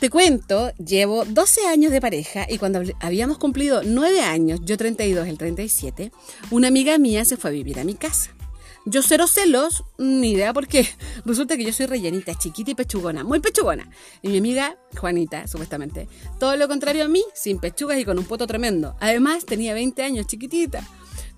Te 0.00 0.10
cuento, 0.10 0.70
llevo 0.74 1.24
12 1.24 1.66
años 1.66 1.90
de 1.90 2.00
pareja 2.00 2.46
y 2.48 2.58
cuando 2.58 2.82
habíamos 3.00 3.38
cumplido 3.38 3.82
9 3.82 4.20
años, 4.22 4.60
yo 4.62 4.76
32, 4.76 5.26
el 5.28 5.38
37, 5.38 6.12
una 6.50 6.68
amiga 6.68 6.98
mía 6.98 7.24
se 7.24 7.38
fue 7.38 7.50
a 7.50 7.52
vivir 7.54 7.80
a 7.80 7.84
mi 7.84 7.94
casa. 7.94 8.34
Yo 8.86 9.02
cero 9.02 9.26
celos, 9.26 9.82
ni 9.96 10.32
idea 10.32 10.52
por 10.52 10.68
qué. 10.68 10.86
Resulta 11.24 11.56
que 11.56 11.64
yo 11.64 11.72
soy 11.72 11.86
rellenita, 11.86 12.34
chiquita 12.34 12.72
y 12.72 12.74
pechugona, 12.74 13.24
muy 13.24 13.40
pechugona. 13.40 13.88
Y 14.20 14.28
mi 14.28 14.38
amiga, 14.38 14.76
Juanita, 14.98 15.46
supuestamente, 15.46 16.06
todo 16.38 16.54
lo 16.56 16.68
contrario 16.68 17.04
a 17.04 17.08
mí, 17.08 17.24
sin 17.34 17.58
pechugas 17.58 17.98
y 17.98 18.04
con 18.04 18.18
un 18.18 18.26
poto 18.26 18.46
tremendo. 18.46 18.94
Además, 19.00 19.46
tenía 19.46 19.72
20 19.72 20.02
años, 20.02 20.26
chiquitita. 20.26 20.86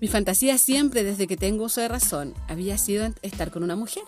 Mi 0.01 0.09
fantasía 0.09 0.57
siempre, 0.57 1.05
desde 1.05 1.25
que 1.25 1.37
tengo 1.37 1.65
uso 1.65 1.79
de 1.79 1.87
razón, 1.87 2.33
había 2.49 2.77
sido 2.77 3.07
estar 3.21 3.49
con 3.49 3.63
una 3.63 3.77
mujer. 3.77 4.03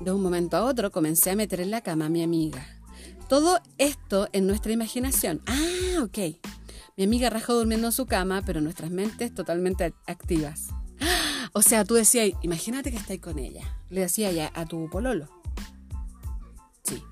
De 0.00 0.12
un 0.12 0.22
momento 0.22 0.58
a 0.58 0.64
otro 0.64 0.92
comencé 0.92 1.30
a 1.30 1.36
meter 1.36 1.60
en 1.60 1.70
la 1.70 1.80
cama 1.80 2.06
a 2.06 2.10
mi 2.10 2.22
amiga. 2.22 2.66
Todo 3.28 3.58
esto 3.78 4.28
en 4.32 4.46
nuestra 4.46 4.72
imaginación. 4.72 5.40
Ah, 5.46 6.02
ok. 6.02 6.36
Mi 6.98 7.04
amiga 7.04 7.30
rajó 7.30 7.54
durmiendo 7.54 7.88
en 7.88 7.92
su 7.92 8.04
cama, 8.04 8.42
pero 8.44 8.60
nuestras 8.60 8.90
mentes 8.90 9.34
totalmente 9.34 9.94
activas. 10.06 10.68
O 11.56 11.62
sea, 11.62 11.86
tú 11.86 11.94
decías, 11.94 12.32
imagínate 12.42 12.90
que 12.90 12.98
estáis 12.98 13.22
con 13.22 13.38
ella. 13.38 13.62
Le 13.88 14.02
decía 14.02 14.30
ya 14.30 14.52
a 14.54 14.66
tu 14.66 14.90
pololo. 14.90 15.26
Sí. 16.84 17.02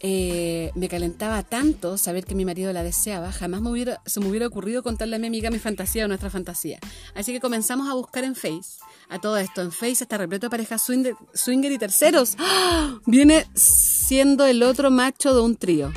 Eh, 0.00 0.72
me 0.74 0.88
calentaba 0.88 1.42
tanto 1.42 1.98
saber 1.98 2.24
que 2.24 2.34
mi 2.34 2.46
marido 2.46 2.72
la 2.72 2.82
deseaba, 2.82 3.30
jamás 3.30 3.60
se 4.06 4.20
me 4.20 4.26
hubiera 4.26 4.46
ocurrido 4.46 4.82
contarle 4.82 5.16
a 5.16 5.18
mi 5.18 5.26
amiga 5.26 5.50
mi 5.50 5.58
fantasía 5.58 6.06
o 6.06 6.08
nuestra 6.08 6.30
fantasía. 6.30 6.78
Así 7.14 7.30
que 7.30 7.40
comenzamos 7.40 7.90
a 7.90 7.92
buscar 7.92 8.24
en 8.24 8.34
Face. 8.34 8.80
A 9.10 9.18
todo 9.18 9.36
esto, 9.36 9.60
en 9.60 9.70
Face 9.70 10.02
está 10.02 10.16
repleto 10.16 10.46
de 10.46 10.50
parejas 10.50 10.80
swinger, 10.80 11.14
swinger 11.34 11.70
y 11.70 11.76
terceros. 11.76 12.36
¡Ah! 12.38 12.98
Viene 13.04 13.44
siendo 13.52 14.46
el 14.46 14.62
otro 14.62 14.90
macho 14.90 15.34
de 15.34 15.42
un 15.42 15.56
trío. 15.56 15.92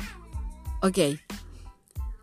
Ok. 0.82 0.98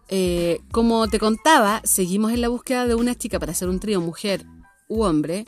Eh, 0.09 0.62
como 0.71 1.07
te 1.07 1.17
contaba, 1.17 1.81
seguimos 1.85 2.33
en 2.33 2.41
la 2.41 2.49
búsqueda 2.49 2.85
de 2.85 2.93
una 2.93 3.15
chica 3.15 3.39
para 3.39 3.53
hacer 3.53 3.67
un 3.67 3.79
trío 3.79 3.99
mujer 3.99 4.45
u 4.89 5.04
hombre. 5.04 5.45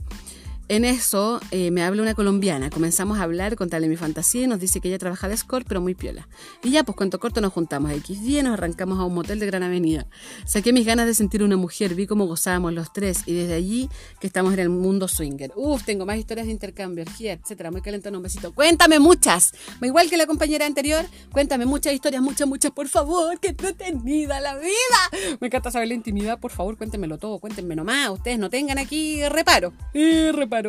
En 0.71 0.85
eso 0.85 1.41
eh, 1.51 1.69
me 1.69 1.83
habla 1.83 2.01
una 2.01 2.15
colombiana. 2.15 2.69
Comenzamos 2.69 3.19
a 3.19 3.23
hablar, 3.23 3.57
contarle 3.57 3.89
mi 3.89 3.97
fantasía 3.97 4.43
y 4.43 4.47
nos 4.47 4.61
dice 4.61 4.79
que 4.79 4.87
ella 4.87 4.97
trabaja 4.97 5.27
de 5.27 5.33
escort, 5.33 5.67
pero 5.67 5.81
muy 5.81 5.95
piola. 5.95 6.29
Y 6.63 6.71
ya, 6.71 6.85
pues 6.85 6.95
cuento 6.95 7.19
corto, 7.19 7.41
nos 7.41 7.51
juntamos 7.51 7.91
a 7.91 7.95
X 7.95 8.23
día 8.23 8.41
nos 8.41 8.53
arrancamos 8.53 8.97
a 8.97 9.03
un 9.03 9.13
motel 9.13 9.37
de 9.39 9.47
Gran 9.47 9.63
Avenida. 9.63 10.07
Saqué 10.45 10.71
mis 10.71 10.85
ganas 10.85 11.07
de 11.07 11.13
sentir 11.13 11.43
una 11.43 11.57
mujer, 11.57 11.93
vi 11.93 12.07
cómo 12.07 12.25
gozábamos 12.25 12.71
los 12.71 12.93
tres 12.93 13.23
y 13.25 13.33
desde 13.33 13.55
allí 13.55 13.89
que 14.21 14.27
estamos 14.27 14.53
en 14.53 14.59
el 14.59 14.69
mundo 14.69 15.09
swinger. 15.09 15.51
Uf, 15.57 15.83
tengo 15.83 16.05
más 16.05 16.15
historias 16.17 16.47
de 16.47 16.53
intercambio, 16.53 17.01
energía, 17.01 17.33
etcétera. 17.33 17.69
Muy 17.69 17.81
calentón, 17.81 18.15
un 18.15 18.23
besito. 18.23 18.53
Cuéntame 18.53 18.97
muchas. 18.97 19.51
Igual 19.81 20.09
que 20.09 20.15
la 20.15 20.25
compañera 20.25 20.65
anterior, 20.65 21.05
cuéntame 21.33 21.65
muchas 21.65 21.91
historias, 21.93 22.21
muchas, 22.21 22.47
muchas, 22.47 22.71
por 22.71 22.87
favor. 22.87 23.37
Qué 23.41 23.49
entretenida 23.49 24.39
la 24.39 24.55
vida. 24.55 25.35
Me 25.41 25.47
encanta 25.47 25.69
saber 25.69 25.89
la 25.89 25.95
intimidad, 25.95 26.39
por 26.39 26.51
favor, 26.51 26.77
cuéntenmelo 26.77 27.17
todo, 27.17 27.39
cuéntenme 27.39 27.75
nomás. 27.75 28.09
Ustedes 28.11 28.39
no 28.39 28.49
tengan 28.49 28.77
aquí 28.77 29.21
reparo. 29.27 29.73
Eh, 29.93 30.31
reparo. 30.33 30.60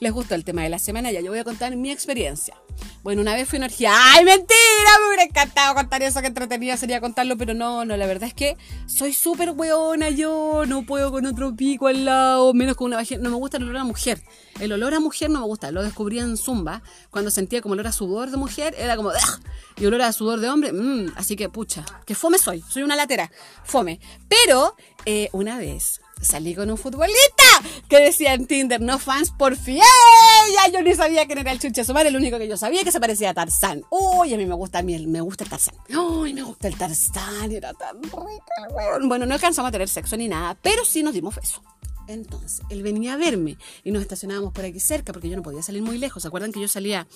Les 0.00 0.12
gustó 0.12 0.34
el 0.34 0.44
tema 0.44 0.62
de 0.62 0.68
la 0.68 0.78
semana, 0.78 1.10
ya 1.10 1.20
yo 1.20 1.30
voy 1.30 1.38
a 1.38 1.44
contar 1.44 1.74
mi 1.76 1.90
experiencia. 1.90 2.54
Bueno, 3.02 3.22
una 3.22 3.34
vez 3.34 3.48
fui 3.48 3.56
a 3.56 3.60
energía. 3.60 3.92
¡Ay, 3.94 4.24
mentira! 4.24 4.90
Me 5.00 5.08
hubiera 5.08 5.24
encantado 5.24 5.74
contar 5.74 6.02
eso, 6.02 6.20
que 6.20 6.26
entretenida 6.26 6.76
sería 6.76 7.00
contarlo, 7.00 7.36
pero 7.36 7.54
no, 7.54 7.84
no, 7.84 7.96
la 7.96 8.06
verdad 8.06 8.28
es 8.28 8.34
que 8.34 8.56
soy 8.86 9.12
súper 9.12 9.50
weona 9.50 10.10
yo, 10.10 10.64
no 10.66 10.84
puedo 10.84 11.10
con 11.10 11.26
otro 11.26 11.54
pico 11.54 11.86
al 11.86 12.04
lado, 12.04 12.52
menos 12.54 12.76
con 12.76 12.86
una 12.86 12.96
vagina. 12.96 13.22
No 13.22 13.30
me 13.30 13.36
gusta 13.36 13.56
el 13.56 13.64
olor 13.64 13.78
a 13.78 13.84
mujer. 13.84 14.22
El 14.60 14.72
olor 14.72 14.94
a 14.94 15.00
mujer 15.00 15.30
no 15.30 15.40
me 15.40 15.46
gusta, 15.46 15.70
lo 15.70 15.82
descubrí 15.82 16.18
en 16.18 16.36
Zumba, 16.36 16.82
cuando 17.10 17.30
sentía 17.30 17.62
como 17.62 17.72
olor 17.72 17.86
a 17.86 17.92
sudor 17.92 18.30
de 18.30 18.36
mujer, 18.36 18.74
era 18.78 18.96
como... 18.96 19.12
Y 19.78 19.86
olor 19.86 20.02
a 20.02 20.12
sudor 20.12 20.40
de 20.40 20.50
hombre, 20.50 20.72
mmm, 20.72 21.12
así 21.16 21.36
que 21.36 21.48
pucha, 21.48 21.84
que 22.04 22.14
fome 22.14 22.36
soy, 22.36 22.62
soy 22.68 22.82
una 22.82 22.96
latera, 22.96 23.30
fome. 23.64 24.00
Pero 24.28 24.76
eh, 25.06 25.30
una 25.32 25.56
vez 25.56 25.99
salí 26.20 26.54
con 26.54 26.70
un 26.70 26.76
futbolista 26.76 27.44
que 27.88 28.00
decía 28.00 28.34
en 28.34 28.46
Tinder, 28.46 28.80
no 28.80 28.98
fans 28.98 29.30
por 29.30 29.56
fiel. 29.56 29.82
Ya 30.54 30.72
yo 30.72 30.82
ni 30.82 30.94
sabía 30.94 31.26
quién 31.26 31.38
era 31.38 31.52
el 31.52 31.58
Chucha 31.58 31.84
Sumar, 31.84 32.06
el 32.06 32.16
único 32.16 32.38
que 32.38 32.48
yo 32.48 32.56
sabía 32.56 32.84
que 32.84 32.92
se 32.92 33.00
parecía 33.00 33.30
a 33.30 33.34
Tarzán. 33.34 33.84
Uy, 33.90 34.34
a 34.34 34.36
mí 34.36 34.46
me 34.46 34.54
gusta, 34.54 34.80
a 34.80 34.82
mí 34.82 35.06
me 35.06 35.20
gusta 35.20 35.44
el 35.44 35.50
Tarzán. 35.50 35.74
Uy, 35.96 36.34
me 36.34 36.42
gusta 36.42 36.68
el 36.68 36.76
Tarzán, 36.76 37.50
era 37.50 37.72
tan 37.74 38.02
rico 38.02 38.24
Bueno, 39.06 39.26
no 39.26 39.34
alcanzamos 39.34 39.68
a 39.68 39.72
tener 39.72 39.88
sexo 39.88 40.16
ni 40.16 40.28
nada, 40.28 40.56
pero 40.60 40.84
sí 40.84 41.02
nos 41.02 41.14
dimos 41.14 41.34
beso. 41.34 41.62
Entonces, 42.06 42.62
él 42.70 42.82
venía 42.82 43.14
a 43.14 43.16
verme 43.16 43.56
y 43.84 43.92
nos 43.92 44.02
estacionábamos 44.02 44.52
por 44.52 44.64
aquí 44.64 44.80
cerca 44.80 45.12
porque 45.12 45.28
yo 45.28 45.36
no 45.36 45.42
podía 45.42 45.62
salir 45.62 45.82
muy 45.82 45.98
lejos. 45.98 46.22
¿Se 46.22 46.28
acuerdan 46.28 46.52
que 46.52 46.60
yo 46.60 46.68
salía 46.68 47.06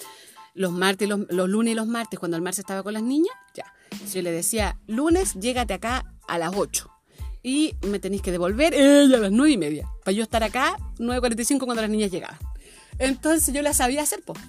los 0.55 0.71
martes, 0.71 1.09
los, 1.09 1.21
los 1.31 1.49
lunes 1.49 1.73
y 1.73 1.75
los 1.75 1.89
martes 1.89 2.19
cuando 2.19 2.37
el 2.37 2.43
martes 2.43 2.61
estaba 2.61 2.83
con 2.83 2.93
las 2.93 3.03
niñas? 3.03 3.35
Ya. 3.55 3.65
Yo 4.13 4.23
le 4.23 4.31
decía, 4.31 4.79
lunes, 4.87 5.35
llégate 5.35 5.75
acá 5.75 6.05
a 6.29 6.39
las 6.39 6.53
8 6.55 6.94
y 7.45 7.77
me 7.87 8.01
tenéis 8.01 8.23
que 8.23 8.33
devolver 8.33 8.75
ella 8.75 9.19
a 9.19 9.21
las 9.21 9.31
nueve 9.31 9.53
y 9.53 9.59
media, 9.59 9.87
para 10.03 10.13
yo 10.13 10.25
estar 10.25 10.43
acá 10.43 10.77
9.45 10.99 11.65
cuando 11.67 11.83
las 11.83 11.91
niñas 11.91 12.11
llegaban. 12.11 12.39
Entonces 12.99 13.55
yo 13.55 13.63
la 13.63 13.75
sabía 13.75 14.03
hacer, 14.03 14.23
pues. 14.25 14.41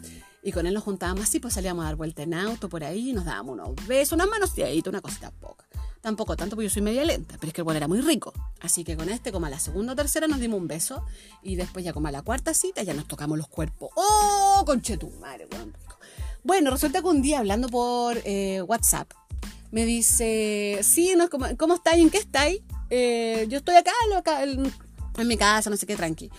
Y 0.41 0.51
con 0.51 0.65
él 0.65 0.73
nos 0.73 0.83
juntábamos 0.83 1.25
así, 1.25 1.39
pues 1.39 1.55
salíamos 1.55 1.83
a 1.83 1.87
dar 1.87 1.95
vuelta 1.95 2.23
en 2.23 2.33
auto 2.33 2.69
por 2.69 2.83
ahí, 2.83 3.13
nos 3.13 3.25
dábamos 3.25 3.53
unos 3.53 3.87
besos, 3.87 4.13
unas 4.13 4.29
manos 4.29 4.53
una 4.87 5.01
cosita 5.01 5.31
poca. 5.31 5.65
Tampoco 6.01 6.37
tanto 6.37 6.55
porque 6.55 6.67
yo 6.67 6.73
soy 6.73 6.83
media 6.83 7.03
lenta, 7.03 7.35
pero 7.39 7.47
es 7.47 7.53
que 7.53 7.61
el 7.61 7.75
era 7.75 7.87
muy 7.87 7.99
rico. 7.99 8.31
Así 8.61 8.83
que 8.83 8.95
con 8.95 9.09
este, 9.09 9.31
como 9.31 9.47
a 9.47 9.49
la 9.49 9.59
segunda 9.59 9.93
o 9.93 9.95
tercera, 9.95 10.27
nos 10.27 10.39
dimos 10.39 10.61
un 10.61 10.67
beso. 10.67 11.03
Y 11.41 11.55
después, 11.55 11.83
ya 11.83 11.93
como 11.93 12.07
a 12.07 12.11
la 12.11 12.21
cuarta 12.21 12.53
cita, 12.53 12.83
ya 12.83 12.93
nos 12.93 13.07
tocamos 13.07 13.39
los 13.39 13.47
cuerpos. 13.47 13.89
¡Oh, 13.95 14.61
conchetumare! 14.67 15.47
Bueno, 15.47 15.73
bueno 16.43 16.69
resulta 16.69 17.01
que 17.01 17.07
un 17.07 17.23
día 17.23 17.39
hablando 17.39 17.69
por 17.69 18.21
eh, 18.23 18.61
WhatsApp, 18.61 19.11
me 19.71 19.83
dice: 19.83 20.81
Sí, 20.83 21.11
no, 21.17 21.27
¿cómo, 21.27 21.47
¿cómo 21.57 21.73
estáis? 21.73 22.03
¿En 22.03 22.11
qué 22.11 22.19
estáis? 22.19 22.61
Eh, 22.89 23.45
yo 23.49 23.57
estoy 23.57 23.75
acá, 23.75 23.91
en 25.17 25.27
mi 25.27 25.37
casa, 25.37 25.69
no 25.69 25.77
sé 25.77 25.85
qué, 25.85 25.95
tranqui. 25.95 26.29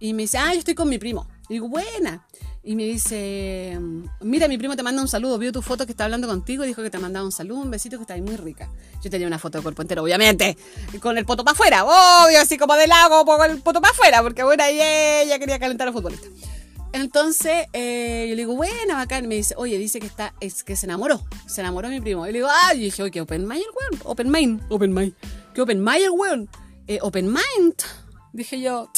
Y 0.00 0.12
me 0.12 0.22
dice, 0.22 0.38
ah, 0.38 0.52
yo 0.52 0.58
estoy 0.58 0.74
con 0.74 0.88
mi 0.88 0.98
primo. 0.98 1.26
Y 1.48 1.54
digo, 1.54 1.68
buena. 1.68 2.26
Y 2.66 2.76
me 2.76 2.84
dice, 2.84 3.78
mira, 4.20 4.48
mi 4.48 4.56
primo 4.56 4.74
te 4.74 4.82
manda 4.82 5.02
un 5.02 5.08
saludo, 5.08 5.36
vio 5.38 5.52
tu 5.52 5.60
foto 5.60 5.84
que 5.84 5.92
está 5.92 6.04
hablando 6.04 6.26
contigo, 6.26 6.64
dijo 6.64 6.82
que 6.82 6.88
te 6.88 6.98
mandaba 6.98 7.24
un 7.24 7.32
saludo, 7.32 7.60
un 7.60 7.70
besito, 7.70 7.98
que 7.98 8.02
está 8.02 8.14
ahí 8.14 8.22
muy 8.22 8.36
rica. 8.36 8.70
Yo 9.02 9.10
tenía 9.10 9.26
una 9.26 9.38
foto 9.38 9.58
de 9.58 9.62
cuerpo 9.62 9.82
entero, 9.82 10.02
obviamente, 10.02 10.56
con 11.00 11.18
el 11.18 11.26
poto 11.26 11.44
para 11.44 11.52
afuera, 11.52 11.84
obvio, 11.84 12.40
así 12.40 12.56
como 12.56 12.74
de 12.74 12.86
lago, 12.86 13.26
con 13.26 13.50
el 13.50 13.60
poto 13.60 13.82
para 13.82 13.92
afuera, 13.92 14.22
porque 14.22 14.42
bueno, 14.42 14.64
y 14.70 14.80
ella 14.80 15.38
quería 15.38 15.58
calentar 15.58 15.88
a 15.88 15.90
los 15.90 16.00
futbolistas. 16.00 16.30
Entonces, 16.94 17.66
eh, 17.72 18.26
yo 18.28 18.36
le 18.36 18.42
digo, 18.42 18.54
buena, 18.54 18.94
bacán. 18.94 19.24
Y 19.24 19.26
me 19.26 19.34
dice, 19.34 19.54
oye, 19.58 19.76
dice 19.78 19.98
que 19.98 20.06
está, 20.06 20.32
es 20.40 20.62
que 20.62 20.76
se 20.76 20.86
enamoró. 20.86 21.20
Se 21.46 21.60
enamoró 21.60 21.88
mi 21.88 22.00
primo. 22.00 22.24
Y 22.24 22.30
le 22.30 22.38
digo, 22.38 22.48
ah, 22.48 22.72
y 22.72 22.78
dije, 22.78 23.02
oye, 23.02 23.20
open 23.20 23.48
mind, 23.48 23.64
weón. 23.74 24.00
Open 24.04 24.30
mind, 24.30 24.62
open 24.68 24.94
mind. 24.94 25.12
¿Qué 25.54 25.62
open 25.62 25.84
mind, 25.84 26.10
weón? 26.10 26.50
Eh, 26.88 26.98
open 27.00 27.26
mind. 27.26 27.76
Dije 28.32 28.60
yo. 28.60 28.90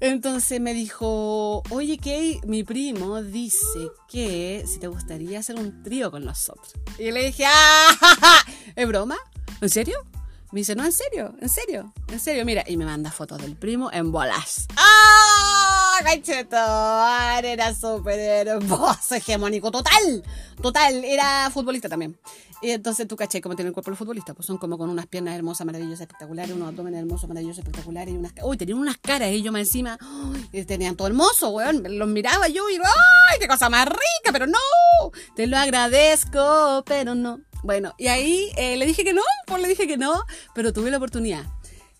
Entonces 0.00 0.58
me 0.58 0.72
dijo, 0.72 1.62
oye, 1.68 1.98
que 1.98 2.40
mi 2.46 2.64
primo 2.64 3.22
dice 3.22 3.90
que 4.08 4.64
si 4.66 4.78
te 4.78 4.86
gustaría 4.86 5.38
hacer 5.38 5.56
un 5.56 5.82
trío 5.82 6.10
con 6.10 6.24
nosotros. 6.24 6.72
Y 6.98 7.12
le 7.12 7.26
dije, 7.26 7.44
ah, 7.46 8.42
¿es 8.74 8.88
broma? 8.88 9.18
¿En 9.60 9.68
serio? 9.68 9.98
Me 10.50 10.60
dice, 10.60 10.74
no, 10.74 10.84
en 10.84 10.92
serio, 10.92 11.34
en 11.38 11.48
serio, 11.50 11.92
en 12.08 12.20
serio, 12.20 12.44
mira. 12.46 12.64
Y 12.66 12.78
me 12.78 12.86
manda 12.86 13.10
fotos 13.10 13.42
del 13.42 13.54
primo 13.54 13.90
en 13.92 14.12
bolas. 14.12 14.66
¡Ah! 14.76 15.73
¡Cacheto! 16.02 16.56
Era 17.44 17.74
súper 17.74 18.18
hermoso, 18.18 19.14
hegemónico, 19.14 19.70
total. 19.70 20.22
Total, 20.60 21.04
era 21.04 21.50
futbolista 21.50 21.88
también. 21.88 22.16
Y 22.62 22.70
entonces 22.70 23.06
tú 23.06 23.14
caché 23.16 23.42
cómo 23.42 23.54
tiene 23.54 23.68
el 23.68 23.74
cuerpo 23.74 23.90
el 23.90 23.96
futbolista. 23.96 24.32
Pues 24.32 24.46
son 24.46 24.56
como 24.56 24.78
con 24.78 24.88
unas 24.88 25.06
piernas 25.06 25.34
hermosas, 25.34 25.66
maravillosas, 25.66 26.02
espectaculares, 26.02 26.54
unos 26.54 26.68
abdomen 26.68 26.94
hermosos, 26.94 27.28
maravillosos, 27.28 27.58
espectaculares. 27.58 28.14
Y 28.14 28.16
unas... 28.16 28.32
Uy, 28.42 28.56
tenían 28.56 28.78
unas 28.78 28.96
caras 28.96 29.28
ellos 29.28 29.52
más 29.52 29.60
encima. 29.60 29.98
y 30.52 30.64
tenían 30.64 30.96
todo 30.96 31.08
hermoso, 31.08 31.50
weón. 31.50 31.84
Los 31.98 32.08
miraba 32.08 32.48
yo 32.48 32.68
y 32.70 32.76
¡ay, 32.76 33.38
qué 33.38 33.48
cosa 33.48 33.68
más 33.68 33.86
rica! 33.86 34.32
Pero 34.32 34.46
no, 34.46 34.58
te 35.36 35.46
lo 35.46 35.58
agradezco, 35.58 36.82
pero 36.86 37.14
no. 37.14 37.40
Bueno, 37.62 37.94
y 37.98 38.08
ahí 38.08 38.50
eh, 38.56 38.76
le 38.76 38.86
dije 38.86 39.04
que 39.04 39.12
no, 39.12 39.22
pues 39.46 39.60
le 39.60 39.68
dije 39.68 39.86
que 39.86 39.96
no, 39.96 40.22
pero 40.54 40.72
tuve 40.72 40.90
la 40.90 40.98
oportunidad. 40.98 41.44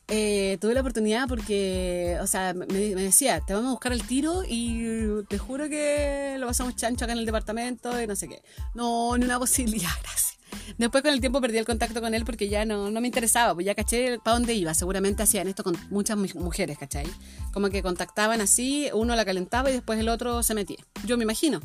Eh, 0.08 0.58
tuve 0.60 0.74
la 0.74 0.80
oportunidad 0.80 1.26
porque, 1.28 2.18
o 2.20 2.26
sea, 2.26 2.52
me, 2.52 2.66
decía, 2.66 3.40
te 3.40 3.54
vamos 3.54 3.68
a 3.68 3.72
buscar 3.72 3.92
el 3.92 4.06
tiro 4.06 4.42
y 4.46 5.24
te 5.28 5.38
juro 5.38 5.68
que 5.68 6.36
lo 6.38 6.46
pasamos 6.46 6.76
chancho 6.76 7.04
acá 7.04 7.12
en 7.12 7.20
el 7.20 7.26
departamento 7.26 8.00
y 8.00 8.06
no 8.06 8.14
sé 8.14 8.28
qué. 8.28 8.42
No, 8.74 9.16
ni 9.16 9.24
una 9.24 9.38
posibilidad, 9.40 9.90
gracias. 10.02 10.38
Después 10.78 11.02
con 11.02 11.12
el 11.12 11.20
tiempo 11.20 11.40
perdí 11.40 11.58
el 11.58 11.64
contacto 11.64 12.00
con 12.00 12.14
él 12.14 12.24
porque 12.24 12.48
ya 12.48 12.64
no, 12.64 12.90
no 12.90 13.00
me 13.00 13.08
interesaba, 13.08 13.54
pues 13.54 13.66
ya 13.66 13.74
caché 13.74 14.18
para 14.18 14.36
dónde 14.36 14.54
iba. 14.54 14.74
Seguramente 14.74 15.22
hacían 15.22 15.48
esto 15.48 15.64
con 15.64 15.76
muchas 15.90 16.16
mujeres, 16.16 16.78
¿cachai? 16.78 17.06
Como 17.52 17.70
que 17.70 17.82
contactaban 17.82 18.40
así, 18.40 18.88
uno 18.92 19.16
la 19.16 19.24
calentaba 19.24 19.70
y 19.70 19.74
después 19.74 19.98
el 19.98 20.08
otro 20.08 20.42
se 20.42 20.54
metía. 20.54 20.84
Yo 21.06 21.16
me 21.16 21.24
imagino, 21.24 21.60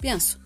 pienso. 0.00 0.38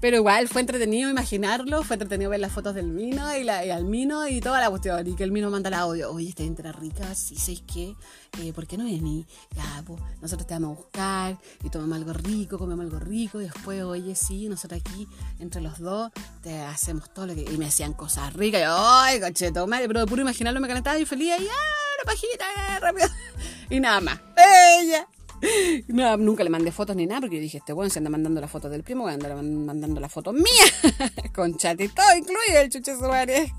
Pero 0.00 0.16
igual 0.16 0.46
fue 0.46 0.60
entretenido 0.60 1.10
imaginarlo, 1.10 1.82
fue 1.82 1.94
entretenido 1.94 2.30
ver 2.30 2.38
las 2.38 2.52
fotos 2.52 2.74
del 2.74 2.86
Mino 2.86 3.36
y, 3.36 3.42
la, 3.42 3.66
y 3.66 3.70
al 3.70 3.84
Mino 3.84 4.28
y 4.28 4.40
toda 4.40 4.60
la 4.60 4.70
cuestión. 4.70 5.04
Y 5.06 5.16
que 5.16 5.24
el 5.24 5.32
Mino 5.32 5.50
manda 5.50 5.68
el 5.68 5.74
audio. 5.74 6.12
Oye, 6.12 6.28
esta 6.28 6.44
entra 6.44 6.70
rica, 6.70 7.14
sí, 7.16 7.34
¿sabes 7.36 7.62
qué? 7.72 7.96
Eh, 8.40 8.52
¿Por 8.52 8.66
qué 8.66 8.78
no 8.78 8.84
vení? 8.84 9.26
Ya, 9.56 9.82
pues, 9.84 10.00
nosotros 10.20 10.46
te 10.46 10.54
vamos 10.54 10.76
a 10.76 10.80
buscar 10.80 11.38
y 11.64 11.70
tomamos 11.70 11.96
algo 11.96 12.12
rico, 12.12 12.58
comemos 12.58 12.84
algo 12.84 13.00
rico. 13.00 13.40
Y 13.40 13.44
después, 13.44 13.82
oye, 13.82 14.14
sí, 14.14 14.48
nosotros 14.48 14.80
aquí, 14.80 15.08
entre 15.40 15.60
los 15.60 15.80
dos, 15.80 16.12
te 16.42 16.60
hacemos 16.60 17.12
todo 17.12 17.26
lo 17.26 17.34
que. 17.34 17.42
Y 17.42 17.58
me 17.58 17.66
hacían 17.66 17.92
cosas 17.92 18.32
ricas. 18.34 18.60
Y 18.60 18.64
yo, 18.64 18.76
ay, 18.76 19.20
cocheto, 19.20 19.66
madre. 19.66 19.88
Pero 19.88 20.00
de 20.00 20.06
puro 20.06 20.22
imaginarlo 20.22 20.60
me 20.60 20.68
calentaba 20.68 20.98
y 20.98 21.06
feliz. 21.06 21.34
Y, 21.40 21.48
ah, 21.48 22.04
una 22.04 22.12
pajita, 22.12 22.78
rápido. 22.80 23.08
Y 23.70 23.80
nada 23.80 24.00
más. 24.00 24.20
Ella. 24.36 25.06
Nunca 25.88 26.44
le 26.44 26.50
mandé 26.50 26.72
fotos 26.72 26.96
ni 26.96 27.06
nada 27.06 27.20
porque 27.20 27.36
yo 27.36 27.42
dije, 27.42 27.58
este 27.58 27.72
weón 27.72 27.90
se 27.90 27.98
anda 27.98 28.10
mandando 28.10 28.40
la 28.40 28.48
foto 28.48 28.68
del 28.68 28.82
primo, 28.82 29.02
voy 29.02 29.12
a 29.12 29.14
andar 29.14 29.34
mandando 29.42 30.00
la 30.00 30.08
foto 30.08 30.32
mía. 30.32 30.44
Con 31.34 31.56
chat 31.56 31.80
y 31.80 31.88
todo, 31.88 32.06
incluido 32.16 32.60
el 32.60 32.70
chuche 32.70 32.96
Suárez. 32.96 33.50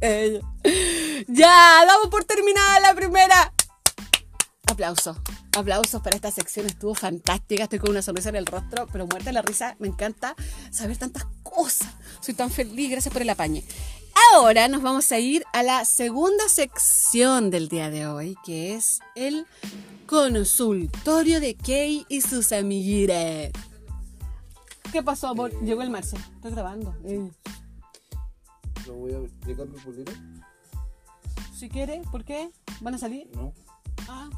ya, 1.28 1.84
damos 1.86 2.08
por 2.10 2.24
terminada 2.24 2.80
la 2.80 2.94
primera. 2.94 3.52
Aplausos. 4.66 5.16
Aplausos 5.54 6.00
para 6.00 6.16
esta 6.16 6.30
sección, 6.30 6.66
estuvo 6.66 6.94
fantástica, 6.94 7.64
estoy 7.64 7.78
con 7.78 7.90
una 7.90 8.00
sonrisa 8.00 8.30
en 8.30 8.36
el 8.36 8.46
rostro, 8.46 8.88
pero 8.90 9.06
muerta 9.06 9.32
la 9.32 9.42
risa, 9.42 9.76
me 9.78 9.88
encanta 9.88 10.34
saber 10.70 10.96
tantas 10.96 11.26
cosas, 11.42 11.88
soy 12.20 12.32
tan 12.32 12.50
feliz, 12.50 12.90
gracias 12.90 13.12
por 13.12 13.20
el 13.20 13.28
apañe. 13.28 13.62
Ahora 14.32 14.68
nos 14.68 14.82
vamos 14.82 15.10
a 15.12 15.18
ir 15.18 15.44
a 15.52 15.62
la 15.62 15.84
segunda 15.84 16.48
sección 16.48 17.50
del 17.50 17.68
día 17.68 17.90
de 17.90 18.06
hoy, 18.06 18.36
que 18.44 18.74
es 18.74 19.00
el 19.14 19.46
consultorio 20.06 21.40
de 21.40 21.54
Kay 21.54 22.06
y 22.08 22.20
sus 22.20 22.52
amiguitas. 22.52 23.50
¿Qué 24.92 25.02
pasó, 25.02 25.28
amor? 25.28 25.52
Llegó 25.62 25.82
el 25.82 25.90
Marce. 25.90 26.16
Estoy 26.16 26.50
grabando. 26.50 26.94
¿Lo 28.86 28.94
voy 28.94 29.12
a 29.14 29.46
llegar 29.46 29.68
mi 29.68 29.78
pulero? 29.78 30.12
Si 31.54 31.68
quiere, 31.68 32.02
¿por 32.10 32.24
qué? 32.24 32.50
¿Van 32.80 32.94
a 32.94 32.98
salir? 32.98 33.28
No. 33.34 33.52
Ah. 34.08 34.28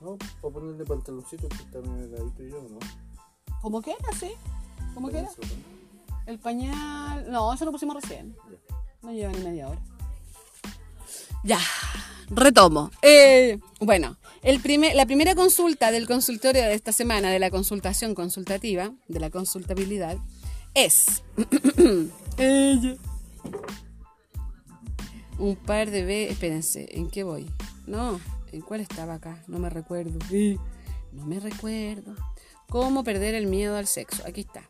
No, 0.00 0.16
para 0.40 0.54
ponerle 0.54 0.84
pantaloncito 0.84 1.48
que 1.48 1.56
está 1.56 1.80
medio 1.80 2.04
heladito 2.04 2.42
yo, 2.42 2.62
¿no? 2.70 2.78
¿Cómo 3.60 3.82
queda, 3.82 3.96
sí? 4.18 4.32
¿Cómo 4.94 5.08
queda? 5.08 5.28
El 6.26 6.38
pañal. 6.38 7.30
No, 7.30 7.52
eso 7.52 7.64
lo 7.64 7.72
pusimos 7.72 7.96
recién. 7.96 8.36
No 9.04 9.12
lleva 9.12 9.32
ni 9.32 9.44
media 9.44 9.68
hora. 9.68 9.80
Ya, 11.44 11.60
retomo. 12.30 12.90
Eh, 13.02 13.58
bueno, 13.80 14.16
el 14.42 14.60
primer, 14.60 14.96
la 14.96 15.04
primera 15.04 15.34
consulta 15.34 15.90
del 15.90 16.06
consultorio 16.06 16.62
de 16.62 16.74
esta 16.74 16.90
semana, 16.90 17.30
de 17.30 17.38
la 17.38 17.50
consultación 17.50 18.14
consultativa, 18.14 18.92
de 19.08 19.20
la 19.20 19.30
consultabilidad, 19.30 20.16
es... 20.74 21.22
Un 25.36 25.56
par 25.56 25.90
de 25.90 26.04
veces... 26.04 26.32
Espérense, 26.32 26.88
¿en 26.92 27.10
qué 27.10 27.24
voy? 27.24 27.50
No, 27.86 28.20
¿en 28.52 28.62
cuál 28.62 28.80
estaba 28.80 29.14
acá? 29.14 29.42
No 29.48 29.58
me 29.58 29.68
recuerdo. 29.68 30.18
No 31.12 31.26
me 31.26 31.40
recuerdo. 31.40 32.14
¿Cómo 32.68 33.04
perder 33.04 33.34
el 33.34 33.46
miedo 33.46 33.76
al 33.76 33.86
sexo? 33.86 34.22
Aquí 34.26 34.40
está. 34.42 34.62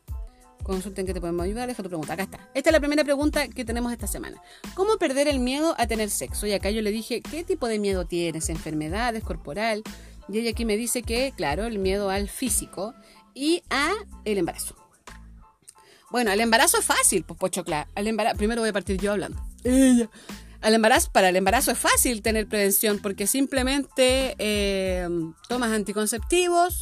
Consulten 0.64 1.04
que 1.04 1.12
te 1.12 1.20
podemos 1.20 1.44
ayudar, 1.44 1.68
deja 1.68 1.82
tu 1.82 1.90
pregunta. 1.90 2.14
Acá 2.14 2.22
está. 2.22 2.48
Esta 2.54 2.70
es 2.70 2.72
la 2.72 2.80
primera 2.80 3.04
pregunta 3.04 3.46
que 3.48 3.66
tenemos 3.66 3.92
esta 3.92 4.06
semana. 4.06 4.40
¿Cómo 4.74 4.96
perder 4.96 5.28
el 5.28 5.38
miedo 5.38 5.74
a 5.78 5.86
tener 5.86 6.08
sexo? 6.08 6.46
Y 6.46 6.52
acá 6.52 6.70
yo 6.70 6.80
le 6.80 6.90
dije, 6.90 7.20
¿qué 7.20 7.44
tipo 7.44 7.68
de 7.68 7.78
miedo 7.78 8.06
tienes? 8.06 8.48
¿Enfermedades, 8.48 9.22
corporal? 9.22 9.82
Y 10.26 10.38
ella 10.38 10.50
aquí 10.50 10.64
me 10.64 10.78
dice 10.78 11.02
que, 11.02 11.34
claro, 11.36 11.66
el 11.66 11.78
miedo 11.78 12.08
al 12.08 12.30
físico 12.30 12.94
y 13.34 13.62
a 13.68 13.92
el 14.24 14.38
embarazo. 14.38 14.74
Bueno, 16.10 16.32
el 16.32 16.40
embarazo 16.40 16.78
es 16.78 16.84
fácil, 16.86 17.24
pues 17.24 17.38
pochocla. 17.38 17.86
Al 17.94 18.06
embarazo, 18.06 18.38
primero 18.38 18.62
voy 18.62 18.70
a 18.70 18.72
partir 18.72 18.98
yo 18.98 19.12
hablando. 19.12 19.42
Al 20.62 20.72
embarazo, 20.72 21.10
para 21.12 21.28
el 21.28 21.36
embarazo 21.36 21.72
es 21.72 21.78
fácil 21.78 22.22
tener 22.22 22.48
prevención 22.48 23.00
porque 23.02 23.26
simplemente 23.26 24.34
eh, 24.38 25.06
tomas 25.46 25.72
anticonceptivos 25.72 26.78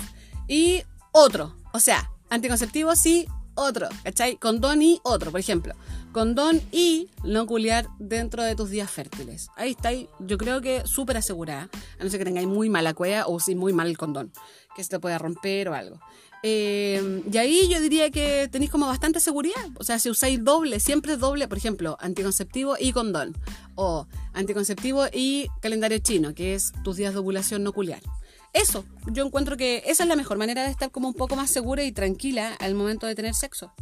y 0.46 0.84
otro. 1.10 1.56
O 1.72 1.80
sea, 1.80 2.12
anticonceptivos 2.30 3.04
y 3.06 3.26
otro, 3.54 3.88
¿cachai? 4.02 4.36
Condón 4.36 4.82
y 4.82 5.00
otro, 5.04 5.30
por 5.30 5.40
ejemplo. 5.40 5.74
Condón 6.12 6.60
y 6.72 7.08
no 7.24 7.46
culiar 7.46 7.88
dentro 7.98 8.42
de 8.42 8.54
tus 8.54 8.70
días 8.70 8.90
fértiles. 8.90 9.48
Ahí 9.56 9.70
está, 9.70 9.90
yo 9.92 10.38
creo 10.38 10.60
que 10.60 10.82
súper 10.86 11.16
asegurada. 11.16 11.70
A 11.98 12.04
no 12.04 12.10
ser 12.10 12.18
que 12.18 12.24
tengáis 12.24 12.46
muy 12.46 12.68
mala 12.68 12.94
cueva 12.94 13.26
o 13.26 13.40
si 13.40 13.54
muy 13.54 13.72
mal 13.72 13.88
el 13.88 13.96
condón, 13.96 14.32
que 14.76 14.84
se 14.84 14.90
te 14.90 15.00
pueda 15.00 15.18
romper 15.18 15.68
o 15.68 15.74
algo. 15.74 16.00
Eh, 16.44 17.22
y 17.32 17.38
ahí 17.38 17.68
yo 17.68 17.80
diría 17.80 18.10
que 18.10 18.48
tenéis 18.50 18.70
como 18.70 18.86
bastante 18.86 19.20
seguridad. 19.20 19.70
O 19.78 19.84
sea, 19.84 19.98
si 19.98 20.10
usáis 20.10 20.42
doble, 20.42 20.80
siempre 20.80 21.16
doble, 21.16 21.48
por 21.48 21.56
ejemplo, 21.56 21.96
anticonceptivo 22.00 22.76
y 22.78 22.92
condón. 22.92 23.34
O 23.74 24.06
anticonceptivo 24.32 25.06
y 25.12 25.48
calendario 25.60 25.98
chino, 25.98 26.34
que 26.34 26.54
es 26.54 26.72
tus 26.84 26.96
días 26.96 27.14
de 27.14 27.20
ovulación 27.20 27.62
no 27.62 27.72
culiar 27.72 28.02
eso, 28.52 28.84
yo 29.06 29.24
encuentro 29.24 29.56
que 29.56 29.82
esa 29.86 30.02
es 30.02 30.08
la 30.08 30.16
mejor 30.16 30.36
manera 30.38 30.64
de 30.64 30.70
estar 30.70 30.90
como 30.90 31.08
un 31.08 31.14
poco 31.14 31.36
más 31.36 31.50
segura 31.50 31.84
y 31.84 31.92
tranquila 31.92 32.54
al 32.60 32.74
momento 32.74 33.06
de 33.06 33.14
tener 33.14 33.34
sexo. 33.34 33.72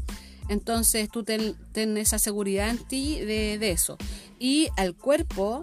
Entonces 0.48 1.08
tú 1.08 1.24
ten, 1.24 1.56
esa 1.96 2.18
seguridad 2.18 2.70
en 2.70 2.78
ti 2.78 3.20
de, 3.20 3.70
eso. 3.70 3.96
Y 4.38 4.68
al 4.76 4.94
cuerpo, 4.94 5.62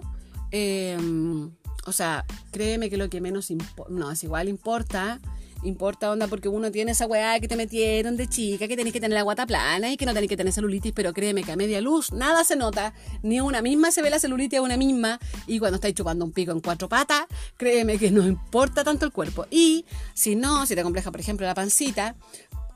em, 0.50 1.50
o 1.86 1.92
sea, 1.92 2.24
créeme 2.50 2.90
que 2.90 2.96
lo 2.96 3.08
que 3.08 3.20
menos 3.20 3.52
no, 3.88 4.10
es 4.10 4.24
igual 4.24 4.48
importa 4.48 5.20
importa 5.62 6.10
onda 6.10 6.26
porque 6.28 6.48
uno 6.48 6.70
tiene 6.70 6.92
esa 6.92 7.06
weá 7.06 7.38
que 7.40 7.48
te 7.48 7.56
metieron 7.56 8.16
de 8.16 8.28
chica, 8.28 8.68
que 8.68 8.76
tenés 8.76 8.92
que 8.92 9.00
tener 9.00 9.14
la 9.14 9.22
guata 9.22 9.46
plana 9.46 9.90
y 9.90 9.96
que 9.96 10.06
no 10.06 10.14
tenés 10.14 10.28
que 10.28 10.36
tener 10.36 10.52
celulitis, 10.52 10.92
pero 10.92 11.12
créeme 11.12 11.42
que 11.42 11.52
a 11.52 11.56
media 11.56 11.80
luz 11.80 12.12
nada 12.12 12.44
se 12.44 12.56
nota, 12.56 12.94
ni 13.22 13.40
una 13.40 13.62
misma 13.62 13.90
se 13.90 14.02
ve 14.02 14.10
la 14.10 14.18
celulitis 14.18 14.58
a 14.58 14.62
una 14.62 14.76
misma, 14.76 15.18
y 15.46 15.58
cuando 15.58 15.76
estáis 15.76 15.94
chupando 15.94 16.24
un 16.24 16.32
pico 16.32 16.52
en 16.52 16.60
cuatro 16.60 16.88
patas, 16.88 17.24
créeme 17.56 17.98
que 17.98 18.10
no 18.10 18.26
importa 18.26 18.84
tanto 18.84 19.04
el 19.04 19.12
cuerpo. 19.12 19.46
Y 19.50 19.84
si 20.14 20.36
no, 20.36 20.66
si 20.66 20.74
te 20.74 20.82
compleja, 20.82 21.10
por 21.10 21.20
ejemplo, 21.20 21.46
la 21.46 21.54
pancita, 21.54 22.14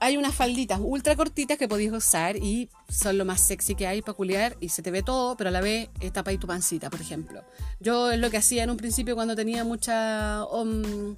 hay 0.01 0.17
unas 0.17 0.35
falditas 0.35 0.81
ultra 0.83 1.15
cortitas 1.15 1.57
que 1.57 1.69
podéis 1.69 1.93
usar 1.93 2.37
y 2.37 2.69
son 2.89 3.19
lo 3.19 3.25
más 3.25 3.41
sexy 3.41 3.77
que 3.77 3.87
hay 3.87 4.03
para 4.03 4.15
culiar 4.15 4.57
y 4.59 4.69
se 4.69 4.83
te 4.83 4.91
ve 4.91 5.05
todo, 5.05 5.37
pero 5.37 5.49
a 5.49 5.53
la 5.53 5.61
vez 5.61 5.91
ahí 6.25 6.39
tu 6.39 6.49
pancita, 6.49 6.91
por 6.91 7.01
ejemplo. 7.01 7.45
Yo 7.79 8.11
es 8.11 8.19
lo 8.19 8.29
que 8.29 8.39
hacía 8.39 8.65
en 8.65 8.71
un 8.71 8.77
principio 8.77 9.15
cuando 9.15 9.37
tenía 9.37 9.63
mucha... 9.63 10.45
Um, 10.47 11.15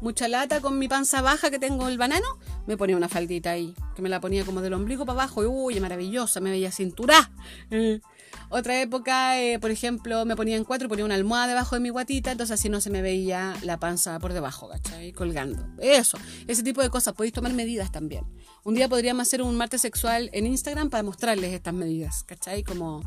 mucha 0.00 0.28
lata 0.28 0.60
con 0.60 0.78
mi 0.78 0.88
panza 0.88 1.22
baja 1.22 1.50
que 1.50 1.58
tengo 1.58 1.88
el 1.88 1.98
banano, 1.98 2.26
me 2.66 2.76
ponía 2.76 2.96
una 2.96 3.08
faldita 3.08 3.50
ahí, 3.50 3.74
que 3.94 4.02
me 4.02 4.08
la 4.08 4.20
ponía 4.20 4.44
como 4.44 4.60
del 4.60 4.74
ombligo 4.74 5.04
para 5.04 5.22
abajo 5.22 5.42
y 5.42 5.46
uy, 5.46 5.80
maravillosa, 5.80 6.40
me 6.40 6.50
veía 6.50 6.70
cintura. 6.70 7.30
Eh. 7.70 8.00
Otra 8.50 8.80
época, 8.80 9.40
eh, 9.40 9.58
por 9.58 9.70
ejemplo, 9.70 10.24
me 10.24 10.36
ponía 10.36 10.56
en 10.56 10.64
cuatro 10.64 10.86
y 10.86 10.88
ponía 10.88 11.04
una 11.04 11.14
almohada 11.14 11.48
debajo 11.48 11.76
de 11.76 11.80
mi 11.80 11.90
guatita, 11.90 12.32
entonces 12.32 12.58
así 12.58 12.68
no 12.68 12.80
se 12.80 12.90
me 12.90 13.02
veía 13.02 13.54
la 13.62 13.78
panza 13.78 14.18
por 14.18 14.32
debajo, 14.32 14.68
¿cachai? 14.68 15.12
Colgando. 15.12 15.66
Eso, 15.80 16.18
ese 16.46 16.62
tipo 16.62 16.82
de 16.82 16.88
cosas, 16.88 17.14
podéis 17.14 17.34
tomar 17.34 17.52
medidas 17.52 17.92
también. 17.92 18.24
Un 18.64 18.74
día 18.74 18.88
podríamos 18.88 19.22
hacer 19.22 19.42
un 19.42 19.56
martes 19.56 19.82
sexual 19.82 20.30
en 20.32 20.46
Instagram 20.46 20.88
para 20.88 21.02
mostrarles 21.02 21.52
estas 21.52 21.74
medidas, 21.74 22.24
¿cachai? 22.24 22.62
Como, 22.62 23.02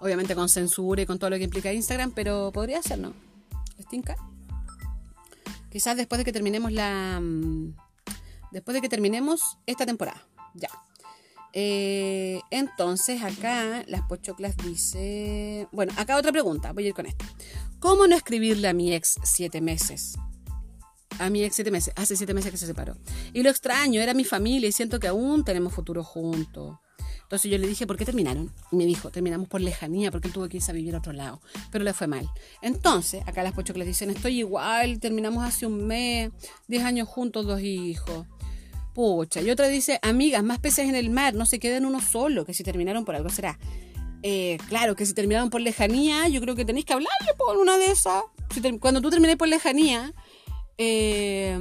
obviamente 0.00 0.34
con 0.34 0.48
censura 0.48 1.02
y 1.02 1.06
con 1.06 1.18
todo 1.18 1.30
lo 1.30 1.36
que 1.36 1.44
implica 1.44 1.72
Instagram, 1.72 2.12
pero 2.12 2.50
podría 2.52 2.82
ser, 2.82 2.98
¿no? 2.98 3.12
¿Les 3.76 3.86
Quizás 5.74 5.96
después 5.96 6.20
de 6.20 6.24
que 6.24 6.32
terminemos 6.32 6.70
la. 6.70 7.18
Mm, 7.20 7.74
después 8.52 8.76
de 8.76 8.80
que 8.80 8.88
terminemos 8.88 9.58
esta 9.66 9.84
temporada. 9.84 10.24
Ya. 10.54 10.68
Eh, 11.52 12.40
entonces 12.52 13.20
acá 13.24 13.82
las 13.88 14.02
pochoclas 14.02 14.56
dice... 14.56 15.66
Bueno, 15.72 15.92
acá 15.96 16.16
otra 16.16 16.30
pregunta, 16.30 16.72
voy 16.72 16.84
a 16.84 16.88
ir 16.90 16.94
con 16.94 17.06
esto. 17.06 17.24
¿Cómo 17.80 18.06
no 18.06 18.14
escribirle 18.14 18.68
a 18.68 18.72
mi 18.72 18.94
ex 18.94 19.16
siete 19.24 19.60
meses? 19.60 20.14
A 21.18 21.28
mi 21.28 21.42
ex 21.42 21.56
siete 21.56 21.72
meses, 21.72 21.92
hace 21.96 22.14
siete 22.14 22.34
meses 22.34 22.52
que 22.52 22.56
se 22.56 22.66
separó. 22.66 22.96
Y 23.32 23.42
lo 23.42 23.50
extraño, 23.50 24.00
era 24.00 24.14
mi 24.14 24.24
familia 24.24 24.68
y 24.68 24.72
siento 24.72 25.00
que 25.00 25.08
aún 25.08 25.44
tenemos 25.44 25.74
futuro 25.74 26.04
juntos. 26.04 26.78
Entonces 27.24 27.50
yo 27.50 27.58
le 27.58 27.66
dije, 27.66 27.86
¿por 27.86 27.96
qué 27.96 28.04
terminaron? 28.04 28.52
Y 28.70 28.76
me 28.76 28.86
dijo, 28.86 29.10
terminamos 29.10 29.48
por 29.48 29.60
lejanía, 29.60 30.10
porque 30.10 30.28
él 30.28 30.34
tuvo 30.34 30.48
que 30.48 30.58
irse 30.58 30.70
a 30.70 30.74
vivir 30.74 30.94
a 30.94 30.98
otro 30.98 31.12
lado. 31.12 31.40
Pero 31.72 31.82
le 31.82 31.92
fue 31.92 32.06
mal. 32.06 32.28
Entonces, 32.62 33.22
acá 33.26 33.42
las 33.42 33.52
pochoclas 33.52 33.86
dicen, 33.86 34.10
estoy 34.10 34.38
igual, 34.38 35.00
terminamos 35.00 35.44
hace 35.44 35.66
un 35.66 35.86
mes, 35.86 36.30
diez 36.68 36.84
años 36.84 37.08
juntos, 37.08 37.46
dos 37.46 37.60
hijos. 37.60 38.26
Pucha. 38.94 39.40
Y 39.40 39.50
otra 39.50 39.66
dice, 39.68 39.98
amigas, 40.02 40.44
más 40.44 40.60
peces 40.60 40.88
en 40.88 40.94
el 40.94 41.10
mar, 41.10 41.34
no 41.34 41.46
se 41.46 41.58
queden 41.58 41.86
uno 41.86 42.00
solo, 42.00 42.44
que 42.44 42.54
si 42.54 42.62
terminaron 42.62 43.04
por 43.04 43.16
algo 43.16 43.28
será. 43.30 43.58
Eh, 44.22 44.58
claro, 44.68 44.94
que 44.94 45.04
si 45.04 45.14
terminaron 45.14 45.50
por 45.50 45.60
lejanía, 45.60 46.28
yo 46.28 46.40
creo 46.40 46.54
que 46.54 46.64
tenéis 46.64 46.84
que 46.84 46.92
hablarle 46.92 47.34
por 47.36 47.56
una 47.56 47.76
de 47.78 47.86
esas. 47.86 48.22
cuando 48.80 49.00
tú 49.00 49.10
termines 49.10 49.36
por 49.36 49.48
lejanía, 49.48 50.14
eh, 50.78 51.58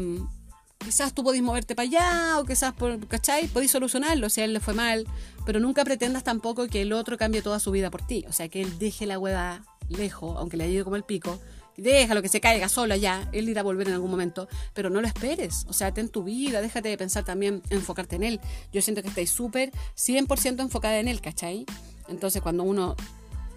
quizás 0.84 1.14
tú 1.14 1.24
podés 1.24 1.42
moverte 1.42 1.76
para 1.76 1.88
allá, 1.88 2.40
o 2.40 2.46
quizás, 2.46 2.74
por, 2.74 3.08
¿cachai? 3.08 3.48
Podéis 3.48 3.72
solucionarlo 3.72 4.30
si 4.30 4.42
a 4.42 4.46
él 4.46 4.54
le 4.54 4.60
fue 4.60 4.74
mal, 4.74 5.08
pero 5.46 5.60
nunca 5.60 5.84
pretendas 5.84 6.24
tampoco 6.24 6.68
que 6.68 6.82
el 6.82 6.94
otro 6.94 7.18
cambie 7.18 7.42
toda 7.42 7.60
su 7.60 7.72
vida 7.72 7.90
por 7.90 8.06
ti. 8.06 8.26
O 8.28 8.34
sea, 8.34 8.48
que 8.50 8.62
él 8.62 8.78
deje 8.80 9.06
la 9.06 9.20
hueá 9.20 9.64
lejos, 9.90 10.36
aunque 10.38 10.58
le 10.58 10.70
ido 10.70 10.84
como 10.84 10.96
el 10.96 11.04
pico, 11.04 11.40
déjalo 11.78 12.22
que 12.22 12.30
se 12.30 12.40
caiga 12.42 12.70
solo 12.70 12.94
allá, 12.94 13.28
él 13.32 13.50
irá 13.50 13.62
a 13.62 13.64
volver 13.64 13.88
en 13.88 13.94
algún 13.94 14.12
momento, 14.12 14.48
pero 14.74 14.90
no 14.90 15.02
lo 15.02 15.08
esperes, 15.08 15.66
o 15.68 15.74
sea, 15.74 15.94
ten 15.94 16.10
tu 16.10 16.24
vida, 16.24 16.62
déjate 16.62 16.90
de 16.90 16.98
pensar 16.98 17.24
también, 17.24 17.62
enfocarte 17.70 18.16
en 18.16 18.24
él. 18.24 18.40
Yo 18.72 18.82
siento 18.82 19.02
que 19.02 19.10
estáis 19.10 19.32
súper 19.32 19.72
100% 19.96 20.62
enfocada 20.62 21.00
en 21.00 21.08
él, 21.08 21.22
¿cachai? 21.22 21.66
Entonces 22.08 22.42
cuando 22.42 22.64
uno 22.64 22.96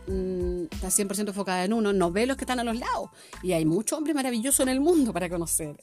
mm, 0.06 0.64
está 0.70 0.88
100% 0.88 1.28
enfocada 1.28 1.64
en 1.64 1.72
uno, 1.72 1.92
no 1.92 2.10
ve 2.10 2.26
los 2.26 2.36
que 2.36 2.44
están 2.44 2.60
a 2.60 2.64
los 2.64 2.76
lados. 2.78 3.10
Y 3.42 3.52
hay 3.52 3.64
mucho 3.64 3.96
hombre 3.96 4.14
maravilloso 4.14 4.62
en 4.62 4.68
el 4.68 4.80
mundo 4.80 5.12
para 5.12 5.28
conocer. 5.28 5.82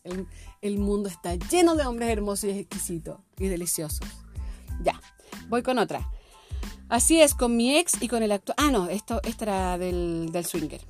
El, 0.61 0.79
mundo 0.79 1.09
está 1.09 1.35
lleno 1.35 1.75
de 1.75 1.85
hombres 1.85 2.09
hermosos 2.09 2.45
y 2.45 2.59
exquisitos 2.59 3.19
y 3.37 3.47
deliciosos. 3.47 4.07
Ya, 4.81 4.99
voy 5.49 5.63
con 5.63 5.77
otra. 5.77 6.09
Así 6.89 7.21
es, 7.21 7.33
con 7.33 7.55
mi 7.55 7.75
ex 7.77 8.01
y 8.01 8.07
con 8.07 8.23
el 8.23 8.31
actual... 8.31 8.55
Ah, 8.59 8.71
no, 8.71 8.89
esto, 8.89 9.21
esto 9.23 9.45
era 9.45 9.77
del, 9.77 10.29
del 10.31 10.45
swinger. 10.45 10.81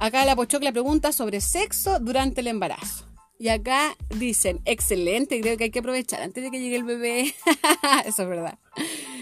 Acá 0.00 0.24
la 0.24 0.36
Pochocla 0.36 0.70
pregunta 0.70 1.12
sobre 1.12 1.40
sexo 1.40 1.98
durante 1.98 2.40
el 2.40 2.46
embarazo. 2.46 3.07
Y 3.40 3.50
acá 3.50 3.96
dicen, 4.16 4.60
excelente, 4.64 5.40
creo 5.40 5.56
que 5.56 5.64
hay 5.64 5.70
que 5.70 5.78
aprovechar 5.78 6.22
antes 6.22 6.42
de 6.42 6.50
que 6.50 6.58
llegue 6.58 6.74
el 6.74 6.82
bebé. 6.82 7.34
Eso 8.04 8.22
es 8.24 8.28
verdad. 8.28 8.58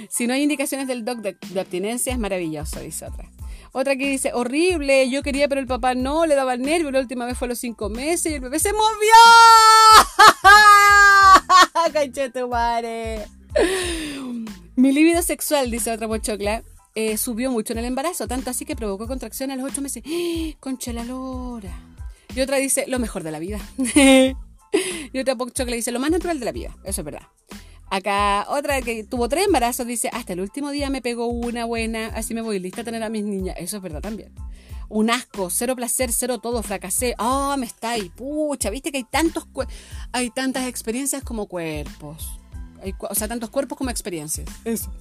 Si 0.09 0.27
no 0.27 0.33
hay 0.33 0.43
indicaciones 0.43 0.89
del 0.89 1.05
doc 1.05 1.19
de, 1.19 1.37
abstinencia, 1.61 2.15
es 2.15 2.19
maravilloso, 2.19 2.81
dice 2.81 3.05
otra. 3.05 3.31
Otra 3.73 3.95
que 3.95 4.09
dice, 4.09 4.33
horrible, 4.33 5.11
yo 5.11 5.23
quería, 5.23 5.49
pero 5.49 5.61
el 5.61 5.67
papá 5.67 5.95
no, 5.95 6.25
le 6.25 6.35
daba 6.35 6.55
el 6.55 6.63
nervio, 6.63 6.91
la 6.91 7.01
última 7.01 7.27
vez 7.27 7.37
fue 7.37 7.47
a 7.47 7.51
los 7.51 7.59
cinco 7.59 7.91
meses 7.91 8.33
y 8.33 8.37
el 8.37 8.41
bebé 8.41 8.59
se 8.59 8.73
movió. 8.73 8.87
¡Cachete, 11.93 12.47
madre! 12.47 13.27
Mi 14.77 14.93
libido 14.93 15.21
sexual, 15.21 15.71
dice 15.71 15.93
otra 15.93 16.09
pochocla, 16.09 16.63
eh, 16.95 17.19
subió 17.19 17.51
mucho 17.51 17.75
en 17.75 17.81
el 17.81 17.85
embarazo, 17.85 18.27
tanto 18.27 18.49
así 18.49 18.65
que 18.65 18.77
provocó 18.77 19.07
contracción 19.07 19.51
a 19.51 19.57
los 19.57 19.71
ocho 19.71 19.83
meses. 19.83 20.03
¡Ah! 20.07 20.57
Concha 20.59 20.95
la 20.95 21.05
lora. 21.05 21.96
Y 22.37 22.43
otra 22.43 22.59
dice, 22.59 22.85
lo 22.87 22.99
mejor 22.99 23.23
de 23.23 23.31
la 23.31 23.39
vida. 23.39 23.59
y 25.13 25.19
otra 25.19 25.37
pocho 25.37 25.65
que 25.65 25.71
le 25.71 25.79
dice, 25.79 25.91
lo 25.91 25.99
más 25.99 26.11
natural 26.11 26.39
de 26.39 26.45
la 26.45 26.53
vida. 26.53 26.77
Eso 26.85 27.01
es 27.01 27.05
verdad. 27.07 27.23
Acá 27.89 28.45
otra 28.51 28.83
que 28.83 29.05
tuvo 29.05 29.27
tres 29.31 29.47
embarazos 29.47 29.87
dice, 29.87 30.11
hasta 30.13 30.35
el 30.35 30.41
último 30.41 30.71
día 30.71 30.91
me 30.91 31.01
pegó 31.01 31.29
una 31.29 31.65
buena, 31.65 32.09
así 32.09 32.35
me 32.35 32.43
voy 32.43 32.59
lista 32.59 32.83
a 32.83 32.85
tener 32.85 33.03
a 33.03 33.09
mis 33.09 33.25
niñas. 33.25 33.57
Eso 33.59 33.79
es 33.79 33.83
verdad 33.83 34.03
también. 34.03 34.35
Un 34.91 35.09
asco, 35.11 35.49
cero 35.49 35.75
placer, 35.75 36.13
cero 36.13 36.39
todo, 36.39 36.63
fracasé. 36.63 37.15
Ah, 37.17 37.57
me 37.59 37.65
está 37.65 37.93
ahí. 37.93 38.11
Pucha, 38.11 38.69
viste 38.69 38.93
que 38.93 38.99
hay 38.99 39.05
tantos 39.05 39.49
hay 40.13 40.29
tantas 40.29 40.67
experiencias 40.67 41.25
como 41.25 41.47
cuerpos. 41.47 42.39
O 43.09 43.15
sea, 43.15 43.29
tantos 43.29 43.49
cuerpos 43.49 43.79
como 43.79 43.89
experiencias. 43.89 44.47
Eso. 44.67 44.93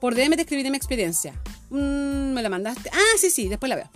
Por 0.00 0.16
DM 0.16 0.34
te 0.34 0.42
escribiré 0.42 0.70
mi 0.70 0.76
experiencia. 0.76 1.40
Mm, 1.70 2.32
¿Me 2.32 2.42
la 2.42 2.48
mandaste? 2.48 2.90
Ah, 2.92 3.16
sí, 3.16 3.30
sí, 3.30 3.48
después 3.48 3.70
la 3.70 3.76
veo. 3.76 3.90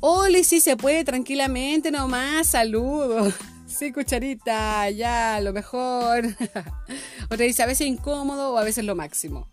Oli, 0.00 0.44
sí 0.44 0.60
se 0.60 0.76
puede, 0.76 1.04
tranquilamente 1.04 1.90
nomás, 1.90 2.48
saludos. 2.48 3.34
Sí, 3.66 3.92
cucharita, 3.92 4.88
ya, 4.90 5.40
lo 5.40 5.52
mejor. 5.52 6.24
Otra 7.30 7.44
dice, 7.44 7.64
a 7.64 7.66
veces 7.66 7.88
incómodo 7.88 8.54
o 8.54 8.58
a 8.58 8.64
veces 8.64 8.84
lo 8.84 8.94
máximo. 8.94 9.48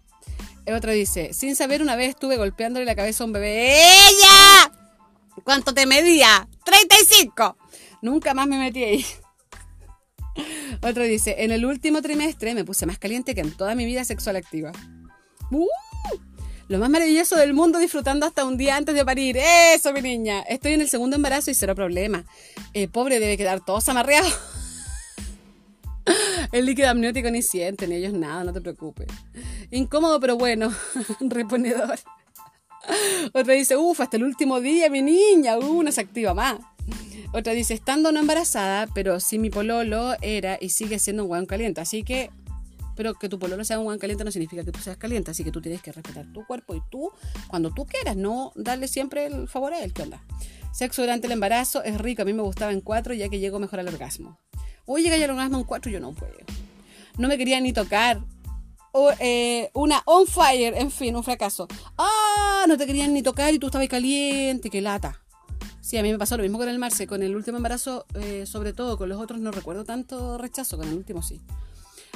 Otra 0.68 0.94
dice, 0.94 1.34
sin 1.34 1.56
saber 1.56 1.82
una 1.82 1.96
vez 1.96 2.10
estuve 2.10 2.38
golpeándole 2.38 2.86
la 2.86 2.96
cabeza 2.96 3.24
a 3.24 3.28
un 3.28 3.34
bebé. 3.34 3.74
¡Ella! 3.76 4.72
¿Cuánto 5.44 5.74
te 5.74 5.86
medía? 5.88 6.48
¡35! 6.64 7.56
Nunca 8.02 8.34
más 8.34 8.48
me 8.48 8.60
metí 8.60 8.84
ahí. 8.84 9.06
Otro 10.82 11.04
dice, 11.04 11.36
en 11.40 11.52
el 11.52 11.66
último 11.66 12.02
trimestre 12.02 12.54
me 12.54 12.64
puse 12.64 12.86
más 12.86 13.00
caliente 13.00 13.36
que 13.36 13.42
en 13.42 13.52
toda 13.52 13.76
mi 13.76 13.86
vida 13.86 14.06
sexual 14.06 14.36
activa. 14.36 14.72
¡Uh! 15.52 15.68
Lo 16.74 16.80
más 16.80 16.90
maravilloso 16.90 17.36
del 17.36 17.54
mundo 17.54 17.78
disfrutando 17.78 18.26
hasta 18.26 18.46
un 18.46 18.58
día 18.58 18.76
antes 18.76 18.96
de 18.96 19.06
parir. 19.06 19.38
Eso, 19.38 19.94
mi 19.94 20.02
niña. 20.02 20.40
Estoy 20.40 20.74
en 20.74 20.82
el 20.82 20.90
segundo 20.90 21.16
embarazo 21.16 21.52
y 21.52 21.54
cero 21.54 21.76
problema. 21.76 22.26
El 22.74 22.90
pobre 22.90 23.20
debe 23.20 23.38
quedar 23.38 23.64
todo 23.64 23.78
amarreado. 23.86 24.28
El 26.52 26.66
líquido 26.66 26.90
amniótico 26.90 27.30
ni 27.30 27.44
sienten, 27.44 27.92
ni 27.92 27.98
ellos 27.98 28.14
nada, 28.14 28.44
no 28.44 28.52
te 28.52 28.60
preocupes. 28.60 29.06
Incómodo, 29.70 30.20
pero 30.20 30.36
bueno. 30.36 30.74
Reponedor. 31.20 32.00
Otra 33.34 33.54
dice, 33.54 33.78
uff, 33.78 34.02
hasta 34.02 34.18
el 34.18 34.24
último 34.24 34.60
día, 34.60 34.90
mi 34.90 35.04
niña. 35.04 35.60
Uh, 35.60 35.84
no 35.84 35.92
se 35.92 36.02
activa 36.02 36.34
más. 36.34 36.56
Otra 37.34 37.54
dice, 37.54 37.76
estando 37.76 38.12
no 38.12 38.20
embarazada, 38.20 38.88
pero 38.96 39.20
sí 39.20 39.38
mi 39.38 39.52
pololo 39.52 40.16
era 40.22 40.58
y 40.60 40.70
sigue 40.70 40.98
siendo 40.98 41.26
un 41.26 41.30
hueón 41.30 41.46
caliente. 41.46 41.82
Así 41.82 42.02
que 42.02 42.32
pero 42.96 43.14
que 43.14 43.30
tu 43.30 43.40
pololo 43.40 43.64
sea 43.64 43.80
un 43.80 43.86
buen 43.86 44.00
caliente 44.00 44.24
no 44.24 44.32
significa 44.32 44.64
que 44.64 44.72
tú 44.72 44.80
seas 44.80 44.98
caliente, 44.98 45.32
así 45.32 45.44
que 45.44 45.52
tú 45.52 45.62
tienes 45.62 45.82
que 45.82 45.92
respetar 45.92 46.26
tu 46.34 46.46
cuerpo 46.46 46.76
y 46.76 46.82
tú, 46.90 47.12
cuando 47.48 47.72
tú 47.74 47.86
quieras, 47.86 48.16
no 48.16 48.52
darle 48.56 48.88
siempre 48.88 49.26
el 49.26 49.48
favor 49.48 49.74
a 49.74 49.84
él. 49.84 49.94
¿Qué 49.94 50.04
onda? 50.04 50.24
Sexo 50.74 51.02
durante 51.02 51.28
el 51.28 51.34
embarazo 51.34 51.84
es 51.84 52.00
rico, 52.00 52.24
a 52.24 52.26
mí 52.26 52.34
me 52.34 52.42
gustaba 52.42 52.72
en 52.72 52.82
cuatro 52.82 53.14
ya 53.14 53.30
que 53.30 53.40
llego 53.40 53.60
mejor 53.60 53.80
al 53.80 53.88
orgasmo. 53.88 54.40
Hoy 54.86 55.04
llega 55.04 55.16
al 55.16 55.30
orgasmo 55.30 55.60
en 55.60 55.64
cuatro, 55.64 55.92
yo 55.92 56.00
no 56.00 56.14
puedo. 56.14 56.34
No 57.18 57.28
me 57.28 57.38
quería 57.38 57.60
ni 57.62 57.74
tocar. 57.74 58.22
O, 58.92 59.12
eh, 59.20 59.72
una 59.74 60.04
on 60.06 60.28
fire, 60.28 60.76
en 60.76 60.92
fin, 60.92 61.16
un 61.16 61.24
fracaso. 61.24 61.68
Ah, 61.98 62.66
no 62.68 62.78
te 62.78 62.86
querían 62.86 63.14
ni 63.14 63.24
tocar 63.24 63.54
y 63.54 63.60
tú 63.60 63.68
estabas 63.68 63.88
caliente, 63.88 64.70
qué 64.70 64.82
lata. 64.82 65.20
Sí, 65.82 65.98
a 65.98 66.04
mí 66.04 66.12
me 66.12 66.18
pasó 66.18 66.38
lo 66.38 66.44
mismo 66.44 66.58
con 66.58 66.70
el 66.70 66.80
Marce, 66.80 67.08
con 67.08 67.24
el 67.24 67.36
último 67.36 67.58
embarazo, 67.58 68.06
eh, 68.16 68.46
sobre 68.46 68.72
todo, 68.72 68.98
con 68.98 69.10
los 69.10 69.20
otros 69.20 69.40
no 69.40 69.52
recuerdo 69.52 69.84
tanto 69.84 70.38
rechazo, 70.38 70.78
con 70.78 70.88
el 70.88 70.94
último 70.94 71.22
sí. 71.22 71.42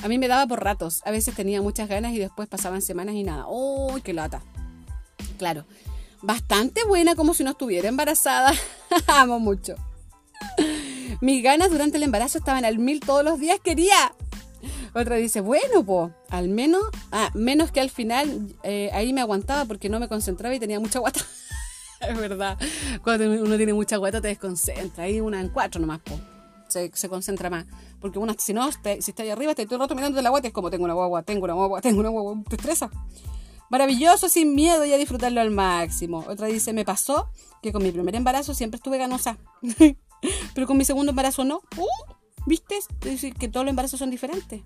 A 0.04 0.08
mí 0.08 0.18
me 0.18 0.28
daba 0.28 0.46
por 0.46 0.64
ratos. 0.64 1.02
A 1.06 1.12
veces 1.12 1.36
tenía 1.36 1.62
muchas 1.62 1.90
ganas 1.90 2.14
y 2.14 2.20
después 2.20 2.48
pasaban 2.48 2.82
semanas 2.82 3.16
y 3.16 3.24
nada. 3.24 3.46
¡Uy, 3.48 4.02
qué 4.02 4.14
lata! 4.14 4.42
Claro. 5.38 5.66
Bastante 6.22 6.84
buena 6.86 7.16
como 7.16 7.34
si 7.34 7.44
no 7.44 7.52
estuviera 7.52 7.90
embarazada. 7.90 8.54
Amo 9.08 9.40
mucho. 9.40 9.76
Mis 11.20 11.44
ganas 11.44 11.72
durante 11.72 11.98
el 11.98 12.04
embarazo 12.04 12.38
estaban 12.38 12.64
al 12.64 12.78
mil 12.78 13.00
todos 13.00 13.24
los 13.24 13.40
días. 13.40 13.60
Quería. 13.64 14.14
Otra 14.94 15.16
dice, 15.16 15.42
bueno, 15.42 15.84
pues, 15.84 16.12
al 16.30 16.48
menos, 16.48 16.82
ah, 17.12 17.30
menos 17.34 17.72
que 17.72 17.80
al 17.80 17.90
final, 17.90 18.56
eh, 18.64 18.90
ahí 18.94 19.14
me 19.14 19.22
aguantaba 19.22 19.66
porque 19.66 19.90
no 19.90 20.00
me 20.00 20.08
concentraba 20.08 20.56
y 20.56 20.60
tenía 20.60 20.80
mucha 20.80 21.00
guata. 21.00 21.22
es 22.02 22.18
verdad. 22.18 22.58
Cuando 23.04 23.30
uno 23.30 23.58
tiene 23.58 23.74
mucha 23.74 23.98
guata 23.98 24.22
te 24.22 24.28
desconcentra. 24.28 25.06
Ahí 25.06 25.22
una 25.22 25.42
en 25.42 25.50
cuatro 25.50 25.82
nomás, 25.82 26.00
po 26.00 26.20
se, 26.94 27.10
concentra 27.10 27.50
más. 27.50 27.66
Porque 28.00 28.20
una, 28.20 28.36
si 28.38 28.54
no, 28.54 28.70
si 28.72 29.12
está 29.12 29.24
ahí 29.24 29.30
arriba, 29.30 29.56
te 29.56 29.66
todo 29.66 29.76
el 29.76 29.82
rato 29.82 29.96
mirando 29.96 30.22
la 30.22 30.30
guata, 30.30 30.48
es 30.48 30.54
como 30.54 30.70
tengo 30.70 30.86
una 30.86 30.94
guagua, 30.94 31.24
tengo 31.24 31.44
una 31.46 31.54
guagua, 31.54 31.82
tengo 31.82 32.00
una 32.00 32.10
guagua, 32.10 32.44
te 32.50 32.56
estresa. 32.56 32.90
Maravilloso, 33.70 34.30
sin 34.30 34.56
miedo 34.56 34.86
y 34.86 34.94
a 34.94 34.98
disfrutarlo 34.98 35.42
al 35.42 35.52
máximo. 35.52 36.24
Otra 36.28 36.48
dice, 36.48 36.72
me 36.74 36.86
pasó 36.86 37.30
que 37.62 37.74
con 37.74 37.84
mi 37.84 37.92
primer 37.92 38.16
embarazo 38.16 38.54
siempre 38.54 38.78
estuve 38.78 38.98
ganosa. 38.98 39.38
Pero 40.56 40.68
con 40.68 40.78
mi 40.78 40.86
segundo 40.86 41.12
embarazo 41.12 41.44
no. 41.44 41.62
Uh, 41.78 42.14
¿Viste? 42.46 42.80
Que 43.38 43.50
todos 43.50 43.66
los 43.66 43.72
embarazos 43.72 44.00
son 44.00 44.10
diferentes. 44.10 44.62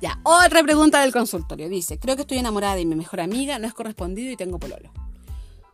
Ya, 0.00 0.18
otra 0.22 0.62
pregunta 0.62 1.00
del 1.00 1.12
consultorio. 1.12 1.68
Dice, 1.68 1.98
creo 1.98 2.16
que 2.16 2.22
estoy 2.22 2.38
enamorada 2.38 2.76
de 2.76 2.84
mi 2.84 2.94
mejor 2.94 3.20
amiga, 3.20 3.58
no 3.58 3.66
es 3.66 3.74
correspondido 3.74 4.32
y 4.32 4.36
tengo 4.36 4.58
pololo. 4.58 4.90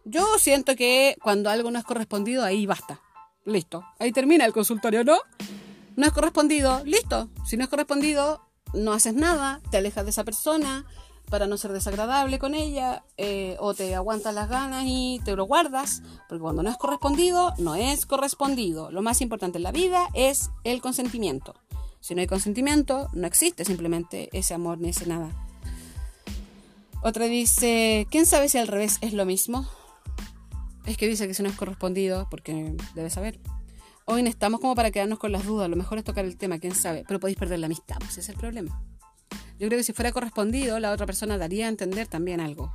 Yo 0.05 0.39
siento 0.39 0.77
que 0.77 1.17
cuando 1.23 1.51
algo 1.51 1.71
no 1.71 1.79
es 1.79 1.85
correspondido, 1.85 2.45
ahí 2.45 2.67
basta. 2.67 3.01
Listo. 3.45 3.85
Ahí 3.99 4.13
termina 4.13 4.45
el 4.45 4.53
consultorio, 4.53 5.05
¿no? 5.05 5.19
No 5.97 6.07
es 6.07 6.13
correspondido. 6.13 6.83
Listo. 6.85 7.29
Si 7.45 7.57
no 7.57 7.65
es 7.65 7.71
correspondido, 7.71 8.43
no 8.75 8.93
haces 8.93 9.15
nada, 9.15 9.61
te 9.71 9.79
alejas 9.79 10.05
de 10.05 10.11
esa 10.11 10.25
persona 10.25 10.87
para 11.31 11.47
no 11.47 11.57
ser 11.57 11.73
desagradable 11.73 12.39
con 12.41 12.55
ella, 12.55 13.05
eh, 13.17 13.57
o 13.61 13.73
te 13.73 13.95
aguantas 13.95 14.35
las 14.35 14.49
ganas 14.49 14.85
y 14.87 15.21
te 15.25 15.37
lo 15.37 15.45
guardas, 15.45 16.03
porque 16.29 16.43
cuando 16.43 16.65
no 16.65 16.71
es 16.71 16.77
correspondido, 16.77 17.55
no 17.59 17.77
es 17.77 18.05
correspondido. 18.05 18.91
Lo 18.91 19.01
más 19.01 19.21
importante 19.21 19.59
en 19.59 19.63
la 19.63 19.73
vida 19.73 20.09
es 20.15 20.51
el 20.65 20.83
consentimiento. 20.83 21.55
Si 22.01 22.15
no 22.15 22.21
hay 22.21 22.27
consentimiento, 22.27 23.09
no 23.13 23.27
existe 23.27 23.65
simplemente 23.65 24.29
ese 24.33 24.55
amor 24.55 24.79
ni 24.79 24.89
ese 24.89 25.07
nada. 25.07 25.31
Otra 27.03 27.27
dice, 27.27 28.07
¿quién 28.11 28.27
sabe 28.27 28.49
si 28.49 28.59
al 28.59 28.67
revés 28.67 28.99
es 29.01 29.13
lo 29.13 29.25
mismo? 29.25 29.69
Es 30.91 30.97
que 30.97 31.07
dice 31.07 31.29
que 31.29 31.35
si 31.35 31.43
no 31.45 31.49
es 31.49 31.55
correspondido, 31.55 32.27
porque 32.29 32.75
debe 32.97 33.11
saber. 33.11 33.39
Hoy 34.07 34.27
estamos 34.27 34.59
como 34.59 34.75
para 34.75 34.91
quedarnos 34.91 35.21
con 35.21 35.31
las 35.31 35.47
dudas, 35.47 35.71
lo 35.71 35.77
mejor 35.77 35.99
es 35.99 36.05
tocar 36.05 36.25
el 36.25 36.37
tema, 36.37 36.59
quién 36.59 36.75
sabe, 36.75 37.05
pero 37.07 37.21
podéis 37.21 37.39
perder 37.39 37.61
la 37.61 37.67
amistad, 37.67 37.95
pues 38.01 38.11
ese 38.11 38.21
es 38.23 38.29
el 38.31 38.35
problema. 38.35 38.83
Yo 39.61 39.69
creo 39.69 39.79
que 39.79 39.85
si 39.85 39.93
fuera 39.93 40.11
correspondido, 40.11 40.81
la 40.81 40.91
otra 40.91 41.07
persona 41.07 41.39
daría 41.39 41.67
a 41.67 41.69
entender 41.69 42.09
también 42.09 42.41
algo. 42.41 42.75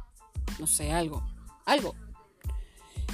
No 0.60 0.66
sé, 0.66 0.94
algo. 0.94 1.28
Algo. 1.66 1.94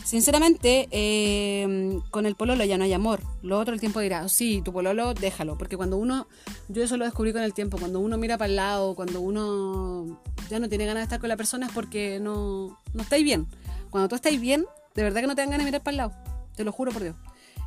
Sinceramente, 0.03 0.87
eh, 0.91 1.99
con 2.11 2.27
el 2.27 2.35
pololo 2.35 2.63
ya 2.63 2.77
no 2.77 2.83
hay 2.83 2.93
amor. 2.93 3.21
Lo 3.41 3.57
otro 3.57 3.73
el 3.73 3.79
tiempo 3.79 4.01
dirá, 4.01 4.29
sí, 4.29 4.61
tu 4.63 4.71
pololo, 4.71 5.15
déjalo. 5.15 5.57
Porque 5.57 5.77
cuando 5.77 5.97
uno, 5.97 6.27
yo 6.67 6.83
eso 6.83 6.95
lo 6.97 7.05
descubrí 7.05 7.33
con 7.33 7.41
el 7.41 7.55
tiempo, 7.55 7.79
cuando 7.79 7.99
uno 7.99 8.19
mira 8.19 8.37
para 8.37 8.49
el 8.49 8.55
lado, 8.55 8.93
cuando 8.93 9.19
uno 9.19 10.21
ya 10.47 10.59
no 10.59 10.69
tiene 10.69 10.85
ganas 10.85 11.01
de 11.01 11.05
estar 11.05 11.19
con 11.19 11.29
la 11.29 11.37
persona 11.37 11.65
es 11.65 11.71
porque 11.71 12.19
no, 12.19 12.77
no 12.93 13.01
estáis 13.01 13.23
bien. 13.23 13.47
Cuando 13.89 14.07
tú 14.07 14.15
estáis 14.15 14.39
bien, 14.39 14.65
de 14.95 15.03
verdad 15.03 15.21
que 15.21 15.27
no 15.27 15.35
te 15.35 15.41
dan 15.41 15.51
ganas 15.51 15.65
de 15.65 15.71
mirar 15.71 15.81
para 15.81 15.91
el 15.91 15.97
lado. 15.97 16.13
Te 16.55 16.63
lo 16.63 16.71
juro 16.71 16.91
por 16.91 17.03
Dios. 17.03 17.15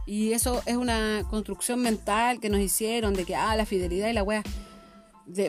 Y 0.07 0.33
eso 0.33 0.63
es 0.67 0.77
una 0.77 1.25
construcción 1.31 1.81
mental 1.81 2.41
que 2.41 2.51
nos 2.51 2.61
hicieron 2.61 3.15
de 3.15 3.25
que, 3.25 3.35
ah, 3.35 3.57
la 3.57 3.67
fidelidad 3.67 4.09
y 4.09 4.13
la 4.13 4.23
wea. 4.23 4.43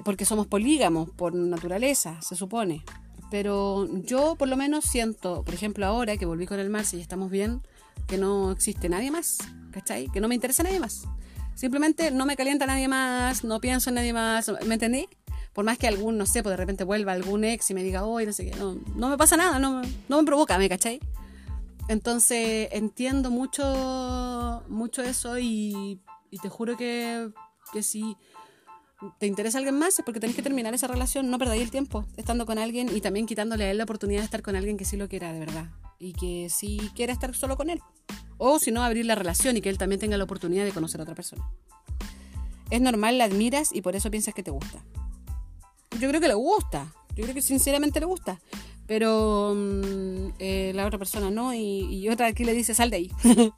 porque 0.06 0.24
somos 0.24 0.48
polígamos 0.48 1.10
por 1.10 1.36
naturaleza, 1.36 2.22
se 2.22 2.36
supone. 2.36 2.84
Pero 3.30 3.90
yo 4.04 4.36
por 4.36 4.48
lo 4.48 4.56
menos 4.56 4.86
siento, 4.86 5.44
por 5.44 5.54
ejemplo, 5.54 5.86
ahora 5.86 6.16
que 6.16 6.26
volví 6.26 6.46
con 6.46 6.60
el 6.60 6.70
Marce 6.70 6.98
y 6.98 7.02
estamos 7.02 7.30
bien, 7.30 7.62
que 8.08 8.18
no 8.18 8.52
existe 8.52 8.88
nadie 8.88 9.12
más, 9.12 9.40
¿cachai? 9.72 10.08
Que 10.08 10.22
no 10.22 10.28
me 10.28 10.36
interesa 10.36 10.64
nadie 10.64 10.80
más. 10.80 11.06
Simplemente 11.56 12.12
no 12.12 12.26
me 12.26 12.36
calienta 12.36 12.66
nadie 12.66 12.88
más, 12.88 13.44
no 13.44 13.60
pienso 13.60 13.90
en 13.90 13.96
nadie 13.96 14.14
más, 14.14 14.52
¿me 14.66 14.76
entendí? 14.76 15.08
Por 15.54 15.66
más 15.66 15.78
que 15.78 15.88
algún, 15.88 16.18
no 16.18 16.26
sé, 16.26 16.44
pues 16.44 16.52
de 16.52 16.58
repente 16.58 16.84
vuelva 16.84 17.14
algún 17.14 17.44
ex 17.44 17.70
y 17.72 17.74
me 17.74 17.84
diga, 17.84 18.06
hoy 18.06 18.26
no 18.26 18.34
sé 18.34 18.50
qué, 18.50 18.56
no, 18.58 18.78
no 18.96 19.10
me 19.10 19.18
pasa 19.18 19.38
nada, 19.38 19.58
no, 19.58 19.82
no 20.08 20.18
me 20.18 20.26
provoca, 20.26 20.58
¿me 20.58 20.70
cachai? 20.70 21.00
Entonces 21.88 22.70
entiendo 22.72 23.30
mucho, 23.30 24.64
mucho 24.68 25.04
eso 25.04 25.38
y, 25.38 26.02
y 26.32 26.40
te 26.40 26.50
juro 26.50 26.78
que, 26.78 27.30
que 27.72 27.84
si 27.84 28.18
te 29.20 29.28
interesa 29.28 29.58
alguien 29.58 29.78
más 29.78 30.00
es 30.00 30.06
porque 30.06 30.20
tenés 30.20 30.36
que 30.36 30.42
terminar 30.42 30.74
esa 30.74 30.88
relación, 30.88 31.30
no 31.30 31.38
perdáis 31.38 31.62
el 31.62 31.72
tiempo 31.72 32.06
estando 32.18 32.46
con 32.46 32.58
alguien 32.58 32.96
y 32.96 33.02
también 33.02 33.26
quitándole 33.26 33.66
a 33.66 33.72
él 33.72 33.78
la 33.78 33.84
oportunidad 33.84 34.22
de 34.22 34.26
estar 34.26 34.42
con 34.42 34.56
alguien 34.56 34.78
que 34.78 34.86
sí 34.86 34.98
lo 34.98 35.08
quiera 35.08 35.32
de 35.32 35.40
verdad 35.40 35.70
y 36.00 36.14
que 36.14 36.50
sí 36.50 36.92
quiera 36.96 37.14
estar 37.14 37.36
solo 37.36 37.58
con 37.58 37.70
él. 37.70 37.82
O 38.38 38.60
si 38.60 38.72
no, 38.72 38.84
abrir 38.84 39.06
la 39.06 39.16
relación 39.16 39.56
y 39.58 39.62
que 39.62 39.70
él 39.70 39.78
también 39.78 40.00
tenga 40.00 40.18
la 40.18 40.24
oportunidad 40.24 40.66
de 40.66 40.72
conocer 40.72 41.00
a 41.00 41.04
otra 41.04 41.16
persona. 41.16 41.50
Es 42.70 42.82
normal, 42.82 43.18
la 43.18 43.26
admiras 43.26 43.74
y 43.74 43.82
por 43.82 43.96
eso 43.96 44.12
piensas 44.12 44.34
que 44.34 44.44
te 44.44 44.52
gusta. 44.52 44.84
Yo 46.00 46.10
creo 46.10 46.20
que 46.20 46.28
le 46.28 46.34
gusta, 46.34 46.94
yo 47.16 47.24
creo 47.24 47.34
que 47.34 47.42
sinceramente 47.42 48.00
le 48.00 48.06
gusta, 48.06 48.42
pero 48.88 49.54
mm, 49.56 50.34
eh, 50.40 50.72
la 50.76 50.86
otra 50.86 51.00
persona 51.00 51.32
no, 51.32 51.54
y, 51.54 52.08
otra 52.10 52.28
aquí 52.28 52.44
le 52.44 52.54
dice, 52.54 52.74
sal 52.74 52.90
de 52.90 52.98
ahí. 52.98 53.12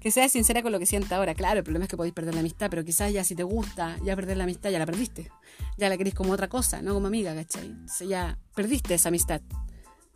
que 0.00 0.10
sea 0.10 0.28
sincera 0.28 0.62
con 0.62 0.72
lo 0.72 0.78
que 0.78 0.86
sienta 0.86 1.16
ahora. 1.16 1.34
Claro, 1.34 1.58
el 1.58 1.64
problema 1.64 1.84
es 1.84 1.88
que 1.88 1.96
podéis 1.96 2.14
perder 2.14 2.34
la 2.34 2.40
amistad, 2.40 2.68
pero 2.70 2.84
quizás 2.84 3.12
ya 3.12 3.22
si 3.22 3.34
te 3.34 3.44
gusta, 3.44 3.96
ya 4.04 4.16
perder 4.16 4.36
la 4.36 4.44
amistad, 4.44 4.70
ya 4.70 4.78
la 4.78 4.86
perdiste. 4.86 5.30
Ya 5.78 5.88
la 5.88 5.96
queréis 5.96 6.14
como 6.14 6.32
otra 6.32 6.48
cosa, 6.48 6.82
no 6.82 6.94
como 6.94 7.06
amiga, 7.06 7.34
¿cachai? 7.34 7.76
Ya 8.08 8.38
perdiste 8.54 8.94
esa 8.94 9.08
amistad, 9.08 9.40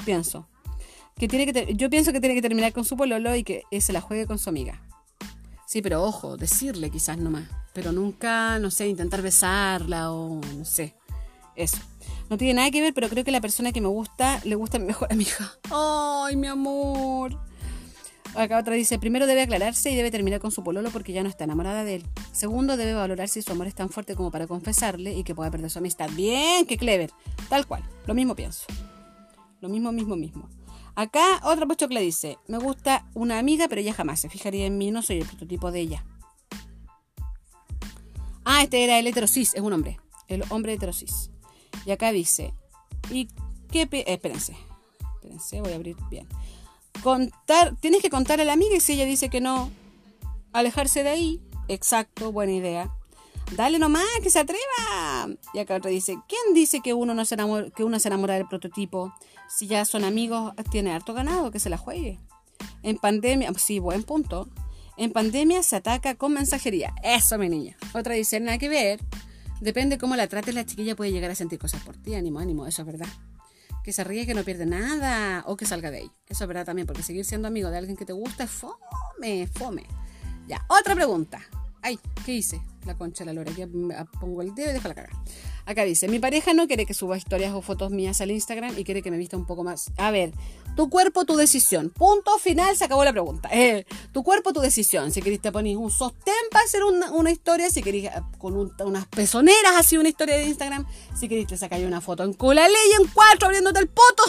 pienso. 0.05 0.49
Que 1.17 1.29
tiene 1.29 1.51
que 1.51 1.75
yo 1.75 1.89
pienso 1.89 2.13
que 2.13 2.21
tiene 2.21 2.35
que 2.35 2.43
terminar 2.43 2.73
con 2.73 2.85
su 2.85 2.97
pololo 2.97 3.35
y 3.35 3.43
que 3.43 3.63
se 3.81 3.93
la 3.93 4.01
juegue 4.01 4.27
con 4.27 4.39
su 4.39 4.51
amiga. 4.51 4.83
Sí, 5.67 5.83
pero 5.83 6.03
ojo, 6.03 6.37
decirle 6.37 6.91
quizás 6.91 7.19
nomás. 7.19 7.49
Pero 7.73 7.93
nunca, 7.93 8.59
no 8.59 8.71
sé, 8.71 8.87
intentar 8.89 9.23
besarla 9.23 10.13
o 10.13 10.41
no 10.41 10.65
sé. 10.65 10.95
Eso. 11.55 11.79
No 12.29 12.37
tiene 12.37 12.55
nada 12.55 12.71
que 12.71 12.81
ver, 12.81 12.93
pero 12.93 13.09
creo 13.09 13.25
que 13.25 13.31
la 13.31 13.41
persona 13.41 13.73
que 13.73 13.81
me 13.81 13.89
gusta 13.89 14.41
le 14.45 14.57
gusta 14.57 14.79
a 14.79 14.81
mi 14.81 14.87
mejor 14.87 15.13
amiga. 15.13 15.53
¡Ay, 15.71 16.37
mi 16.37 16.49
amor! 16.49 17.39
Acá 18.35 18.59
otra 18.59 18.75
dice, 18.75 18.99
primero 18.99 19.27
debe 19.27 19.43
aclararse 19.43 19.91
y 19.91 19.95
debe 19.95 20.11
terminar 20.11 20.41
con 20.41 20.51
su 20.51 20.63
pololo 20.63 20.91
porque 20.91 21.13
ya 21.13 21.23
no 21.23 21.29
está 21.29 21.45
enamorada 21.45 21.85
de 21.85 21.97
él. 21.97 22.07
Segundo, 22.33 22.77
debe 22.77 22.93
valorar 22.93 23.29
si 23.29 23.41
su 23.41 23.53
amor 23.53 23.67
es 23.67 23.75
tan 23.75 23.89
fuerte 23.89 24.15
como 24.15 24.31
para 24.31 24.47
confesarle 24.47 25.15
y 25.15 25.25
que 25.25 25.35
pueda 25.35 25.51
perder 25.51 25.71
su 25.71 25.79
amistad. 25.79 26.11
Bien, 26.15 26.67
qué 26.67 26.77
clever. 26.77 27.11
Tal 27.49 27.67
cual. 27.67 27.83
Lo 28.07 28.15
mismo 28.15 28.35
pienso. 28.35 28.67
Lo 29.61 29.71
mismo, 29.71 29.91
mismo, 29.91 30.17
mismo. 30.17 30.51
Acá 30.97 31.41
otra 31.45 31.67
pochocla 31.67 32.01
dice, 32.01 32.39
me 32.47 32.59
gusta 32.59 33.07
una 33.15 33.39
amiga, 33.39 33.69
pero 33.69 33.81
ella 33.81 33.95
jamás 33.95 34.21
se 34.21 34.29
fijaría 34.29 34.67
en 34.67 34.77
mí, 34.77 34.91
no 34.91 35.03
soy 35.03 35.19
el 35.19 35.27
prototipo 35.27 35.71
de 35.71 35.81
ella. 35.81 36.05
Ah, 38.45 38.63
este 38.63 38.85
era 38.85 38.99
el 38.99 39.07
heterosis, 39.07 39.55
es 39.55 39.61
un 39.61 39.73
hombre. 39.73 39.99
El 40.29 40.45
hombre 40.51 40.75
heterosis. 40.75 41.31
Y 41.85 41.91
acá 41.91 42.13
dice, 42.13 42.55
¿y 43.11 43.29
qué? 43.71 43.89
Eh, 43.91 44.05
espérense, 44.07 44.57
espérense, 45.15 45.61
voy 45.61 45.73
a 45.73 45.77
abrir 45.77 45.97
bien. 46.11 46.27
Contar, 47.03 47.77
tienes 47.77 48.03
que 48.03 48.11
contar 48.11 48.41
a 48.41 48.45
la 48.45 48.55
amiga 48.55 48.77
y 48.77 48.81
si 48.81 48.95
ella 48.95 49.05
dice 49.05 49.29
que 49.29 49.41
no, 49.41 49.71
alejarse 50.53 51.03
de 51.03 51.11
ahí. 51.11 51.43
Exacto, 51.69 52.33
buena 52.33 52.53
idea. 52.53 52.91
Dale 53.55 53.79
nomás, 53.79 54.05
que 54.23 54.31
se 54.31 54.41
atreva. 54.41 55.29
Y 55.55 55.59
acá 55.59 55.77
otra 55.77 55.91
dice, 55.91 56.19
¿quién 56.29 56.55
dice 56.55 56.81
que 56.81 56.95
uno, 56.95 57.15
no 57.15 57.25
se 57.25 57.35
enamora, 57.35 57.71
que 57.71 57.85
uno 57.85 57.99
se 58.01 58.09
enamora 58.09 58.35
del 58.35 58.49
prototipo? 58.49 59.13
Si 59.49 59.67
ya 59.67 59.85
son 59.85 60.05
amigos, 60.05 60.53
tiene 60.71 60.93
harto 60.93 61.15
ganado, 61.15 61.51
que 61.51 61.61
se 61.61 61.71
la 61.71 61.77
juegue. 61.77 62.19
En 62.83 62.97
pandemia, 62.97 63.53
sí, 63.55 63.79
buen 63.79 64.03
punto. 64.03 64.49
En 64.97 65.13
pandemia 65.13 65.63
se 65.63 65.77
ataca 65.77 66.17
con 66.17 66.33
mensajería. 66.33 66.95
Eso, 67.03 67.39
mi 67.39 67.49
niña. 67.49 67.77
Otra 67.95 68.15
dice, 68.15 68.41
nada 68.41 68.59
que 68.59 68.69
ver. 68.69 69.01
Depende 69.61 69.99
cómo 69.99 70.17
la 70.17 70.27
trates, 70.27 70.55
la 70.55 70.67
chiquilla 70.67 70.95
puede 70.95 71.13
llegar 71.13 71.31
a 71.31 71.35
sentir 71.35 71.59
cosas 71.59 71.83
por 71.83 71.97
ti. 71.97 72.15
Ánimo, 72.15 72.39
ánimo, 72.39 72.67
eso 72.67 72.83
es 72.83 72.87
verdad. 72.87 73.09
Que 73.83 73.93
se 73.93 74.05
ríe, 74.05 74.27
que 74.27 74.35
no 74.35 74.43
pierde 74.45 74.67
nada, 74.67 75.45
o 75.47 75.57
que 75.57 75.65
salga 75.65 75.91
de 75.91 75.99
ahí. 75.99 76.11
Eso 76.29 76.45
es 76.45 76.49
verdad 76.49 76.67
también, 76.67 76.87
porque 76.87 77.03
seguir 77.03 77.25
siendo 77.25 77.49
amigo 77.49 77.71
de 77.71 77.79
alguien 77.79 77.97
que 77.97 78.05
te 78.05 78.13
gusta 78.13 78.45
es 78.45 78.51
fome, 78.51 79.47
fome. 79.47 79.87
Ya, 80.47 80.65
otra 80.69 80.95
pregunta. 80.95 81.41
Ay, 81.83 81.99
¿qué 82.25 82.35
hice? 82.35 82.61
La 82.85 82.97
concha 82.97 83.25
de 83.25 83.27
la 83.27 83.33
lora. 83.33 83.53
Ya 83.53 83.67
pongo 84.21 84.43
el 84.43 84.55
dedo 84.55 84.71
y 84.71 84.73
dejo 84.75 84.89
la 84.89 84.95
caga. 84.95 85.11
Acá 85.67 85.85
dice, 85.85 86.07
mi 86.07 86.21
pareja 86.21 86.55
no 86.55 86.69
quiere 86.69 86.87
que 86.87 86.95
suba 86.95 87.19
historias 87.19 87.53
o 87.53 87.61
fotos 87.61 87.91
mías 87.91 88.21
al 88.21 88.31
Instagram 88.31 88.79
y 88.79 88.85
quiere 88.85 89.03
que 89.03 89.11
me 89.11 89.19
vista 89.19 89.37
un 89.37 89.47
poco 89.47 89.65
más. 89.65 89.91
A 89.97 90.13
ver, 90.13 90.33
tu 90.77 90.89
cuerpo, 90.89 91.25
tu 91.25 91.35
decisión. 91.37 91.91
Punto 91.91 92.39
final, 92.39 92.77
se 92.77 92.85
acabó 92.85 93.05
la 93.05 93.13
pregunta. 93.13 93.51
Eh, 93.57 93.87
tu 94.13 94.23
cuerpo, 94.23 94.53
tu 94.53 94.61
decisión. 94.61 95.11
Si 95.11 95.23
querés 95.23 95.41
te 95.41 95.51
pones 95.51 95.77
un 95.77 95.91
sostén 95.91 96.35
para 96.53 96.65
hacer 96.67 96.83
una, 96.85 97.31
historia, 97.31 97.71
si 97.71 97.83
querés 97.83 98.05
eh, 98.05 98.11
con 98.39 98.71
unas 98.85 99.07
pezoneras 99.07 99.73
así 99.79 99.97
una 99.97 100.11
historia 100.11 100.37
de 100.37 100.45
Instagram, 100.45 100.87
si 101.19 101.27
querés 101.27 101.47
te 101.47 101.57
sacáis 101.57 101.87
una 101.87 102.03
foto 102.03 102.23
en 102.23 102.35
cola 102.35 102.69
ley 102.69 102.91
en 103.01 103.09
cuatro 103.09 103.47
abriéndote 103.47 103.81
el 103.81 103.89
poto. 103.89 104.23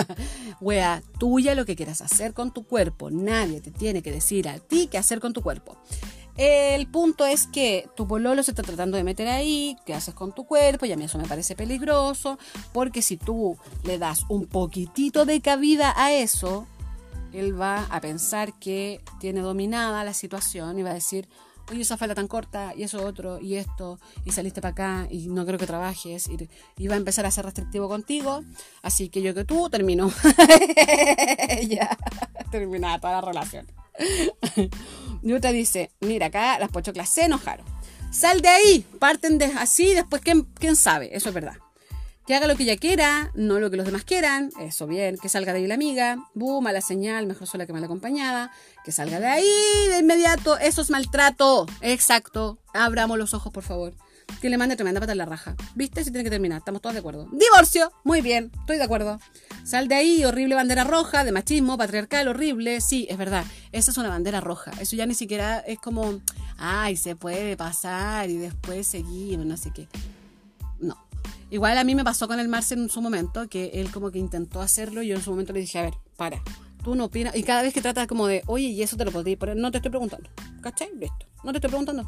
Wea, 0.62 1.02
tuya 1.18 1.54
lo 1.54 1.66
que 1.66 1.76
quieras 1.76 2.00
hacer 2.00 2.32
con 2.32 2.50
tu 2.50 2.64
cuerpo. 2.64 3.10
Nadie 3.10 3.60
te 3.60 3.70
tiene 3.70 4.02
que 4.02 4.10
decir 4.10 4.48
a 4.48 4.58
ti 4.58 4.88
qué 4.90 4.96
hacer 4.96 5.20
con 5.20 5.34
tu 5.34 5.42
cuerpo. 5.42 5.76
El 6.36 6.86
punto 6.86 7.26
es 7.26 7.46
que 7.46 7.88
tu 7.94 8.06
pololo 8.08 8.42
se 8.42 8.52
está 8.52 8.62
tratando 8.62 8.96
de 8.96 9.04
meter 9.04 9.28
ahí, 9.28 9.76
qué 9.84 9.94
haces 9.94 10.14
con 10.14 10.32
tu 10.32 10.44
cuerpo, 10.44 10.86
y 10.86 10.92
a 10.92 10.96
mí 10.96 11.04
eso 11.04 11.18
me 11.18 11.28
parece 11.28 11.54
peligroso, 11.54 12.38
porque 12.72 13.02
si 13.02 13.18
tú 13.18 13.58
le 13.84 13.98
das 13.98 14.24
un 14.28 14.46
poquitito 14.46 15.26
de 15.26 15.40
cabida 15.42 15.92
a 15.96 16.12
eso, 16.12 16.66
él 17.32 17.58
va 17.60 17.84
a 17.90 18.00
pensar 18.00 18.58
que 18.58 19.02
tiene 19.20 19.40
dominada 19.40 20.04
la 20.04 20.14
situación 20.14 20.78
y 20.78 20.82
va 20.82 20.90
a 20.90 20.94
decir, 20.94 21.28
oye, 21.70 21.82
esa 21.82 21.96
falda 21.96 22.14
tan 22.14 22.28
corta, 22.28 22.74
y 22.76 22.82
eso 22.82 23.04
otro, 23.04 23.40
y 23.40 23.56
esto, 23.56 23.98
y 24.24 24.32
saliste 24.32 24.60
para 24.60 24.72
acá, 24.72 25.08
y 25.10 25.28
no 25.28 25.44
creo 25.46 25.58
que 25.58 25.66
trabajes, 25.66 26.28
y, 26.28 26.88
va 26.88 26.94
a 26.94 26.98
empezar 26.98 27.26
a 27.26 27.30
ser 27.30 27.44
restrictivo 27.44 27.88
contigo, 27.88 28.42
así 28.82 29.08
que 29.08 29.22
yo 29.22 29.34
que 29.34 29.44
tú 29.44 29.68
termino. 29.70 30.10
ya, 31.68 31.96
terminada 32.50 32.98
toda 32.98 33.12
la 33.14 33.20
relación. 33.20 33.66
Y 35.22 35.32
dice, 35.52 35.90
mira, 36.00 36.26
acá 36.26 36.58
las 36.58 36.70
pochoclas 36.70 37.08
se 37.08 37.24
enojaron. 37.24 37.66
Sal 38.10 38.40
de 38.42 38.48
ahí, 38.48 38.86
parten 38.98 39.38
de 39.38 39.46
así, 39.46 39.94
después 39.94 40.20
¿quién, 40.22 40.42
quién 40.42 40.76
sabe, 40.76 41.16
eso 41.16 41.28
es 41.28 41.34
verdad. 41.34 41.56
Que 42.26 42.34
haga 42.34 42.46
lo 42.46 42.56
que 42.56 42.64
ella 42.64 42.76
quiera, 42.76 43.32
no 43.34 43.58
lo 43.58 43.70
que 43.70 43.76
los 43.76 43.86
demás 43.86 44.04
quieran, 44.04 44.50
eso 44.60 44.86
bien, 44.86 45.16
que 45.16 45.28
salga 45.28 45.52
de 45.52 45.60
ahí 45.60 45.66
la 45.66 45.74
amiga, 45.74 46.18
buh, 46.34 46.60
mala 46.60 46.80
señal, 46.80 47.26
mejor 47.26 47.48
sola 47.48 47.66
que 47.66 47.72
mal 47.72 47.82
acompañada, 47.82 48.52
que 48.84 48.92
salga 48.92 49.18
de 49.18 49.26
ahí 49.26 49.88
de 49.88 49.98
inmediato, 49.98 50.58
eso 50.58 50.82
es 50.82 50.90
maltrato, 50.90 51.66
exacto, 51.80 52.58
abramos 52.74 53.18
los 53.18 53.34
ojos 53.34 53.52
por 53.52 53.64
favor 53.64 53.94
que 54.40 54.50
le 54.50 54.58
mande 54.58 54.76
tremenda 54.76 55.00
pata 55.00 55.12
en 55.12 55.18
la 55.18 55.26
raja. 55.26 55.54
¿Viste? 55.74 56.04
Si 56.04 56.10
tiene 56.10 56.24
que 56.24 56.30
terminar, 56.30 56.58
estamos 56.58 56.80
todos 56.80 56.94
de 56.94 57.00
acuerdo. 57.00 57.28
Divorcio, 57.32 57.92
muy 58.04 58.20
bien, 58.20 58.50
estoy 58.60 58.76
de 58.76 58.82
acuerdo. 58.82 59.18
Sal 59.64 59.88
de 59.88 59.94
ahí, 59.94 60.24
horrible 60.24 60.54
bandera 60.54 60.84
roja, 60.84 61.24
de 61.24 61.32
machismo, 61.32 61.78
patriarcal, 61.78 62.28
horrible. 62.28 62.80
Sí, 62.80 63.06
es 63.10 63.18
verdad, 63.18 63.44
esa 63.72 63.90
es 63.90 63.96
una 63.96 64.08
bandera 64.08 64.40
roja. 64.40 64.72
Eso 64.80 64.96
ya 64.96 65.06
ni 65.06 65.14
siquiera 65.14 65.58
es 65.60 65.78
como, 65.78 66.20
ay, 66.58 66.96
se 66.96 67.16
puede 67.16 67.56
pasar 67.56 68.30
y 68.30 68.36
después 68.36 68.86
seguimos, 68.86 69.46
no 69.46 69.56
sé 69.56 69.70
qué. 69.72 69.88
No. 70.80 70.96
Igual 71.50 71.78
a 71.78 71.84
mí 71.84 71.94
me 71.94 72.04
pasó 72.04 72.26
con 72.26 72.40
el 72.40 72.48
Marce 72.48 72.74
en 72.74 72.88
su 72.88 73.00
momento, 73.00 73.48
que 73.48 73.70
él 73.74 73.90
como 73.90 74.10
que 74.10 74.18
intentó 74.18 74.60
hacerlo 74.60 75.02
y 75.02 75.08
yo 75.08 75.16
en 75.16 75.22
su 75.22 75.30
momento 75.30 75.52
le 75.52 75.60
dije, 75.60 75.78
a 75.78 75.82
ver, 75.82 75.94
para, 76.16 76.42
tú 76.82 76.94
no 76.94 77.04
opinas. 77.04 77.36
Y 77.36 77.42
cada 77.42 77.62
vez 77.62 77.72
que 77.74 77.80
trata 77.80 78.06
como 78.06 78.26
de, 78.26 78.42
oye, 78.46 78.66
y 78.66 78.82
eso 78.82 78.96
te 78.96 79.04
lo 79.04 79.12
podría 79.12 79.36
poner, 79.36 79.56
no 79.56 79.70
te 79.70 79.78
estoy 79.78 79.90
preguntando. 79.90 80.28
¿Cachai? 80.60 80.88
Listo. 80.96 81.26
No 81.44 81.52
te 81.52 81.58
estoy 81.58 81.68
preguntando 81.68 82.06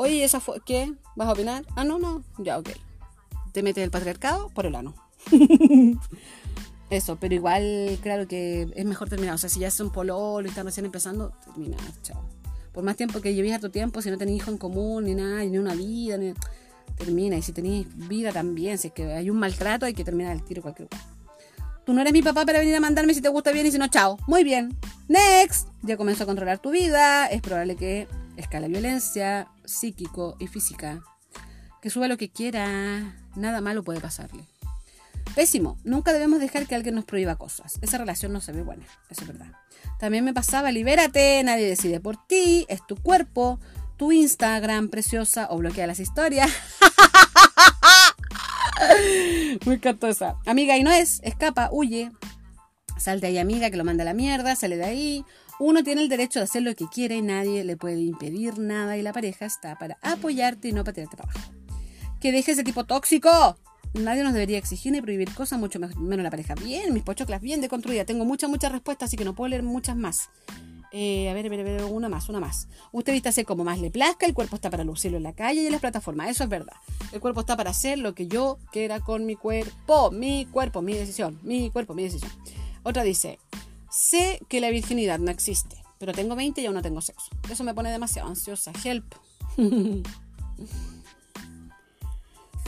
Oye, 0.00 0.22
¿esa 0.22 0.38
fue 0.38 0.60
qué? 0.64 0.94
¿Vas 1.16 1.26
a 1.26 1.32
opinar? 1.32 1.64
Ah, 1.74 1.82
no, 1.82 1.98
no. 1.98 2.22
Ya, 2.38 2.56
ok. 2.56 2.68
Te 3.50 3.64
metes 3.64 3.82
el 3.82 3.90
patriarcado 3.90 4.48
por 4.50 4.64
el 4.64 4.76
ano. 4.76 4.94
Eso, 6.88 7.16
pero 7.16 7.34
igual, 7.34 7.98
claro 8.00 8.28
que 8.28 8.68
es 8.76 8.84
mejor 8.84 9.08
terminar. 9.08 9.34
O 9.34 9.38
sea, 9.38 9.50
si 9.50 9.58
ya 9.58 9.66
es 9.66 9.80
un 9.80 9.90
pololo 9.90 10.46
y 10.46 10.50
están 10.50 10.66
recién 10.66 10.86
empezando, 10.86 11.32
terminar, 11.44 11.80
chao. 12.02 12.24
Por 12.72 12.84
más 12.84 12.94
tiempo 12.94 13.20
que 13.20 13.34
llevéis 13.34 13.56
a 13.56 13.58
tu 13.58 13.70
tiempo, 13.70 14.00
si 14.00 14.08
no 14.08 14.18
tenéis 14.18 14.42
hijo 14.42 14.52
en 14.52 14.58
común, 14.58 15.02
ni 15.02 15.16
nada, 15.16 15.42
ni 15.42 15.58
una 15.58 15.74
vida, 15.74 16.16
ni... 16.16 16.32
termina. 16.96 17.36
Y 17.36 17.42
si 17.42 17.50
tenéis 17.50 17.88
vida 18.08 18.30
también, 18.30 18.78
si 18.78 18.88
es 18.88 18.94
que 18.94 19.12
hay 19.12 19.30
un 19.30 19.36
maltrato, 19.36 19.84
hay 19.84 19.94
que 19.94 20.04
terminar 20.04 20.32
el 20.32 20.44
tiro 20.44 20.62
cualquier 20.62 20.86
cosa. 20.90 21.02
Tú 21.84 21.92
no 21.92 22.02
eres 22.02 22.12
mi 22.12 22.22
papá 22.22 22.46
para 22.46 22.60
venir 22.60 22.76
a 22.76 22.80
mandarme 22.80 23.14
si 23.14 23.20
te 23.20 23.30
gusta 23.30 23.50
bien 23.50 23.66
y 23.66 23.72
si 23.72 23.78
no, 23.78 23.88
chao. 23.88 24.16
Muy 24.28 24.44
bien. 24.44 24.78
Next. 25.08 25.66
Ya 25.82 25.96
comenzó 25.96 26.22
a 26.22 26.26
controlar 26.26 26.60
tu 26.60 26.70
vida. 26.70 27.26
Es 27.26 27.42
probable 27.42 27.74
que 27.74 28.06
escala 28.36 28.68
violencia 28.68 29.48
psíquico 29.68 30.36
y 30.38 30.46
física. 30.46 31.02
Que 31.80 31.90
suba 31.90 32.08
lo 32.08 32.16
que 32.16 32.30
quiera. 32.30 33.16
Nada 33.36 33.60
malo 33.60 33.82
puede 33.82 34.00
pasarle. 34.00 34.44
Pésimo. 35.34 35.78
Nunca 35.84 36.12
debemos 36.12 36.40
dejar 36.40 36.66
que 36.66 36.74
alguien 36.74 36.94
nos 36.94 37.04
prohíba 37.04 37.36
cosas. 37.36 37.78
Esa 37.82 37.98
relación 37.98 38.32
no 38.32 38.40
se 38.40 38.52
ve 38.52 38.62
buena. 38.62 38.86
Eso 39.10 39.22
es 39.22 39.28
verdad. 39.28 39.52
También 39.98 40.24
me 40.24 40.34
pasaba, 40.34 40.70
libérate, 40.70 41.42
nadie 41.44 41.66
decide 41.66 42.00
por 42.00 42.16
ti, 42.26 42.66
es 42.68 42.86
tu 42.86 42.96
cuerpo, 42.96 43.58
tu 43.96 44.12
Instagram 44.12 44.88
preciosa 44.88 45.48
o 45.50 45.58
bloquea 45.58 45.86
las 45.86 46.00
historias. 46.00 46.50
Muy 49.64 49.80
catosa. 49.80 50.36
Amiga 50.46 50.76
y 50.76 50.84
no 50.84 50.92
es, 50.92 51.20
escapa, 51.24 51.68
huye. 51.72 52.12
Salte 52.96 53.26
ahí, 53.26 53.38
amiga, 53.38 53.70
que 53.70 53.76
lo 53.76 53.84
manda 53.84 54.02
a 54.02 54.06
la 54.06 54.14
mierda, 54.14 54.56
sale 54.56 54.76
de 54.76 54.84
ahí. 54.84 55.24
Uno 55.60 55.82
tiene 55.82 56.02
el 56.02 56.08
derecho 56.08 56.38
de 56.38 56.44
hacer 56.44 56.62
lo 56.62 56.74
que 56.74 56.86
quiere, 56.86 57.20
nadie 57.20 57.64
le 57.64 57.76
puede 57.76 58.00
impedir 58.00 58.58
nada 58.58 58.96
y 58.96 59.02
la 59.02 59.12
pareja 59.12 59.46
está 59.46 59.76
para 59.76 59.98
apoyarte 60.02 60.68
y 60.68 60.72
no 60.72 60.84
para 60.84 60.94
tirarte 60.94 61.16
para 61.16 61.32
abajo. 61.32 61.52
Que 62.20 62.30
dejes 62.32 62.54
ese 62.54 62.64
tipo 62.64 62.84
tóxico. 62.84 63.56
Nadie 63.94 64.22
nos 64.22 64.34
debería 64.34 64.58
exigir 64.58 64.92
ni 64.92 65.00
prohibir 65.00 65.32
cosas, 65.34 65.58
mucho 65.58 65.80
menos 65.80 66.22
la 66.22 66.30
pareja. 66.30 66.54
Bien, 66.54 66.92
mis 66.92 67.02
pochoclas 67.02 67.40
bien 67.40 67.60
deconstruidas. 67.60 68.06
Tengo 68.06 68.24
muchas, 68.24 68.50
muchas 68.50 68.70
respuestas, 68.70 69.08
así 69.08 69.16
que 69.16 69.24
no 69.24 69.34
puedo 69.34 69.48
leer 69.48 69.62
muchas 69.62 69.96
más. 69.96 70.30
Eh, 70.90 71.28
a 71.28 71.34
ver, 71.34 71.46
a 71.46 71.48
ver, 71.50 71.60
a 71.60 71.62
ver, 71.64 71.84
una 71.84 72.08
más, 72.08 72.28
una 72.28 72.40
más. 72.40 72.68
Usted 72.92 73.12
viste 73.12 73.28
hacer 73.28 73.44
como 73.44 73.64
más 73.64 73.78
le 73.78 73.90
plazca, 73.90 74.26
el 74.26 74.34
cuerpo 74.34 74.56
está 74.56 74.70
para 74.70 74.84
lucirlo 74.84 75.18
en 75.18 75.22
la 75.22 75.34
calle 75.34 75.62
y 75.62 75.66
en 75.66 75.72
las 75.72 75.80
plataformas, 75.80 76.30
eso 76.30 76.44
es 76.44 76.50
verdad. 76.50 76.76
El 77.12 77.20
cuerpo 77.20 77.40
está 77.40 77.56
para 77.56 77.70
hacer 77.70 77.98
lo 77.98 78.14
que 78.14 78.26
yo 78.26 78.58
quiera 78.72 79.00
con 79.00 79.26
mi 79.26 79.36
cuerpo, 79.36 80.10
mi 80.10 80.46
cuerpo, 80.46 80.80
mi 80.80 80.94
decisión, 80.94 81.38
mi 81.42 81.70
cuerpo, 81.70 81.94
mi 81.94 82.04
decisión. 82.04 82.30
Otra 82.84 83.02
dice, 83.02 83.38
sé 83.90 84.40
que 84.48 84.60
la 84.60 84.70
virginidad 84.70 85.18
no 85.18 85.30
existe, 85.30 85.82
pero 85.98 86.12
tengo 86.12 86.36
20 86.36 86.60
y 86.60 86.66
aún 86.66 86.74
no 86.74 86.82
tengo 86.82 87.00
sexo. 87.00 87.28
Eso 87.50 87.64
me 87.64 87.74
pone 87.74 87.90
demasiado 87.90 88.28
ansiosa. 88.28 88.72
Help. 88.84 89.14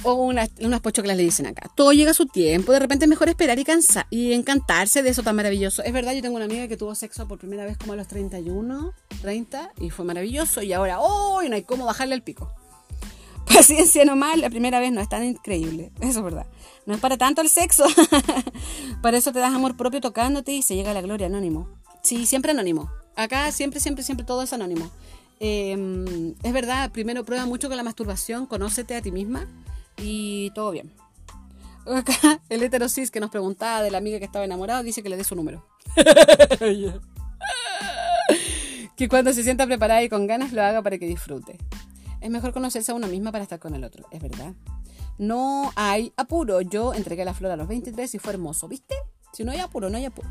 o 0.03 0.15
unas, 0.15 0.51
unas 0.61 0.81
pochoclas 0.81 1.17
le 1.17 1.23
dicen 1.23 1.47
acá. 1.47 1.71
Todo 1.75 1.93
llega 1.93 2.13
a 2.13 2.15
su 2.15 2.27
tiempo, 2.27 2.73
de 2.73 2.79
repente 2.79 3.05
es 3.05 3.09
mejor 3.09 3.29
esperar 3.29 3.59
y, 3.59 3.65
y 4.11 4.33
encantarse 4.33 5.03
de 5.03 5.11
eso 5.11 5.23
tan 5.23 5.37
maravilloso. 5.37 5.83
Es 5.83 5.93
verdad, 5.93 6.13
yo 6.13 6.23
tengo 6.23 6.37
una 6.37 6.47
amiga 6.47 6.69
que 6.69 6.77
tuvo 6.77 6.95
sexo 6.95 7.29
por 7.29 7.39
primera 7.39 7.65
vez 7.65 7.77
como 7.77 7.93
a 7.93 7.97
los 7.97 8.09
31, 8.09 8.93
30 9.21 9.73
y 9.81 9.91
fue 9.91 10.05
maravilloso 10.05 10.63
y 10.63 10.73
ahora, 10.73 11.01
¡oh! 11.01 11.43
No 11.43 11.55
hay 11.55 11.63
cómo 11.63 11.85
bajarle 11.85 12.15
el 12.15 12.23
pico. 12.23 12.53
Paciencia 13.55 14.05
nomás, 14.05 14.39
la 14.39 14.51
primera 14.51 14.81
vez 14.81 14.93
no 14.93 15.01
es 15.01 15.09
tan 15.09 15.25
increíble, 15.25 15.93
eso 16.01 16.19
es 16.19 16.25
verdad. 16.25 16.47
No 16.87 16.95
es 16.95 17.01
para 17.01 17.17
tanto 17.17 17.41
el 17.41 17.49
sexo. 17.49 17.85
para 19.03 19.19
eso 19.19 19.33
te 19.33 19.39
das 19.39 19.53
amor 19.55 19.77
propio 19.77 20.01
tocándote 20.01 20.53
y 20.53 20.63
se 20.63 20.75
llega 20.75 20.91
a 20.93 20.95
la 20.95 21.03
gloria 21.03 21.27
anónimo. 21.27 21.69
Sí, 22.03 22.27
siempre 22.27 22.53
anónimo. 22.53 22.91
Acá 23.17 23.51
siempre, 23.53 23.81
siempre, 23.81 24.05
siempre 24.05 24.25
todo 24.25 24.43
es 24.43 24.53
anónimo. 24.53 24.91
Em, 25.41 26.35
es 26.43 26.53
verdad, 26.53 26.91
primero 26.93 27.25
prueba 27.25 27.47
mucho 27.47 27.69
con 27.69 27.77
la 27.77 27.83
masturbación, 27.83 28.47
conócete 28.47 28.95
a 28.95 29.03
ti 29.03 29.11
misma 29.11 29.47
y 29.97 30.51
todo 30.55 30.71
bien. 30.71 30.93
Acá 31.87 32.41
el 32.49 32.63
heterosis 32.63 33.11
que 33.11 33.21
nos 33.21 33.31
preguntaba 33.31 33.83
de 33.83 33.91
la 33.91 33.99
amiga 33.99 34.19
que 34.19 34.27
estaba 34.27 34.45
enamorada 34.45 34.83
dice 34.83 35.03
que 35.03 35.09
le 35.09 35.17
dé 35.17 35.25
su 35.25 35.35
número. 35.35 35.67
que 38.97 39.09
cuando 39.09 39.33
se 39.33 39.43
sienta 39.43 39.67
preparada 39.67 40.03
y 40.03 40.09
con 40.09 40.27
ganas 40.27 40.53
lo 40.53 40.63
haga 40.63 40.83
para 40.83 40.99
que 40.99 41.07
disfrute. 41.07 41.59
Es 42.21 42.31
mejor 42.31 42.53
conocerse 42.53 42.93
a 42.93 42.95
una 42.95 43.07
misma 43.07 43.33
para 43.33 43.45
estar 43.45 43.59
con 43.59 43.75
el 43.75 43.85
otro, 43.85 44.07
es 44.11 44.21
verdad. 44.21 44.55
No 45.19 45.73
hay 45.77 46.13
apuro. 46.17 46.61
Yo 46.61 46.95
entregué 46.95 47.25
la 47.25 47.35
flor 47.35 47.53
a 47.53 47.57
los 47.57 47.69
23 47.69 48.15
y 48.15 48.19
fue 48.19 48.33
hermoso, 48.33 48.69
¿viste? 48.69 48.95
Si 49.33 49.45
no 49.45 49.53
hay 49.53 49.59
apuro, 49.59 49.91
no 49.91 49.97
hay 49.97 50.07
apuro. 50.07 50.29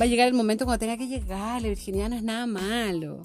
Va 0.00 0.04
a 0.04 0.06
llegar 0.06 0.26
el 0.26 0.34
momento 0.34 0.64
cuando 0.64 0.78
tenga 0.78 0.96
que 0.96 1.06
llegar. 1.06 1.60
La 1.62 1.68
virginidad 1.68 2.08
no 2.08 2.16
es 2.16 2.22
nada 2.22 2.46
malo. 2.46 3.22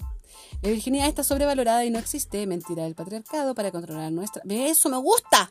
La 0.62 0.70
virginidad 0.70 1.08
está 1.08 1.24
sobrevalorada 1.24 1.84
y 1.84 1.90
no 1.90 1.98
existe. 1.98 2.46
Mentira 2.46 2.84
del 2.84 2.94
patriarcado 2.94 3.54
para 3.54 3.70
controlar 3.70 4.12
nuestra. 4.12 4.42
Eso 4.48 4.88
me 4.88 4.98
gusta. 4.98 5.50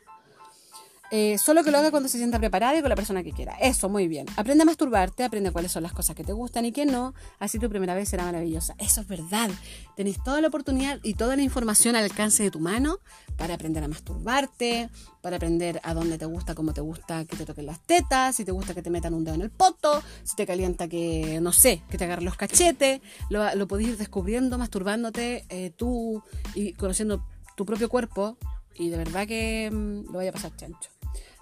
Eh, 1.10 1.38
solo 1.38 1.64
que 1.64 1.70
lo 1.70 1.78
haga 1.78 1.90
cuando 1.90 2.08
se 2.08 2.18
sienta 2.18 2.38
preparada 2.38 2.76
y 2.76 2.80
con 2.80 2.90
la 2.90 2.96
persona 2.96 3.22
que 3.22 3.32
quiera. 3.32 3.54
Eso, 3.60 3.88
muy 3.88 4.08
bien. 4.08 4.26
Aprende 4.36 4.62
a 4.62 4.66
masturbarte, 4.66 5.24
aprende 5.24 5.50
cuáles 5.50 5.72
son 5.72 5.82
las 5.82 5.92
cosas 5.92 6.14
que 6.14 6.24
te 6.24 6.32
gustan 6.32 6.66
y 6.66 6.72
que 6.72 6.84
no. 6.84 7.14
Así 7.38 7.58
tu 7.58 7.68
primera 7.70 7.94
vez 7.94 8.10
será 8.10 8.24
maravillosa. 8.24 8.74
Eso 8.78 9.00
es 9.00 9.08
verdad. 9.08 9.50
Tenés 9.96 10.22
toda 10.22 10.40
la 10.40 10.48
oportunidad 10.48 11.00
y 11.02 11.14
toda 11.14 11.36
la 11.36 11.42
información 11.42 11.96
al 11.96 12.04
alcance 12.04 12.42
de 12.42 12.50
tu 12.50 12.60
mano 12.60 12.98
para 13.36 13.54
aprender 13.54 13.82
a 13.84 13.88
masturbarte, 13.88 14.90
para 15.22 15.36
aprender 15.36 15.80
a 15.82 15.94
dónde 15.94 16.18
te 16.18 16.26
gusta, 16.26 16.54
cómo 16.54 16.74
te 16.74 16.80
gusta 16.80 17.24
que 17.24 17.36
te 17.36 17.46
toquen 17.46 17.66
las 17.66 17.80
tetas, 17.80 18.36
si 18.36 18.44
te 18.44 18.52
gusta 18.52 18.74
que 18.74 18.82
te 18.82 18.90
metan 18.90 19.14
un 19.14 19.24
dedo 19.24 19.34
en 19.34 19.42
el 19.42 19.50
poto, 19.50 20.02
si 20.24 20.36
te 20.36 20.46
calienta 20.46 20.88
que, 20.88 21.38
no 21.40 21.52
sé, 21.52 21.82
que 21.88 21.96
te 21.96 22.04
agarren 22.04 22.26
los 22.26 22.36
cachetes. 22.36 23.00
Lo, 23.30 23.54
lo 23.54 23.66
podés 23.66 23.88
ir 23.88 23.96
descubriendo, 23.96 24.58
masturbándote 24.58 25.46
eh, 25.48 25.70
tú 25.70 26.22
y 26.54 26.74
conociendo 26.74 27.24
tu 27.56 27.64
propio 27.64 27.88
cuerpo. 27.88 28.36
Y 28.74 28.90
de 28.90 28.96
verdad 28.96 29.26
que 29.26 29.70
mm, 29.72 30.12
lo 30.12 30.18
vaya 30.18 30.30
a 30.30 30.32
pasar 30.32 30.54
chancho. 30.56 30.90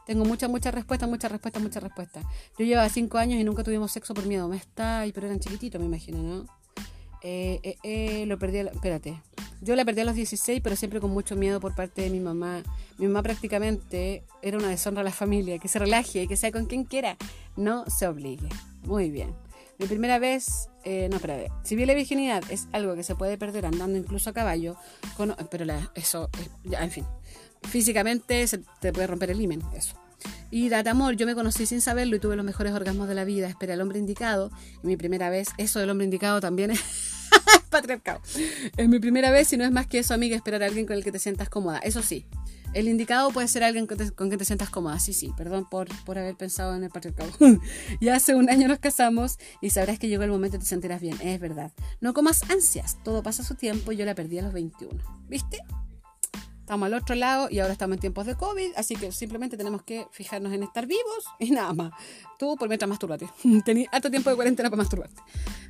Tengo 0.07 0.25
muchas, 0.25 0.49
muchas 0.49 0.73
respuestas, 0.73 1.09
muchas 1.09 1.33
respuestas, 1.33 1.63
muchas 1.63 1.83
respuestas. 1.83 2.25
Yo 2.57 2.65
llevaba 2.65 2.89
cinco 2.89 3.19
años 3.19 3.41
y 3.41 3.45
nunca 3.45 3.65
tuvimos 3.65 3.91
sexo 3.91 4.15
por 4.15 4.25
miedo. 4.25 4.49
Me 4.49 4.57
está, 4.57 5.05
pero 5.13 5.27
eran 5.27 5.41
chiquititos, 5.41 5.81
me 5.81 5.87
imagino, 5.87 6.23
¿no? 6.23 6.47
Eh, 7.23 7.59
eh, 7.65 7.77
eh, 7.83 8.27
lo 8.27 8.39
perdí, 8.39 8.59
espérate. 8.59 9.21
Yo 9.61 9.75
la 9.75 9.85
perdí 9.85 10.03
a 10.03 10.05
los 10.05 10.15
16, 10.15 10.61
pero 10.63 10.77
siempre 10.77 11.01
con 11.01 11.11
mucho 11.11 11.35
miedo 11.35 11.59
por 11.59 11.75
parte 11.75 12.03
de 12.03 12.11
mi 12.11 12.21
mamá. 12.21 12.63
Mi 12.99 13.09
mamá 13.09 13.25
prácticamente 13.25 14.23
era 14.43 14.59
una 14.59 14.69
deshonra 14.69 15.01
a 15.01 15.05
la 15.05 15.11
familia, 15.11 15.59
que 15.59 15.67
se 15.67 15.81
relaje, 15.81 16.29
que 16.29 16.37
sea 16.37 16.53
con 16.53 16.67
quien 16.67 16.85
quiera, 16.85 17.17
no 17.57 17.85
se 17.87 18.07
obligue. 18.07 18.49
Muy 18.85 19.11
bien. 19.11 19.35
Mi 19.79 19.87
primera 19.87 20.21
vez, 20.21 20.69
eh, 20.85 21.09
no, 21.11 21.17
espérate. 21.17 21.51
Si 21.65 21.75
bien 21.75 21.89
la 21.89 21.95
virginidad 21.95 22.45
es 22.49 22.69
algo 22.73 22.95
que 22.95 23.03
se 23.03 23.17
puede 23.17 23.39
perder 23.39 23.67
andando 23.67 23.99
incluso 23.99 24.31
a 24.31 24.33
caballo, 24.33 24.77
pero 25.51 25.65
la, 25.65 25.91
eso, 25.97 26.31
ya, 26.63 26.85
en 26.85 26.93
fin 26.93 27.05
físicamente 27.67 28.47
se 28.47 28.59
te 28.81 28.93
puede 28.93 29.07
romper 29.07 29.31
el 29.31 29.41
himen, 29.41 29.63
eso. 29.75 29.95
Y 30.51 30.69
date 30.69 30.89
amor, 30.89 31.17
yo 31.17 31.27
me 31.27 31.35
conocí 31.35 31.67
sin 31.67 31.81
saberlo 31.81 32.17
y 32.17 32.21
tuve 32.21 32.37
los 32.37 32.45
mejores 32.45 32.73
orgasmos 32.73 33.09
de 33.09 33.15
la 33.15 33.25
vida. 33.25 33.49
Esperé 33.49 33.73
al 33.73 33.81
hombre 33.81 33.99
indicado. 33.99 34.51
Y 34.83 34.87
mi 34.87 34.97
primera 34.97 35.29
vez, 35.29 35.49
eso 35.59 35.81
del 35.81 35.91
hombre 35.91 36.05
indicado 36.05 36.41
también 36.41 36.71
es 36.71 36.81
patriarcado. 37.71 38.21
Es 38.77 38.89
mi 38.89 38.99
primera 38.99 39.31
vez 39.31 39.53
y 39.53 39.57
no 39.57 39.65
es 39.65 39.73
más 39.73 39.87
que 39.87 39.99
eso, 39.99 40.15
amiga, 40.15 40.37
esperar 40.37 40.63
a 40.63 40.67
alguien 40.67 40.87
con 40.87 40.97
el 40.97 41.05
que 41.05 41.13
te 41.13 41.19
sientas 41.19 41.49
cómoda. 41.49 41.79
Eso 41.79 42.03
sí, 42.03 42.27
el 42.77 42.89
indicado 42.89 43.31
puede 43.31 43.49
ser 43.49 43.65
alguien 43.65 43.87
con, 43.87 43.97
con 44.11 44.29
quien 44.29 44.39
te 44.39 44.45
sientas 44.45 44.71
cómoda. 44.71 44.99
Sí, 44.99 45.13
sí, 45.13 45.33
perdón 45.37 45.69
por, 45.69 45.89
por 46.05 46.19
haber 46.19 46.37
pensado 46.37 46.77
en 46.77 46.85
el 46.85 46.91
patriarcado. 46.91 47.33
ya 48.01 48.15
hace 48.15 48.35
un 48.35 48.51
año 48.51 48.69
nos 48.69 48.79
casamos 48.79 49.39
y 49.61 49.71
sabrás 49.71 49.99
que 49.99 50.09
llegó 50.09 50.23
el 50.25 50.31
momento 50.31 50.57
y 50.57 50.61
te 50.61 50.67
sentirás 50.67 51.01
bien. 51.01 51.17
Es 51.23 51.41
verdad. 51.41 51.73
No 52.01 52.15
comas 52.15 52.49
ansias, 52.51 52.99
todo 53.03 53.23
pasa 53.23 53.43
su 53.43 53.55
tiempo 53.55 53.93
y 53.93 53.97
yo 53.97 54.05
la 54.05 54.15
perdí 54.15 54.39
a 54.39 54.43
los 54.43 54.53
21. 54.53 55.03
¿Viste? 55.29 55.59
Estamos 56.67 56.87
al 56.89 56.95
otro 56.95 57.15
lado 57.15 57.47
y 57.49 57.61
ahora 57.61 57.75
estamos 57.75 57.95
en 57.95 58.01
tiempos 58.01 58.27
de 58.27 58.35
COVID, 58.35 58.73
así 58.75 58.97
que 58.97 59.13
simplemente 59.13 59.57
tenemos 59.57 59.85
que 59.85 60.09
fijarnos 60.11 60.53
en 60.53 60.65
estar 60.65 60.85
vivos 60.85 61.25
y 61.39 61.53
nada 61.53 61.73
más. 61.73 61.93
Tú 62.41 62.57
por 62.57 62.67
mientras 62.67 62.89
masturbate. 62.89 63.29
Tenías 63.65 63.87
harto 63.93 64.11
tiempo 64.11 64.31
de 64.31 64.35
cuarentena 64.35 64.69
para 64.69 64.83
masturbarte. 64.83 65.23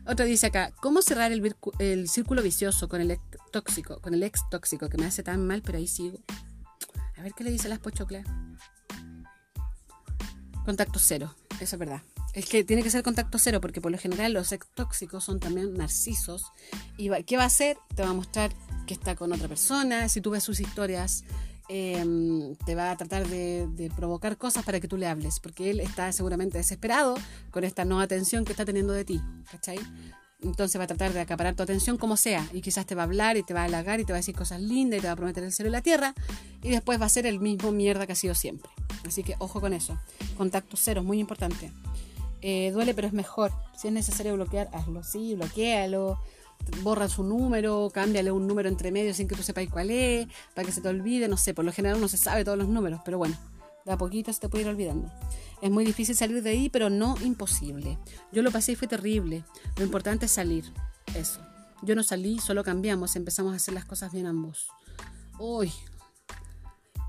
Otra 0.07 0.24
dice 0.24 0.47
acá, 0.47 0.72
¿cómo 0.80 1.03
cerrar 1.03 1.32
el, 1.32 1.55
el 1.80 2.09
círculo 2.09 2.42
vicioso 2.42 2.88
con 2.88 3.03
el 3.03 3.11
ex 3.11 3.20
tóxico, 3.53 4.01
con 4.01 4.14
el 4.14 4.22
ex 4.22 4.49
tóxico 4.49 4.88
que 4.88 4.97
me 4.97 5.05
hace 5.05 5.22
tan 5.22 5.47
mal, 5.47 5.61
pero 5.61 5.76
ahí 5.76 5.86
sigo? 5.86 6.18
A 7.18 7.22
ver 7.22 7.34
qué 7.34 7.44
le 7.44 7.51
dice 7.51 7.68
las 7.68 7.78
pochoclas. 7.78 8.24
Contacto 10.64 10.99
cero, 10.99 11.34
eso 11.61 11.76
es 11.76 11.78
verdad. 11.78 12.01
Es 12.37 12.45
que 12.45 12.64
tiene 12.64 12.82
que 12.82 12.91
ser 12.91 13.03
contacto 13.03 13.39
cero 13.39 13.62
porque 13.62 13.80
por 13.80 13.91
lo 13.91 13.97
general 13.97 14.34
los 14.34 14.53
ex 14.53 14.68
tóxicos 14.74 15.24
son 15.24 15.41
también 15.41 15.72
narcisos. 15.72 16.53
¿Y 16.99 17.09
qué 17.24 17.39
va 17.39 17.45
a 17.45 17.47
hacer? 17.47 17.78
Te 17.95 18.03
va 18.03 18.11
a 18.11 18.12
mostrar 18.12 18.55
que 18.87 18.93
está 18.93 19.16
con 19.16 19.32
otra 19.32 19.49
persona, 19.49 20.11
si 20.11 20.20
tú 20.20 20.32
ves 20.32 20.45
sus 20.45 20.61
historias, 20.61 21.24
em, 21.70 22.55
te 22.66 22.74
va 22.74 22.91
a 22.91 22.97
tratar 22.99 23.26
de, 23.26 23.91
provocar 23.97 24.37
cosas 24.37 24.66
para 24.66 24.80
que 24.80 24.87
tú 24.87 24.99
le 24.99 25.07
hables, 25.07 25.41
porque 25.41 25.70
él 25.70 25.80
está 25.80 26.12
seguramente 26.12 26.59
desesperado 26.59 27.14
con 27.51 27.64
esta 27.64 27.87
no 27.87 28.01
atención 28.01 28.45
que 28.45 28.53
está 28.53 28.66
teniendo 28.66 28.93
de 28.93 29.07
ti, 29.07 29.18
¿cachai? 29.51 29.78
Entonces 30.43 30.78
va 30.78 30.84
a 30.84 30.89
tratar 30.89 31.14
de 31.14 31.20
acaparar 31.20 31.55
tu 31.55 31.62
atención 31.62 31.97
como 31.97 32.18
sea, 32.18 32.47
y 32.53 32.61
quizás 32.61 32.84
te 32.84 32.95
va 32.95 33.03
a 33.03 33.07
hablar 33.07 33.39
y 33.39 33.45
te 33.45 33.55
va 33.55 33.62
a 33.62 33.64
halagar 33.64 33.99
y 33.99 34.05
te 34.05 34.12
va 34.12 34.18
a 34.18 34.20
decir 34.20 34.37
cosas 34.37 34.61
lindas 34.61 34.99
y 34.99 35.01
te 35.01 35.07
va 35.07 35.14
a 35.14 35.16
prometer 35.16 35.43
el 35.43 35.53
cielo 35.53 35.70
y 35.70 35.72
la 35.72 35.80
tierra, 35.80 36.14
y 36.62 36.68
después 36.68 37.01
va 37.01 37.07
a 37.07 37.09
ser 37.09 37.24
el 37.26 37.41
mismo 37.41 37.72
mierda 37.72 38.07
que 38.07 38.12
ha 38.12 38.16
sido 38.16 38.34
siempre. 38.34 38.70
Así 39.07 39.22
que 39.22 39.37
ojo 39.39 39.59
con 39.61 39.72
eso. 39.72 39.99
Contacto 40.37 40.76
cero, 40.76 41.03
muy 41.03 41.18
importante. 41.18 41.72
Eh, 42.43 42.70
duele, 42.72 42.95
pero 42.95 43.07
es 43.07 43.12
mejor. 43.12 43.53
Si 43.76 43.89
es 43.89 43.95
necesario 43.95 44.34
bloquear, 44.34 44.68
hazlo. 44.72 45.03
Sí, 45.03 45.34
bloquealo 45.34 46.18
borra 46.82 47.09
su 47.09 47.22
número, 47.22 47.91
cámbiale 47.93 48.30
un 48.30 48.47
número 48.47 48.68
entre 48.68 48.91
medio 48.91 49.14
sin 49.14 49.28
que 49.28 49.34
tú 49.34 49.43
sepas 49.43 49.66
cuál 49.70 49.91
es, 49.91 50.26
para 50.55 50.66
que 50.66 50.72
se 50.72 50.80
te 50.80 50.89
olvide, 50.89 51.28
no 51.28 51.37
sé, 51.37 51.55
por 51.55 51.64
lo 51.64 51.72
general 51.72 52.01
no 52.01 52.09
se 52.09 52.16
sabe 52.16 52.45
todos 52.45 52.59
los 52.59 52.68
números, 52.68 53.01
pero 53.05 53.18
bueno, 53.18 53.37
de 53.84 53.93
a 53.93 53.97
poquito 53.97 54.32
se 54.32 54.41
te 54.41 54.49
puede 54.49 54.64
ir 54.64 54.70
olvidando. 54.70 55.11
Es 55.62 55.70
muy 55.70 55.84
difícil 55.84 56.16
salir 56.16 56.43
de 56.43 56.51
ahí, 56.51 56.68
pero 56.68 56.91
no 56.91 57.16
imposible. 57.22 57.99
Yo 58.32 58.43
lo 58.43 58.51
pasé 58.51 58.72
y 58.72 58.76
fue 58.76 58.89
terrible. 58.89 59.45
Lo 59.76 59.84
importante 59.84 60.26
es 60.26 60.32
salir, 60.32 60.64
eso. 61.14 61.41
Yo 61.82 61.95
no 61.95 62.03
salí, 62.03 62.39
solo 62.39 62.64
cambiamos, 62.64 63.16
empezamos 63.16 63.53
a 63.53 63.57
hacer 63.57 63.74
las 63.74 63.84
cosas 63.84 64.12
bien 64.12 64.26
ambos. 64.26 64.68
Uy, 65.39 65.72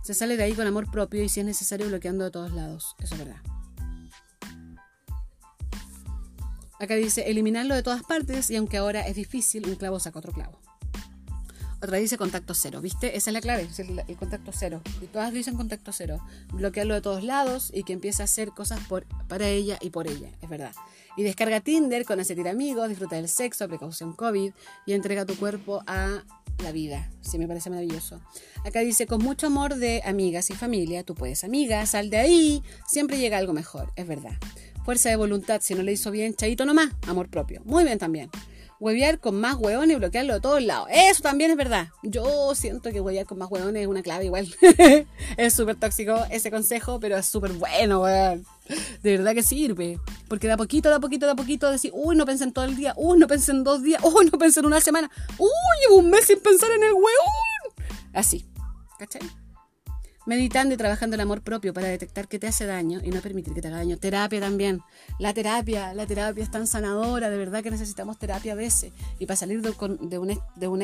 se 0.04 0.14
sale 0.14 0.38
de 0.38 0.44
ahí 0.44 0.54
con 0.54 0.68
amor 0.68 0.90
propio 0.92 1.24
y 1.24 1.30
si 1.30 1.40
es 1.40 1.46
necesario 1.46 1.88
bloqueando 1.88 2.26
de 2.26 2.32
todos 2.32 2.52
lados, 2.52 2.96
eso 3.00 3.16
es 3.16 3.20
verdad. 3.20 3.42
Acá 6.80 6.96
dice 6.96 7.30
eliminarlo 7.30 7.76
de 7.76 7.84
todas 7.84 8.04
partes 8.04 8.50
y 8.52 8.56
aunque 8.56 8.78
ahora 8.78 9.08
es 9.08 9.16
difícil, 9.16 9.68
un 9.68 9.76
clavo 9.76 10.00
saca 10.00 10.20
otro 10.20 10.32
clavo. 10.32 10.60
Otra 11.80 11.98
dice 12.00 12.18
contacto 12.18 12.56
cero, 12.56 12.82
¿viste? 12.82 13.18
Esa 13.18 13.30
es 13.30 13.34
la 13.36 13.42
clave, 13.42 13.68
el, 14.08 14.18
contacto 14.18 14.52
cero. 14.52 14.82
Y 15.00 15.06
todas 15.06 15.32
dicen 15.32 15.56
contacto 15.56 15.92
cero. 15.92 16.20
Bloquearlo 16.52 16.96
de 16.96 17.02
todos 17.02 17.24
lados 17.24 17.72
y 17.72 17.84
que 17.84 17.94
empiece 17.94 18.24
a 18.24 18.26
hacer 18.26 18.50
cosas 18.50 18.80
para 19.28 19.48
ella 19.48 19.78
y 19.80 19.92
por 19.92 20.08
ella, 20.08 20.32
es 20.42 20.50
verdad. 20.50 20.74
Y 21.18 21.24
descarga 21.24 21.62
Tinder, 21.62 22.04
con 22.04 22.20
ese 22.20 22.36
tira 22.36 22.50
amigos, 22.50 22.90
disfruta 22.90 23.16
del 23.16 23.30
sexo, 23.30 23.68
precaución 23.68 24.14
COVID 24.14 24.52
y 24.88 24.94
entrega 24.94 25.26
tu 25.26 25.36
cuerpo 25.36 25.84
a 25.86 26.24
la 26.64 26.72
vida. 26.72 27.12
Sí, 27.22 27.38
me 27.38 27.48
parece 27.48 27.70
maravilloso. 27.70 28.22
Acá 28.66 28.80
dice, 28.80 29.06
con 29.06 29.22
mucho 29.22 29.48
amor 29.48 29.76
de 29.76 30.02
amigas 30.04 30.50
y 30.50 30.54
familia, 30.54 31.04
tú 31.04 31.14
puedes, 31.14 31.44
amiga, 31.44 31.86
sal 31.86 32.10
de 32.10 32.18
ahí, 32.18 32.64
siempre 32.88 33.20
llega 33.20 33.38
algo 33.38 33.54
mejor, 33.54 33.92
es 33.96 34.08
verdad. 34.08 34.34
Fuerza 34.88 35.10
de 35.10 35.18
voluntad, 35.18 35.60
si 35.62 35.76
no 35.76 35.84
le 35.84 35.92
hizo 35.92 36.12
bien, 36.12 36.34
chaito 36.34 36.66
nomás, 36.66 36.88
amor 37.08 37.28
propio. 37.28 37.62
Muy 37.66 37.84
bien 37.84 38.00
también. 38.00 38.30
Huevear 38.80 39.20
con 39.20 39.36
más 39.36 39.56
hueones 39.56 39.94
y 39.94 40.00
bloquearlo 40.00 40.36
de 40.36 40.40
todos 40.40 40.64
lados. 40.64 40.88
Eso 40.90 41.24
también 41.24 41.52
es 41.52 41.58
verdad. 41.58 41.90
Yo 42.04 42.56
siento 42.56 42.90
que 42.94 43.02
huevear 43.02 43.26
con 43.26 43.38
más 43.38 43.52
hueones 43.52 43.82
es 43.82 43.88
una 43.90 44.02
clave 44.02 44.24
igual. 44.24 44.48
es 45.38 45.54
súper 45.54 45.76
tóxico 45.76 46.24
ese 46.32 46.52
consejo, 46.52 47.02
pero 47.02 47.18
es 47.18 47.26
súper 47.26 47.52
bueno, 47.52 48.04
weón. 48.04 48.46
De 49.04 49.18
verdad 49.18 49.34
que 49.34 49.44
sirve. 49.44 50.00
Porque 50.30 50.48
de 50.48 50.54
a 50.54 50.58
poquito, 50.58 50.88
de 50.88 50.96
a 50.96 51.00
poquito, 51.02 51.26
de 51.26 51.34
a 51.34 51.36
poquito 51.36 51.70
decir, 51.70 51.92
uy, 51.94 52.16
no 52.16 52.26
pensé 52.26 52.46
en 52.46 52.54
todo 52.54 52.64
el 52.64 52.78
día, 52.78 52.94
uy, 52.96 53.20
no 53.20 53.28
pensé 53.28 53.52
en 53.52 53.66
dos 53.66 53.84
días, 53.84 54.02
uy, 54.06 54.30
no 54.32 54.38
pensé 54.40 54.62
en 54.62 54.68
una 54.68 54.80
semana, 54.80 55.12
uy, 55.38 55.50
llevo 55.82 55.98
un 55.98 56.10
mes 56.10 56.24
sin 56.24 56.40
pensar 56.40 56.72
en 56.72 56.84
el 56.84 56.94
hueón. 56.94 57.90
Así. 58.14 58.46
¿Cachai? 58.98 59.47
Meditando 60.28 60.76
y 60.76 60.78
trabajando 60.78 61.16
el 61.16 61.22
amor 61.22 61.42
propio 61.42 61.74
para 61.74 61.88
detectar 61.88 62.28
qué 62.28 62.38
te 62.38 62.48
hace 62.48 62.66
daño 62.66 63.00
y 63.02 63.10
no 63.10 63.22
permitir 63.22 63.54
que 63.54 63.62
te 63.62 63.70
haga 63.70 63.78
daño. 63.78 63.98
Terapia 63.98 64.42
también. 64.42 64.82
La 65.20 65.34
terapia, 65.34 65.94
la 65.94 66.06
terapia 66.06 66.44
es 66.44 66.52
tan 66.52 66.68
sanadora, 66.68 67.30
de 67.30 67.38
verdad 67.38 67.64
que 67.64 67.72
necesitamos 67.72 68.20
terapia 68.20 68.52
a 68.52 68.56
veces. 68.56 68.92
Y 69.20 69.26
para 69.26 69.38
salir 69.38 69.62
de, 69.62 70.20
un, 70.20 70.82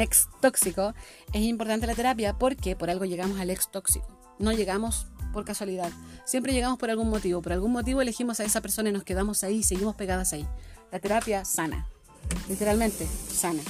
ex, 0.00 0.28
tóxico 0.40 0.94
es 1.32 1.42
importante 1.42 1.86
la 1.86 1.94
terapia 1.94 2.38
porque 2.38 2.74
por 2.74 2.88
algo 2.88 3.04
llegamos 3.04 3.38
al 3.38 3.50
ex 3.50 3.70
tóxico. 3.70 4.08
No 4.38 4.50
llegamos 4.50 5.08
por 5.34 5.44
casualidad. 5.44 5.90
Siempre 6.24 6.54
llegamos 6.54 6.78
por 6.78 6.88
algún 6.90 7.10
motivo. 7.10 7.42
Por 7.42 7.52
algún 7.52 7.70
motivo 7.70 8.00
elegimos 8.00 8.40
a 8.40 8.44
esa 8.44 8.62
persona 8.62 8.88
y 8.88 8.92
nos 8.92 9.04
quedamos 9.04 9.44
ahí, 9.44 9.62
seguimos 9.62 9.94
pegadas 9.94 10.32
ahí. 10.32 10.48
La 10.90 11.00
terapia 11.00 11.44
sana. 11.44 11.86
Literalmente, 12.48 13.06
sana. 13.28 13.60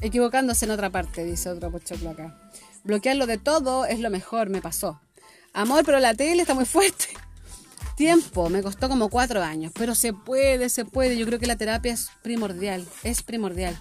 Equivocándose 0.00 0.66
en 0.66 0.70
otra 0.70 0.88
parte, 0.88 1.24
dice 1.24 1.50
otro 1.50 1.70
pochoclo 1.72 2.10
acá. 2.10 2.38
Bloquearlo 2.84 3.26
de 3.26 3.38
todo 3.38 3.84
es 3.84 4.00
lo 4.00 4.10
mejor, 4.10 4.48
me 4.48 4.62
pasó. 4.62 5.00
Amor, 5.52 5.84
pero 5.84 6.00
la 6.00 6.14
tele 6.14 6.42
está 6.42 6.54
muy 6.54 6.64
fuerte. 6.64 7.08
Tiempo, 7.96 8.48
me 8.48 8.62
costó 8.62 8.88
como 8.88 9.10
cuatro 9.10 9.42
años, 9.42 9.72
pero 9.74 9.94
se 9.94 10.12
puede, 10.12 10.68
se 10.68 10.84
puede. 10.84 11.18
Yo 11.18 11.26
creo 11.26 11.38
que 11.38 11.46
la 11.46 11.56
terapia 11.56 11.92
es 11.92 12.10
primordial, 12.22 12.86
es 13.02 13.22
primordial. 13.22 13.78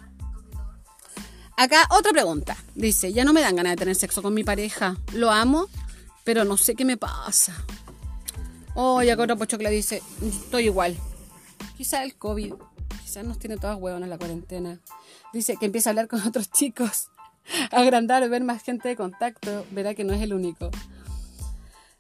Acá 1.56 1.88
otra 1.90 2.12
pregunta. 2.12 2.58
Dice, 2.76 3.12
ya 3.14 3.24
no 3.24 3.34
me 3.34 3.42
dan 3.42 3.56
ganas 3.56 3.74
de 3.74 3.78
tener 3.78 3.96
sexo 3.96 4.22
con 4.22 4.34
mi 4.34 4.44
pareja. 4.44 4.96
Lo 5.14 5.30
amo, 5.30 5.68
pero 6.24 6.46
no 6.46 6.58
sé 6.58 6.76
qué 6.76 6.86
me 6.86 6.98
pasa. 6.98 7.54
Oh, 8.76 9.04
y 9.04 9.10
acá 9.10 9.24
otro 9.24 9.38
pocho 9.38 9.58
que 9.58 9.66
le 9.66 9.72
dice, 9.72 10.02
estoy 10.22 10.66
igual. 10.66 10.96
Quizá 11.76 12.04
el 12.04 12.16
COVID, 12.16 12.54
quizás 13.02 13.26
nos 13.26 13.40
tiene 13.40 13.58
todas 13.58 13.78
huevas 13.78 14.02
en 14.02 14.10
la 14.10 14.18
cuarentena. 14.18 14.80
Dice 15.34 15.58
que 15.58 15.66
empieza 15.66 15.90
a 15.90 15.92
hablar 15.92 16.08
con 16.08 16.22
otros 16.22 16.50
chicos. 16.52 17.10
Agrandar, 17.72 18.28
ver 18.30 18.44
más 18.44 18.64
gente 18.64 18.90
de 18.90 18.96
contacto, 18.96 19.66
verá 19.72 19.94
que 19.94 20.04
no 20.04 20.14
es 20.14 20.22
el 20.22 20.34
único. 20.34 20.70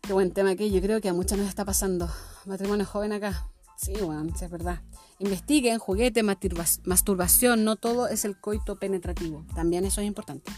Qué 0.02 0.14
buen 0.14 0.32
tema 0.32 0.56
que 0.56 0.72
yo 0.72 0.82
creo 0.82 1.02
que 1.02 1.10
a 1.10 1.14
muchas 1.14 1.38
nos 1.38 1.48
está 1.48 1.66
pasando. 1.66 2.10
Matrimonio 2.46 2.86
joven 2.86 3.14
acá. 3.14 3.46
Sí, 3.78 3.94
bueno, 4.02 4.34
es 4.34 4.50
verdad. 4.50 4.82
Investiguen, 5.20 5.80
juguete, 5.80 6.24
masturbación, 6.24 7.64
no 7.64 7.76
todo 7.76 8.08
es 8.08 8.26
el 8.26 8.38
coito 8.38 8.78
penetrativo. 8.78 9.46
También 9.56 9.86
eso 9.86 10.02
es 10.02 10.08
importante. 10.08 10.52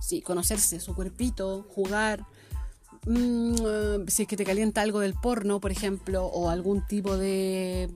Sí, 0.00 0.22
conocerse, 0.22 0.80
su 0.80 0.94
cuerpito, 0.94 1.66
jugar. 1.68 2.24
Mm, 3.06 4.06
si 4.08 4.22
es 4.22 4.28
que 4.28 4.36
te 4.36 4.44
calienta 4.44 4.82
algo 4.82 5.00
del 5.00 5.14
porno, 5.14 5.60
por 5.60 5.70
ejemplo, 5.70 6.26
o 6.26 6.48
algún 6.48 6.86
tipo 6.86 7.16
de 7.16 7.90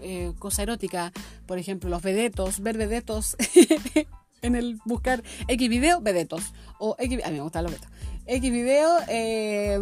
eh, 0.00 0.32
cosa 0.38 0.62
erótica, 0.62 1.12
por 1.46 1.58
ejemplo, 1.58 1.90
los 1.90 2.02
vedetos, 2.02 2.60
ver 2.60 2.76
vedetos 2.76 3.36
en 4.44 4.54
el 4.54 4.78
buscar 4.84 5.22
X 5.48 5.68
video, 5.68 6.00
vedetos. 6.00 6.52
O 6.78 6.96
X, 6.98 7.24
a 7.24 7.28
mí 7.30 7.36
me 7.36 7.42
gustan 7.42 7.64
los 7.64 7.72
vedetos. 7.72 7.90
X 8.26 8.52
video, 8.52 8.98
eh, 9.08 9.78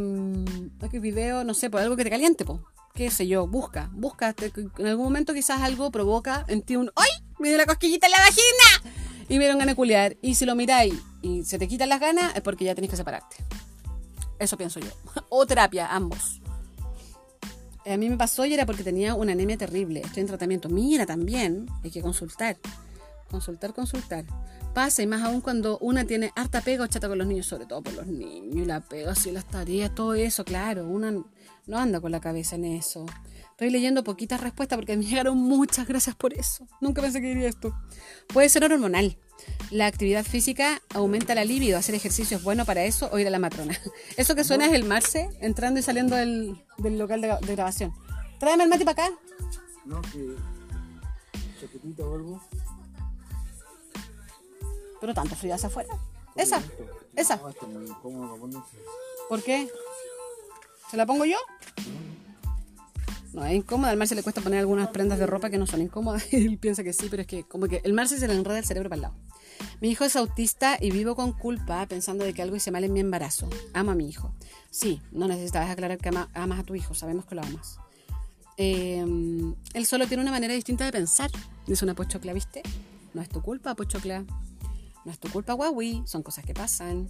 X 0.82 1.00
video, 1.00 1.44
no 1.44 1.54
sé, 1.54 1.70
por 1.70 1.80
algo 1.80 1.96
que 1.96 2.04
te 2.04 2.10
caliente, 2.10 2.44
po. 2.44 2.64
Qué 2.94 3.10
sé 3.10 3.26
yo, 3.26 3.46
busca, 3.46 3.90
busca. 3.92 4.34
en 4.78 4.86
algún 4.86 5.04
momento 5.04 5.32
quizás 5.32 5.62
algo 5.62 5.90
provoca 5.90 6.44
en 6.48 6.62
ti 6.62 6.76
un 6.76 6.90
¡Ay! 6.94 7.10
Me 7.38 7.48
dio 7.48 7.56
la 7.56 7.66
cosquillita 7.66 8.06
en 8.06 8.12
la 8.12 8.18
vagina. 8.18 8.92
Y 9.28 9.34
me 9.34 9.40
dieron 9.40 9.58
ganas 9.58 9.72
de 9.72 9.76
culiar. 9.76 10.16
Y 10.20 10.34
si 10.34 10.44
lo 10.44 10.54
miráis 10.54 10.94
y 11.22 11.44
se 11.44 11.58
te 11.58 11.66
quitan 11.68 11.88
las 11.88 12.00
ganas, 12.00 12.34
es 12.36 12.42
porque 12.42 12.64
ya 12.64 12.74
tenés 12.74 12.90
que 12.90 12.96
separarte. 12.96 13.36
Eso 14.38 14.56
pienso 14.56 14.78
yo. 14.80 14.90
o 15.30 15.46
terapia, 15.46 15.86
ambos. 15.86 16.40
A 17.86 17.96
mí 17.96 18.08
me 18.10 18.16
pasó 18.16 18.44
y 18.44 18.54
era 18.54 18.66
porque 18.66 18.84
tenía 18.84 19.14
una 19.14 19.32
anemia 19.32 19.56
terrible. 19.56 20.00
Estoy 20.00 20.20
en 20.20 20.26
tratamiento. 20.26 20.68
Mira, 20.68 21.06
también 21.06 21.66
hay 21.82 21.90
que 21.90 22.02
consultar. 22.02 22.58
Consultar, 23.32 23.74
consultar 23.74 24.24
pasa 24.72 25.02
y 25.02 25.06
más 25.06 25.22
aún 25.22 25.40
cuando 25.40 25.78
una 25.78 26.04
tiene 26.04 26.32
harta 26.34 26.60
pega 26.60 26.84
o 26.84 26.86
chata 26.86 27.08
con 27.08 27.18
los 27.18 27.26
niños, 27.26 27.46
sobre 27.46 27.66
todo 27.66 27.82
por 27.82 27.92
los 27.92 28.06
niños 28.06 28.56
y 28.56 28.64
la 28.64 28.80
pega, 28.80 29.12
así 29.12 29.30
las 29.30 29.44
tareas, 29.44 29.94
todo 29.94 30.14
eso, 30.14 30.44
claro, 30.44 30.86
una 30.86 31.12
no 31.66 31.78
anda 31.78 32.00
con 32.00 32.10
la 32.10 32.20
cabeza 32.20 32.56
en 32.56 32.64
eso. 32.64 33.06
Estoy 33.50 33.70
leyendo 33.70 34.02
poquitas 34.02 34.40
respuestas 34.40 34.76
porque 34.76 34.96
me 34.96 35.04
llegaron 35.06 35.38
muchas 35.38 35.86
gracias 35.86 36.16
por 36.16 36.34
eso. 36.34 36.66
Nunca 36.80 37.02
pensé 37.02 37.20
que 37.20 37.28
diría 37.28 37.48
esto. 37.48 37.74
Puede 38.28 38.48
ser 38.48 38.64
hormonal. 38.64 39.16
La 39.70 39.86
actividad 39.86 40.24
física 40.24 40.82
aumenta 40.94 41.34
la 41.34 41.44
libido. 41.44 41.78
Hacer 41.78 41.94
ejercicio 41.94 42.36
es 42.36 42.42
bueno 42.42 42.64
para 42.64 42.84
eso 42.84 43.08
o 43.12 43.18
ir 43.18 43.26
a 43.26 43.30
la 43.30 43.38
matrona. 43.38 43.78
Eso 44.16 44.34
que 44.34 44.44
suena 44.44 44.66
es 44.66 44.72
el 44.72 44.84
Marce 44.84 45.28
entrando 45.40 45.80
y 45.80 45.82
saliendo 45.82 46.16
del, 46.16 46.56
local 46.78 47.20
de, 47.20 47.54
grabación. 47.54 47.92
Tráeme 48.38 48.64
el 48.64 48.70
mate 48.70 48.84
para 48.84 49.06
acá. 49.06 49.16
No, 49.84 50.00
que. 50.02 50.36
Chaquetita 51.60 52.04
o 52.04 52.14
algo. 52.14 52.40
Pero 55.02 55.14
tanto 55.14 55.34
frío 55.34 55.54
hacia 55.56 55.66
afuera. 55.66 55.92
Esa, 56.36 56.62
esa. 57.16 57.40
¿Por 59.28 59.42
qué? 59.42 59.68
¿Se 60.88 60.96
la 60.96 61.06
pongo 61.06 61.24
yo? 61.24 61.38
No, 63.32 63.44
es 63.44 63.54
incómoda. 63.54 63.90
Al 63.90 63.96
Marce 63.96 64.14
le 64.14 64.22
cuesta 64.22 64.40
poner 64.40 64.60
algunas 64.60 64.90
prendas 64.90 65.18
de 65.18 65.26
ropa 65.26 65.50
que 65.50 65.58
no 65.58 65.66
son 65.66 65.82
incómodas. 65.82 66.24
Él 66.32 66.56
piensa 66.56 66.84
que 66.84 66.92
sí, 66.92 67.08
pero 67.10 67.22
es 67.22 67.26
que 67.26 67.42
como 67.42 67.66
que 67.66 67.80
el 67.82 67.94
Marce 67.94 68.16
se 68.16 68.28
le 68.28 68.34
enreda 68.34 68.58
el 68.58 68.64
cerebro 68.64 68.88
para 68.88 68.96
el 68.96 69.02
lado. 69.02 69.14
Mi 69.80 69.90
hijo 69.90 70.04
es 70.04 70.14
autista 70.14 70.78
y 70.80 70.92
vivo 70.92 71.16
con 71.16 71.32
culpa 71.32 71.84
pensando 71.86 72.24
de 72.24 72.32
que 72.32 72.42
algo 72.42 72.54
hice 72.54 72.70
mal 72.70 72.84
en 72.84 72.92
mi 72.92 73.00
embarazo. 73.00 73.50
Amo 73.74 73.90
a 73.90 73.94
mi 73.96 74.08
hijo. 74.08 74.32
Sí, 74.70 75.02
no 75.10 75.26
necesitabas 75.26 75.68
aclarar 75.68 75.98
que 75.98 76.10
amas 76.10 76.60
a 76.60 76.62
tu 76.62 76.76
hijo. 76.76 76.94
Sabemos 76.94 77.26
que 77.26 77.34
lo 77.34 77.42
amas. 77.42 77.78
Em, 78.56 79.56
él 79.74 79.86
solo 79.86 80.06
tiene 80.06 80.22
una 80.22 80.30
manera 80.30 80.54
distinta 80.54 80.84
de 80.84 80.92
pensar. 80.92 81.28
Dice 81.66 81.84
una 81.84 81.94
pochocla, 81.94 82.32
¿viste? 82.32 82.62
No 83.14 83.20
es 83.20 83.28
tu 83.28 83.42
culpa, 83.42 83.74
pochocla. 83.74 84.24
No 85.04 85.12
es 85.12 85.18
tu 85.18 85.28
culpa, 85.28 85.54
Huawei, 85.54 86.02
son 86.06 86.22
cosas 86.22 86.44
que 86.44 86.54
pasan. 86.54 87.08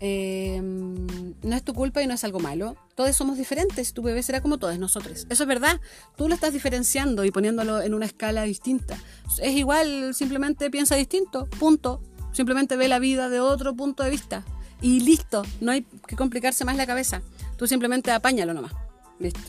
Em, 0.00 1.06
no 1.42 1.56
es 1.56 1.62
tu 1.62 1.74
culpa 1.74 2.02
y 2.02 2.06
no 2.06 2.14
es 2.14 2.24
algo 2.24 2.40
malo. 2.40 2.76
Todos 2.94 3.16
somos 3.16 3.38
diferentes, 3.38 3.92
tu 3.92 4.02
bebé 4.02 4.22
será 4.22 4.40
como 4.40 4.58
todos 4.58 4.78
nosotros. 4.78 5.26
Eso 5.28 5.42
es 5.44 5.48
verdad. 5.48 5.80
Tú 6.16 6.28
lo 6.28 6.34
estás 6.34 6.52
diferenciando 6.52 7.24
y 7.24 7.30
poniéndolo 7.30 7.80
en 7.80 7.94
una 7.94 8.06
escala 8.06 8.42
distinta. 8.42 8.96
Es 9.40 9.54
igual, 9.56 10.14
simplemente 10.14 10.70
piensa 10.70 10.96
distinto, 10.96 11.46
punto. 11.58 12.00
Simplemente 12.32 12.76
ve 12.76 12.88
la 12.88 12.98
vida 12.98 13.28
de 13.28 13.40
otro 13.40 13.74
punto 13.74 14.02
de 14.02 14.10
vista. 14.10 14.44
Y 14.80 15.00
listo, 15.00 15.44
no 15.60 15.72
hay 15.72 15.82
que 16.06 16.16
complicarse 16.16 16.64
más 16.64 16.76
la 16.76 16.86
cabeza. 16.86 17.22
Tú 17.56 17.66
simplemente 17.66 18.10
apáñalo 18.10 18.52
nomás. 18.54 18.72
Listo. 19.18 19.40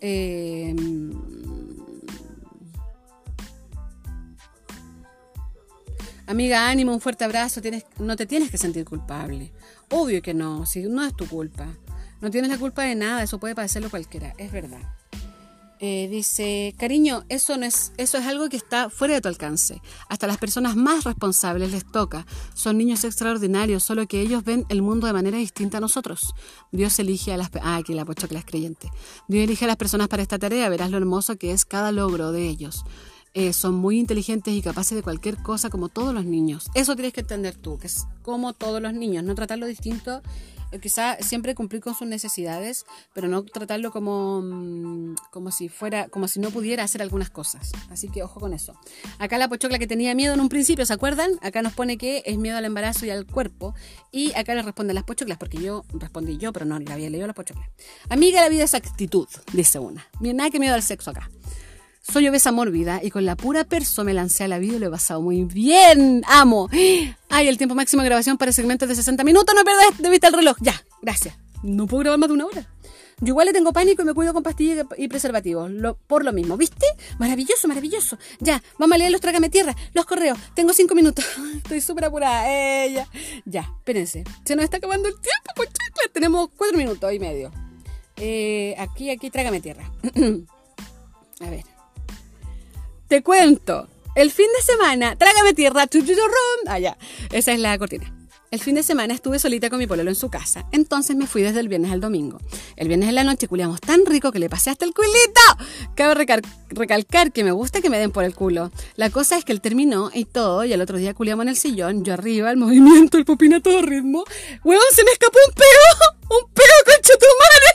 Eh, 0.00 0.74
Amiga, 6.28 6.68
ánimo, 6.68 6.92
un 6.92 7.00
fuerte 7.00 7.24
abrazo. 7.24 7.62
Tienes, 7.62 7.84
no 7.98 8.16
te 8.16 8.26
tienes 8.26 8.50
que 8.50 8.58
sentir 8.58 8.84
culpable. 8.84 9.52
Obvio 9.90 10.20
que 10.22 10.34
no, 10.34 10.66
si 10.66 10.82
no 10.82 11.04
es 11.04 11.14
tu 11.14 11.26
culpa. 11.26 11.68
No 12.20 12.30
tienes 12.30 12.50
la 12.50 12.58
culpa 12.58 12.82
de 12.82 12.94
nada, 12.94 13.22
eso 13.22 13.38
puede 13.38 13.54
padecerlo 13.54 13.90
cualquiera, 13.90 14.34
es 14.38 14.50
verdad. 14.50 14.80
Eh, 15.78 16.08
dice, 16.10 16.74
cariño, 16.78 17.24
eso 17.28 17.58
no 17.58 17.66
es, 17.66 17.92
eso 17.98 18.16
es 18.16 18.24
algo 18.24 18.48
que 18.48 18.56
está 18.56 18.88
fuera 18.88 19.14
de 19.14 19.20
tu 19.20 19.28
alcance. 19.28 19.82
Hasta 20.08 20.26
las 20.26 20.38
personas 20.38 20.74
más 20.74 21.04
responsables 21.04 21.70
les 21.70 21.84
toca. 21.84 22.26
Son 22.54 22.78
niños 22.78 23.04
extraordinarios, 23.04 23.84
solo 23.84 24.06
que 24.06 24.22
ellos 24.22 24.42
ven 24.42 24.64
el 24.70 24.80
mundo 24.80 25.06
de 25.06 25.12
manera 25.12 25.36
distinta 25.36 25.78
a 25.78 25.82
nosotros. 25.82 26.34
Dios 26.72 26.98
elige 26.98 27.34
a 27.34 27.36
las 27.36 27.50
ah, 27.62 27.76
aquí 27.76 27.92
la 27.92 28.06
pochocla 28.06 28.38
es 28.38 28.46
creyente. 28.46 28.90
Dios 29.28 29.44
elige 29.44 29.66
a 29.66 29.68
las 29.68 29.76
personas 29.76 30.08
para 30.08 30.22
esta 30.22 30.38
tarea, 30.38 30.70
verás 30.70 30.90
lo 30.90 30.96
hermoso 30.96 31.36
que 31.36 31.52
es 31.52 31.66
cada 31.66 31.92
logro 31.92 32.32
de 32.32 32.48
ellos. 32.48 32.84
Eh, 33.38 33.52
son 33.52 33.74
muy 33.74 33.98
inteligentes 33.98 34.54
y 34.54 34.62
capaces 34.62 34.96
de 34.96 35.02
cualquier 35.02 35.36
cosa 35.36 35.68
como 35.68 35.90
todos 35.90 36.14
los 36.14 36.24
niños. 36.24 36.70
Eso 36.72 36.96
tienes 36.96 37.12
que 37.12 37.20
entender 37.20 37.54
tú, 37.54 37.78
que 37.78 37.86
es 37.86 38.06
como 38.22 38.54
todos 38.54 38.80
los 38.80 38.94
niños, 38.94 39.24
no 39.24 39.34
tratarlo 39.34 39.66
distinto 39.66 40.22
eh, 40.72 40.80
quizá 40.80 41.16
siempre 41.20 41.54
cumplir 41.54 41.80
con 41.80 41.94
sus 41.94 42.08
necesidades, 42.08 42.86
pero 43.12 43.28
no 43.28 43.44
tratarlo 43.44 43.90
como, 43.92 44.40
mm, 44.42 45.16
como 45.30 45.50
si 45.52 45.68
fuera, 45.68 46.08
como 46.08 46.28
si 46.28 46.40
no 46.40 46.50
pudiera 46.50 46.82
hacer 46.82 47.02
algunas 47.02 47.30
cosas. 47.30 47.72
Así 47.90 48.08
que 48.08 48.22
ojo 48.22 48.40
con 48.40 48.52
eso. 48.52 48.74
Acá 49.18 49.38
la 49.38 49.48
pochocla 49.48 49.78
que 49.78 49.86
tenía 49.86 50.14
miedo 50.14 50.34
en 50.34 50.40
un 50.40 50.48
principio, 50.48 50.86
¿se 50.86 50.92
acuerdan? 50.92 51.32
Acá 51.42 51.62
nos 51.62 51.74
pone 51.74 51.98
que 51.98 52.22
es 52.26 52.38
miedo 52.38 52.56
al 52.56 52.64
embarazo 52.64 53.06
y 53.06 53.10
al 53.10 53.26
cuerpo. 53.26 53.74
Y 54.10 54.32
acá 54.34 54.54
le 54.54 54.62
responden 54.62 54.94
las 54.94 55.04
pochoclas, 55.04 55.38
porque 55.38 55.58
yo 55.58 55.84
respondí 55.92 56.38
yo, 56.38 56.52
pero 56.52 56.64
no 56.64 56.78
le 56.78 56.92
había 56.92 57.10
leído 57.10 57.26
las 57.26 57.36
pochoclas. 57.36 57.68
Amiga, 58.08 58.40
la 58.40 58.48
vida 58.48 58.64
es 58.64 58.74
actitud, 58.74 59.28
dice 59.52 59.78
una. 59.78 60.06
Nada 60.20 60.50
que 60.50 60.58
miedo 60.58 60.74
al 60.74 60.82
sexo 60.82 61.10
acá. 61.10 61.28
Soy 62.12 62.28
obesa 62.28 62.52
mórbida 62.52 63.00
y 63.02 63.10
con 63.10 63.26
la 63.26 63.36
pura 63.36 63.64
perso 63.64 64.04
me 64.04 64.14
lancé 64.14 64.44
a 64.44 64.48
la 64.48 64.58
vida 64.58 64.76
y 64.76 64.78
lo 64.78 64.86
he 64.86 64.90
pasado 64.90 65.20
muy 65.20 65.44
bien. 65.44 66.22
Amo. 66.26 66.68
Ay, 67.28 67.48
el 67.48 67.58
tiempo 67.58 67.74
máximo 67.74 68.02
de 68.02 68.08
grabación 68.08 68.38
para 68.38 68.52
segmentos 68.52 68.88
de 68.88 68.94
60 68.94 69.24
minutos. 69.24 69.54
No 69.54 69.64
pierdas 69.64 69.98
de 69.98 70.10
vista 70.10 70.28
el 70.28 70.34
reloj. 70.34 70.56
Ya, 70.60 70.80
gracias. 71.02 71.36
No 71.62 71.86
puedo 71.86 72.00
grabar 72.00 72.18
más 72.18 72.28
de 72.28 72.34
una 72.34 72.46
hora. 72.46 72.66
Yo 73.20 73.28
igual 73.28 73.46
le 73.46 73.52
tengo 73.52 73.72
pánico 73.72 74.02
y 74.02 74.04
me 74.04 74.14
cuido 74.14 74.34
con 74.34 74.42
pastillas 74.42 74.86
y 74.98 75.08
preservativos. 75.08 75.70
por 76.06 76.24
lo 76.24 76.32
mismo, 76.32 76.56
¿viste? 76.56 76.86
Maravilloso, 77.18 77.66
maravilloso. 77.66 78.18
Ya, 78.40 78.62
vamos 78.78 78.94
a 78.94 78.98
leer 78.98 79.10
los 79.10 79.20
trágame 79.20 79.48
tierra, 79.48 79.74
los 79.94 80.04
correos. 80.04 80.38
Tengo 80.54 80.72
cinco 80.74 80.94
minutos. 80.94 81.24
Estoy 81.56 81.80
súper 81.80 82.04
apurada. 82.04 82.44
Eh, 82.48 82.92
ya. 82.92 83.08
ya, 83.46 83.60
espérense. 83.78 84.22
Se 84.44 84.54
nos 84.54 84.64
está 84.64 84.76
acabando 84.76 85.08
el 85.08 85.14
tiempo, 85.14 85.50
pues 85.56 85.70
Tenemos 86.12 86.50
cuatro 86.56 86.76
minutos 86.76 87.12
y 87.12 87.18
medio. 87.18 87.50
Eh, 88.16 88.74
aquí, 88.78 89.10
aquí, 89.10 89.30
trágame 89.30 89.60
tierra. 89.60 89.90
a 91.40 91.50
ver. 91.50 91.75
Te 93.08 93.22
cuento. 93.22 93.88
El 94.16 94.32
fin 94.32 94.48
de 94.56 94.62
semana, 94.62 95.16
trágame 95.16 95.54
tierra, 95.54 95.86
allá. 96.66 96.96
Ah, 96.98 97.06
esa 97.30 97.52
es 97.52 97.60
la 97.60 97.78
cortina. 97.78 98.12
El 98.50 98.60
fin 98.60 98.74
de 98.74 98.82
semana 98.82 99.14
estuve 99.14 99.38
solita 99.38 99.70
con 99.70 99.78
mi 99.78 99.86
pololo 99.86 100.10
en 100.10 100.16
su 100.16 100.28
casa, 100.28 100.66
entonces 100.72 101.14
me 101.14 101.28
fui 101.28 101.42
desde 101.42 101.60
el 101.60 101.68
viernes 101.68 101.92
al 101.92 102.00
domingo. 102.00 102.40
El 102.74 102.88
viernes 102.88 103.08
en 103.08 103.14
la 103.14 103.22
noche 103.22 103.46
culiamos 103.46 103.80
tan 103.80 104.06
rico 104.06 104.32
que 104.32 104.40
le 104.40 104.48
pasé 104.48 104.70
hasta 104.70 104.84
el 104.84 104.92
culito. 104.92 105.40
Cabe 105.94 106.26
recalcar 106.70 107.32
que 107.32 107.44
me 107.44 107.52
gusta 107.52 107.80
que 107.80 107.90
me 107.90 107.98
den 107.98 108.10
por 108.10 108.24
el 108.24 108.34
culo. 108.34 108.72
La 108.96 109.10
cosa 109.10 109.36
es 109.36 109.44
que 109.44 109.52
él 109.52 109.60
terminó 109.60 110.10
y 110.12 110.24
todo, 110.24 110.64
y 110.64 110.72
el 110.72 110.80
otro 110.80 110.98
día 110.98 111.14
culiamos 111.14 111.44
en 111.44 111.50
el 111.50 111.56
sillón, 111.56 112.04
yo 112.04 112.14
arriba, 112.14 112.50
el 112.50 112.56
movimiento, 112.56 113.18
el 113.18 113.24
popina 113.24 113.60
todo 113.60 113.82
ritmo. 113.82 114.24
Huevón, 114.64 114.86
se 114.92 115.04
me 115.04 115.12
escapó 115.12 115.38
un 115.46 115.54
peo, 115.54 116.38
un 116.38 116.52
peo 116.52 116.66
con 116.86 117.28
madre. 117.38 117.70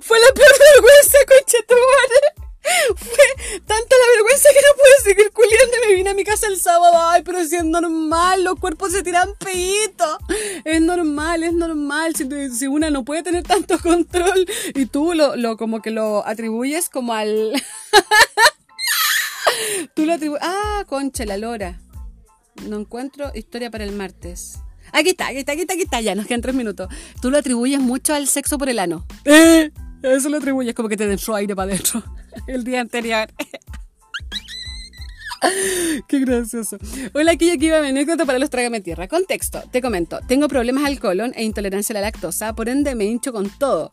Fue 0.02 0.18
la 0.18 0.34
peor 0.34 0.52
vergüenza, 0.58 1.18
concha 1.26 1.58
tu 1.66 1.74
madre. 1.74 2.47
Fue 2.96 3.60
tanta 3.66 3.96
la 3.96 4.16
vergüenza 4.16 4.48
que 4.50 4.60
no 4.60 4.76
pude 4.76 5.04
seguir 5.04 5.32
culiando 5.32 5.76
y 5.76 5.88
me 5.88 5.94
vine 5.94 6.10
a 6.10 6.14
mi 6.14 6.24
casa 6.24 6.46
el 6.46 6.58
sábado. 6.58 6.96
Ay, 7.10 7.22
pero 7.24 7.44
si 7.44 7.56
es 7.56 7.64
normal, 7.64 8.44
los 8.44 8.58
cuerpos 8.58 8.92
se 8.92 9.02
tiran 9.02 9.30
peitos. 9.38 10.18
Es 10.64 10.80
normal, 10.80 11.42
es 11.42 11.52
normal. 11.52 12.14
Si, 12.16 12.26
si, 12.50 12.66
una 12.66 12.90
no 12.90 13.04
puede 13.04 13.22
tener 13.22 13.44
tanto 13.44 13.78
control 13.82 14.46
y 14.74 14.86
tú 14.86 15.14
lo, 15.14 15.36
lo 15.36 15.56
como 15.56 15.82
que 15.82 15.90
lo 15.90 16.26
atribuyes 16.26 16.88
como 16.88 17.14
al... 17.14 17.52
tú 19.94 20.06
lo 20.06 20.14
atribuyes... 20.14 20.42
Ah, 20.44 20.84
concha, 20.86 21.24
la 21.24 21.36
lora. 21.36 21.80
No 22.66 22.80
encuentro 22.80 23.30
historia 23.34 23.70
para 23.70 23.84
el 23.84 23.92
martes. 23.92 24.58
Aquí 24.92 25.10
está, 25.10 25.28
aquí 25.28 25.38
está, 25.38 25.52
aquí 25.52 25.62
está, 25.62 25.74
aquí 25.74 25.82
está, 25.82 26.00
ya, 26.00 26.14
nos 26.14 26.26
quedan 26.26 26.40
tres 26.40 26.54
minutos. 26.54 26.88
Tú 27.20 27.30
lo 27.30 27.38
atribuyes 27.38 27.78
mucho 27.78 28.14
al 28.14 28.26
sexo 28.26 28.58
por 28.58 28.68
el 28.68 28.78
ano. 28.78 29.06
¿Eh? 29.24 29.70
Eso 30.02 30.28
lo 30.28 30.38
atribuyes 30.38 30.74
como 30.74 30.88
que 30.88 30.96
te 30.96 31.06
den 31.06 31.18
su 31.18 31.34
aire 31.34 31.54
para 31.54 31.72
adentro 31.72 32.02
el 32.46 32.64
día 32.64 32.80
anterior. 32.80 33.28
Qué 36.08 36.20
gracioso. 36.20 36.78
Hola, 37.14 37.32
aquí 37.32 37.50
aquí 37.50 37.68
va 37.70 37.80
mi 37.80 37.88
anécdota 37.88 38.24
para 38.24 38.38
los 38.38 38.50
Trágame 38.50 38.80
Tierra. 38.80 39.08
Contexto, 39.08 39.62
te 39.70 39.80
comento. 39.80 40.20
Tengo 40.26 40.48
problemas 40.48 40.84
al 40.84 40.98
colon 40.98 41.32
e 41.36 41.44
intolerancia 41.44 41.92
a 41.92 41.94
la 41.94 42.00
lactosa, 42.02 42.54
por 42.54 42.68
ende 42.68 42.94
me 42.94 43.04
hincho 43.04 43.32
con 43.32 43.48
todo. 43.58 43.92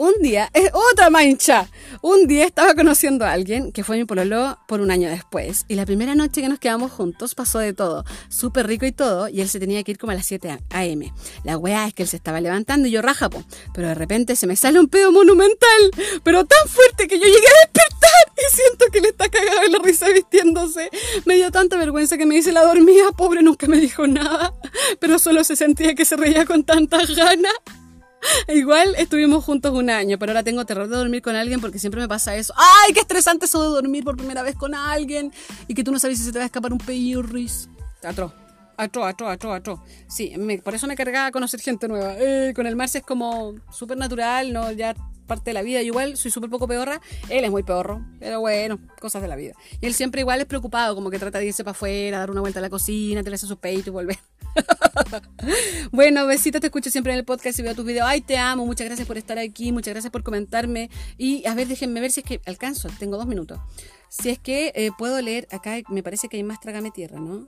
Un 0.00 0.14
día, 0.22 0.48
es 0.54 0.70
otra 0.72 1.10
mancha. 1.10 1.68
Un 2.00 2.26
día 2.26 2.46
estaba 2.46 2.74
conociendo 2.74 3.26
a 3.26 3.32
alguien 3.32 3.70
que 3.70 3.84
fue 3.84 3.98
mi 3.98 4.06
pololo 4.06 4.58
por 4.66 4.80
un 4.80 4.90
año 4.90 5.10
después. 5.10 5.66
Y 5.68 5.74
la 5.74 5.84
primera 5.84 6.14
noche 6.14 6.40
que 6.40 6.48
nos 6.48 6.58
quedamos 6.58 6.90
juntos 6.90 7.34
pasó 7.34 7.58
de 7.58 7.74
todo. 7.74 8.06
Súper 8.30 8.66
rico 8.66 8.86
y 8.86 8.92
todo. 8.92 9.28
Y 9.28 9.42
él 9.42 9.50
se 9.50 9.60
tenía 9.60 9.82
que 9.82 9.90
ir 9.90 9.98
como 9.98 10.12
a 10.12 10.14
las 10.14 10.24
7 10.24 10.56
a.m. 10.70 11.12
La 11.44 11.58
weá 11.58 11.86
es 11.86 11.92
que 11.92 12.04
él 12.04 12.08
se 12.08 12.16
estaba 12.16 12.40
levantando 12.40 12.88
y 12.88 12.92
yo 12.92 13.02
rajapo. 13.02 13.44
Pero 13.74 13.88
de 13.88 13.94
repente 13.94 14.36
se 14.36 14.46
me 14.46 14.56
sale 14.56 14.80
un 14.80 14.88
pedo 14.88 15.12
monumental. 15.12 15.90
Pero 16.24 16.46
tan 16.46 16.66
fuerte 16.66 17.06
que 17.06 17.18
yo 17.18 17.26
llegué 17.26 17.36
a 17.36 17.66
despertar. 17.66 18.00
Y 18.38 18.56
siento 18.56 18.86
que 18.90 19.02
le 19.02 19.08
está 19.08 19.28
cagado 19.28 19.64
en 19.66 19.72
la 19.72 19.80
risa 19.80 20.08
vistiéndose. 20.08 20.88
Me 21.26 21.34
dio 21.34 21.50
tanta 21.50 21.76
vergüenza 21.76 22.16
que 22.16 22.24
me 22.24 22.36
dice 22.36 22.52
la 22.52 22.64
dormida. 22.64 23.12
Pobre, 23.12 23.42
nunca 23.42 23.66
me 23.66 23.76
dijo 23.76 24.06
nada. 24.06 24.54
Pero 24.98 25.18
solo 25.18 25.44
se 25.44 25.56
sentía 25.56 25.94
que 25.94 26.06
se 26.06 26.16
reía 26.16 26.46
con 26.46 26.64
tantas 26.64 27.14
ganas. 27.14 27.52
Igual 28.48 28.94
estuvimos 28.96 29.44
juntos 29.44 29.72
un 29.72 29.90
año, 29.90 30.18
pero 30.18 30.32
ahora 30.32 30.42
tengo 30.42 30.64
terror 30.64 30.88
de 30.88 30.96
dormir 30.96 31.22
con 31.22 31.36
alguien 31.36 31.60
porque 31.60 31.78
siempre 31.78 32.00
me 32.00 32.08
pasa 32.08 32.36
eso. 32.36 32.52
¡Ay, 32.56 32.92
qué 32.92 33.00
estresante 33.00 33.46
eso 33.46 33.62
de 33.62 33.68
dormir 33.68 34.04
por 34.04 34.16
primera 34.16 34.42
vez 34.42 34.56
con 34.56 34.74
alguien! 34.74 35.32
Y 35.68 35.74
que 35.74 35.84
tú 35.84 35.92
no 35.92 35.98
sabes 35.98 36.18
si 36.18 36.24
se 36.24 36.32
te 36.32 36.38
va 36.38 36.44
a 36.44 36.46
escapar 36.46 36.72
un 36.72 36.78
peirris. 36.78 37.68
Atro. 38.02 38.32
Atro, 38.80 39.04
atro, 39.04 39.28
atro, 39.28 39.52
atro. 39.52 39.82
Sí, 40.08 40.32
por 40.64 40.74
eso 40.74 40.86
me 40.86 40.96
cargaba 40.96 41.26
a 41.26 41.30
conocer 41.30 41.60
gente 41.60 41.86
nueva. 41.86 42.14
Eh, 42.18 42.54
con 42.54 42.66
el 42.66 42.76
Marce 42.76 42.98
es 42.98 43.04
como 43.04 43.54
súper 43.70 43.98
natural, 43.98 44.54
¿no? 44.54 44.72
Ya 44.72 44.94
parte 45.26 45.50
de 45.50 45.54
la 45.54 45.62
vida. 45.62 45.82
igual 45.82 46.16
soy 46.16 46.30
súper 46.30 46.48
poco 46.48 46.66
peorra. 46.66 46.98
Él 47.28 47.44
es 47.44 47.50
muy 47.50 47.62
peorro, 47.62 48.04
pero 48.18 48.40
bueno, 48.40 48.78
cosas 48.98 49.20
de 49.20 49.28
la 49.28 49.36
vida. 49.36 49.52
Y 49.82 49.86
él 49.86 49.92
siempre 49.92 50.22
igual 50.22 50.40
es 50.40 50.46
preocupado, 50.46 50.94
como 50.94 51.10
que 51.10 51.18
trata 51.18 51.38
de 51.38 51.46
irse 51.46 51.62
para 51.62 51.72
afuera, 51.72 52.20
dar 52.20 52.30
una 52.30 52.40
vuelta 52.40 52.58
a 52.58 52.62
la 52.62 52.70
cocina, 52.70 53.20
le 53.20 53.34
hace 53.34 53.46
sus 53.46 53.58
peitos 53.58 53.88
y 53.88 53.90
volver. 53.90 54.18
bueno, 55.92 56.26
besitos, 56.26 56.60
te 56.62 56.68
escucho 56.68 56.90
siempre 56.90 57.12
en 57.12 57.18
el 57.18 57.24
podcast 57.26 57.58
y 57.58 57.62
veo 57.62 57.74
tus 57.74 57.84
videos. 57.84 58.08
Ay, 58.08 58.22
te 58.22 58.38
amo, 58.38 58.64
muchas 58.64 58.86
gracias 58.86 59.06
por 59.06 59.18
estar 59.18 59.38
aquí, 59.38 59.72
muchas 59.72 59.92
gracias 59.92 60.10
por 60.10 60.22
comentarme. 60.22 60.90
Y 61.18 61.46
a 61.46 61.54
ver, 61.54 61.68
déjenme 61.68 62.00
ver 62.00 62.10
si 62.10 62.20
es 62.20 62.26
que 62.26 62.40
alcanzo, 62.46 62.88
tengo 62.98 63.18
dos 63.18 63.26
minutos. 63.26 63.60
Si 64.08 64.30
es 64.30 64.38
que 64.38 64.72
eh, 64.74 64.90
puedo 64.98 65.20
leer, 65.20 65.46
acá 65.52 65.76
me 65.90 66.02
parece 66.02 66.28
que 66.28 66.38
hay 66.38 66.42
más 66.42 66.58
Trágame 66.60 66.90
Tierra, 66.90 67.20
¿no? 67.20 67.46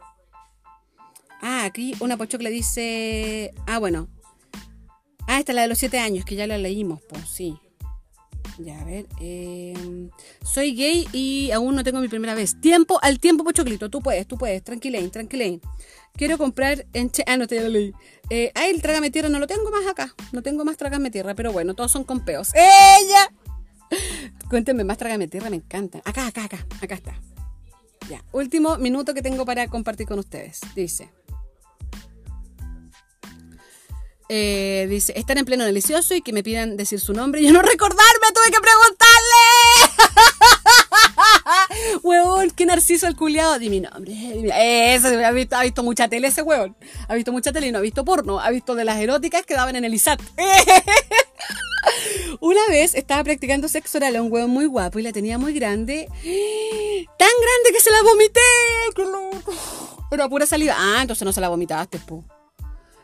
Ah, 1.43 1.65
aquí 1.65 1.95
una 1.99 2.17
pochocla 2.17 2.49
dice. 2.49 3.53
Ah, 3.67 3.79
bueno. 3.79 4.09
Ah, 5.27 5.41
esta 5.41 5.53
es 5.53 5.57
la 5.57 5.63
de 5.63 5.69
los 5.69 5.79
siete 5.79 5.99
años, 5.99 6.25
que 6.25 6.37
ya 6.37 6.47
la 6.47 6.57
leímos, 6.57 7.01
pues 7.09 7.29
sí. 7.29 7.59
Ya, 8.59 8.81
a 8.81 8.85
ver. 8.85 9.07
Em, 9.21 10.11
soy 10.45 10.75
gay 10.75 11.09
y 11.13 11.51
aún 11.51 11.75
no 11.75 11.83
tengo 11.83 12.01
mi 12.01 12.09
primera 12.09 12.35
vez. 12.35 12.61
Tiempo 12.61 12.99
al 13.03 13.19
tiempo, 13.19 13.43
pochoclito. 13.43 13.91
Tú 13.91 14.01
puedes, 14.01 14.27
tú 14.27 14.39
puedes. 14.39 14.63
Tranquilain, 14.63 15.11
tranquilain. 15.11 15.61
Quiero 16.15 16.39
comprar 16.39 16.87
en 16.93 17.11
che 17.11 17.25
Ah, 17.27 17.37
no 17.37 17.49
te 17.49 17.61
lo 17.61 17.69
leí. 17.69 17.93
Eh, 18.31 18.53
ah, 18.55 18.67
el 18.69 18.81
trágame 18.81 19.11
tierra 19.11 19.29
no 19.29 19.41
lo 19.41 19.49
tengo 19.49 19.71
más 19.71 19.87
acá. 19.87 20.15
No 20.31 20.43
tengo 20.43 20.65
más 20.65 20.77
trágame 20.77 21.11
tierra, 21.11 21.35
pero 21.35 21.53
bueno, 21.53 21.75
todos 21.75 21.91
son 21.91 22.05
con 22.05 22.25
peos. 22.25 22.53
¡Ella! 22.55 23.33
Cuéntenme 24.49 24.85
más 24.85 24.99
trágame 24.99 25.27
tierra, 25.27 25.51
me 25.51 25.57
encanta. 25.57 26.03
Acá, 26.05 26.29
acá, 26.29 26.45
acá. 26.45 26.67
Acá 26.81 26.95
está. 26.95 27.21
Ya. 28.09 28.23
Último 28.33 28.79
minuto 28.79 29.15
que 29.15 29.23
tengo 29.23 29.45
para 29.45 29.67
compartir 29.67 30.07
con 30.07 30.19
ustedes. 30.19 30.61
Dice. 30.77 31.11
Eh, 34.35 34.87
dice, 34.89 35.13
estar 35.15 35.37
en 35.37 35.45
pleno 35.45 35.63
delicioso 35.63 36.15
y 36.15 36.23
que 36.23 36.33
me 36.33 36.43
pidan 36.43 36.79
decir 36.79 36.99
su 36.99 37.13
nombre 37.13 37.43
y 37.43 37.45
yo 37.45 37.53
no 37.53 37.61
recordarme, 37.61 38.29
tuve 38.33 38.51
que 38.51 38.63
preguntarle. 38.63 39.21
huevón, 42.03 42.51
qué 42.53 42.65
narciso 42.65 43.07
el 43.07 43.15
culiado. 43.15 43.59
Di 43.59 43.69
mi 43.69 43.81
nombre. 43.81 44.15
Eso, 44.95 45.09
ha 45.09 45.31
visto, 45.33 45.55
ha 45.55 45.65
visto 45.65 45.83
mucha 45.83 46.09
tele 46.09 46.29
ese 46.29 46.41
huevón. 46.41 46.75
Ha 47.09 47.15
visto 47.15 47.31
mucha 47.31 47.53
tele 47.53 47.67
y 47.67 47.73
no 47.73 47.81
ha 47.81 47.83
visto 47.83 48.07
porno. 48.07 48.41
Ha 48.41 48.49
visto 48.49 48.75
de 48.75 48.87
las 48.87 48.99
eróticas 49.01 49.45
que 49.45 49.53
daban 49.53 49.77
en 49.77 49.85
el 49.85 49.93
ISAT. 49.93 50.23
Una 52.41 52.67
vez 52.71 52.95
estaba 52.95 53.23
practicando 53.25 53.69
sexo 53.69 53.99
oral 53.99 54.17
a 54.17 54.23
un 54.23 54.33
huevón 54.33 54.51
muy 54.51 54.65
guapo 54.65 54.99
y 54.99 55.03
la 55.03 55.13
tenía 55.13 55.37
muy 55.37 55.53
grande. 55.53 56.07
Tan 57.19 57.29
grande 57.29 57.71
que 57.71 57.81
se 57.81 57.91
la 57.91 58.03
vomité. 58.03 58.41
¡Qué 58.97 59.05
loco! 59.05 59.53
Pero 60.09 60.25
a 60.25 60.29
pura 60.31 60.47
salida. 60.47 60.75
Ah, 60.79 61.03
entonces 61.03 61.23
no 61.23 61.35
se 61.35 61.43
la 61.43 61.51
vomitaste, 61.51 61.99
po. 61.99 62.25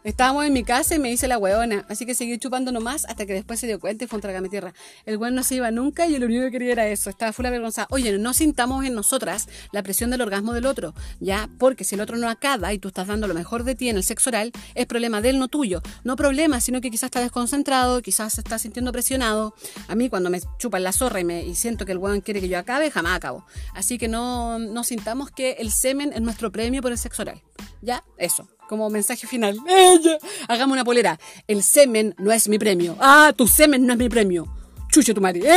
Estábamos 0.05 0.45
en 0.45 0.53
mi 0.53 0.63
casa 0.63 0.95
y 0.95 0.99
me 0.99 1.11
hice 1.11 1.27
la 1.27 1.39
hueona, 1.39 1.85
así 1.89 2.07
que 2.07 2.15
seguí 2.15 2.39
chupando 2.39 2.71
nomás 2.71 3.05
hasta 3.07 3.27
que 3.27 3.33
después 3.33 3.59
se 3.59 3.67
dio 3.67 3.81
cuenta 3.81 4.05
y 4.05 4.07
fue 4.07 4.19
un 4.19 4.21
trágame 4.21 4.49
tierra. 4.49 4.73
El 5.07 5.17
weón 5.17 5.35
no 5.35 5.43
se 5.43 5.57
iba 5.57 5.71
nunca 5.71 6.07
y 6.07 6.17
lo 6.19 6.27
único 6.27 6.45
que 6.45 6.51
quería 6.53 6.73
era 6.73 6.89
eso, 6.89 7.11
estaba 7.11 7.33
full 7.33 7.47
avergonzada. 7.47 7.89
Oye, 7.91 8.17
no 8.19 8.33
sintamos 8.33 8.85
en 8.85 8.95
nosotras 8.95 9.49
la 9.73 9.83
presión 9.83 10.11
del 10.11 10.21
orgasmo 10.21 10.53
del 10.53 10.67
otro, 10.67 10.95
ya, 11.19 11.51
porque 11.59 11.85
si 11.85 11.97
el 11.97 12.01
otro 12.01 12.17
no 12.17 12.29
acaba 12.29 12.73
y 12.73 12.79
tú 12.79 12.89
estás 12.89 13.09
dando 13.09 13.27
lo 13.27 13.35
mejor 13.35 13.65
de 13.65 13.75
ti 13.75 13.89
en 13.89 13.97
el 13.97 14.05
sexo 14.05 14.31
oral, 14.31 14.53
es 14.75 14.87
problema 14.87 15.21
de 15.21 15.31
él, 15.31 15.39
no 15.39 15.49
tuyo. 15.49 15.83
No 16.05 16.15
problema, 16.17 16.61
sino 16.61 16.81
que 16.81 16.91
quizás 16.91 17.09
está 17.09 17.21
desconcentrado, 17.21 18.01
quizás 18.01 18.39
está 18.39 18.59
sintiendo 18.59 18.93
presionado. 18.93 19.55
A 19.89 19.95
mí 19.95 20.09
cuando 20.09 20.31
me 20.31 20.41
chupan 20.59 20.85
la 20.85 20.93
zorra 20.93 21.21
y, 21.21 21.25
me, 21.25 21.55
siento 21.55 21.85
que 21.85 21.93
el 21.93 21.99
weón 21.99 22.21
quiere 22.21 22.41
que 22.41 22.49
yo 22.49 22.59
acabe, 22.59 22.91
jamás 22.91 23.17
acabo. 23.17 23.47
Así 23.75 23.99
que 23.99 24.07
no, 24.07 24.59
no 24.59 24.85
sintamos 24.85 25.31
que 25.31 25.53
el 25.59 25.71
semen 25.71 26.13
es 26.13 26.21
nuestro 26.21 26.53
premio 26.53 26.83
por 26.83 26.93
el 26.93 26.99
sexo 26.99 27.23
oral. 27.23 27.43
Ya, 27.83 28.05
eso 28.17 28.49
como 28.69 28.89
mensaje 28.91 29.27
final. 29.27 29.59
¡Ella! 29.69 30.19
Hagamos 30.47 30.75
una 30.75 30.85
polera. 30.85 31.19
El 31.47 31.63
semen 31.63 32.15
no 32.19 32.31
es 32.31 32.49
mi 32.49 32.59
premio. 32.59 32.97
Ah, 33.01 33.33
tu 33.37 33.49
semen 33.49 33.87
no 33.87 33.93
es 33.95 33.99
mi 33.99 34.09
premio. 34.09 34.47
Chucho 34.91 35.15
tu 35.15 35.21
madre. 35.21 35.43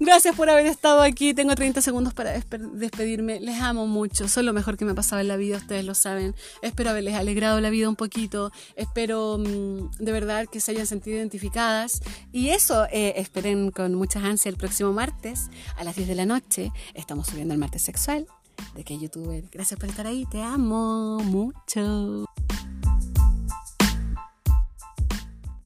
Gracias 0.00 0.36
por 0.36 0.48
haber 0.50 0.66
estado 0.66 1.02
aquí. 1.02 1.34
Tengo 1.34 1.54
30 1.54 1.82
segundos 1.82 2.14
para 2.14 2.40
despedirme. 2.72 3.40
Les 3.40 3.60
amo 3.60 3.86
mucho. 3.86 4.28
Son 4.28 4.46
lo 4.46 4.52
mejor 4.52 4.76
que 4.76 4.84
me 4.84 4.92
ha 4.92 4.94
pasado 4.94 5.20
en 5.20 5.28
la 5.28 5.36
vida, 5.36 5.56
ustedes 5.56 5.84
lo 5.84 5.94
saben. 5.94 6.34
Espero 6.62 6.90
haberles 6.90 7.14
alegrado 7.14 7.60
la 7.60 7.70
vida 7.70 7.88
un 7.88 7.96
poquito. 7.96 8.52
Espero 8.76 9.38
mm, 9.38 9.90
de 9.98 10.12
verdad 10.12 10.46
que 10.46 10.60
se 10.60 10.72
hayan 10.72 10.86
sentido 10.86 11.16
identificadas. 11.16 12.00
Y 12.32 12.50
eso, 12.50 12.86
eh, 12.92 13.14
esperen 13.16 13.70
con 13.70 13.94
muchas 13.94 14.24
ansias 14.24 14.52
el 14.52 14.58
próximo 14.58 14.92
martes 14.92 15.48
a 15.76 15.84
las 15.84 15.96
10 15.96 16.08
de 16.08 16.14
la 16.14 16.26
noche. 16.26 16.70
Estamos 16.94 17.26
subiendo 17.26 17.54
el 17.54 17.60
martes 17.60 17.82
sexual 17.82 18.26
de 18.74 18.84
que 18.84 18.98
youtuber. 18.98 19.44
Gracias 19.50 19.78
por 19.78 19.88
estar 19.88 20.06
ahí, 20.06 20.24
te 20.30 20.42
amo 20.42 21.18
mucho. 21.20 22.26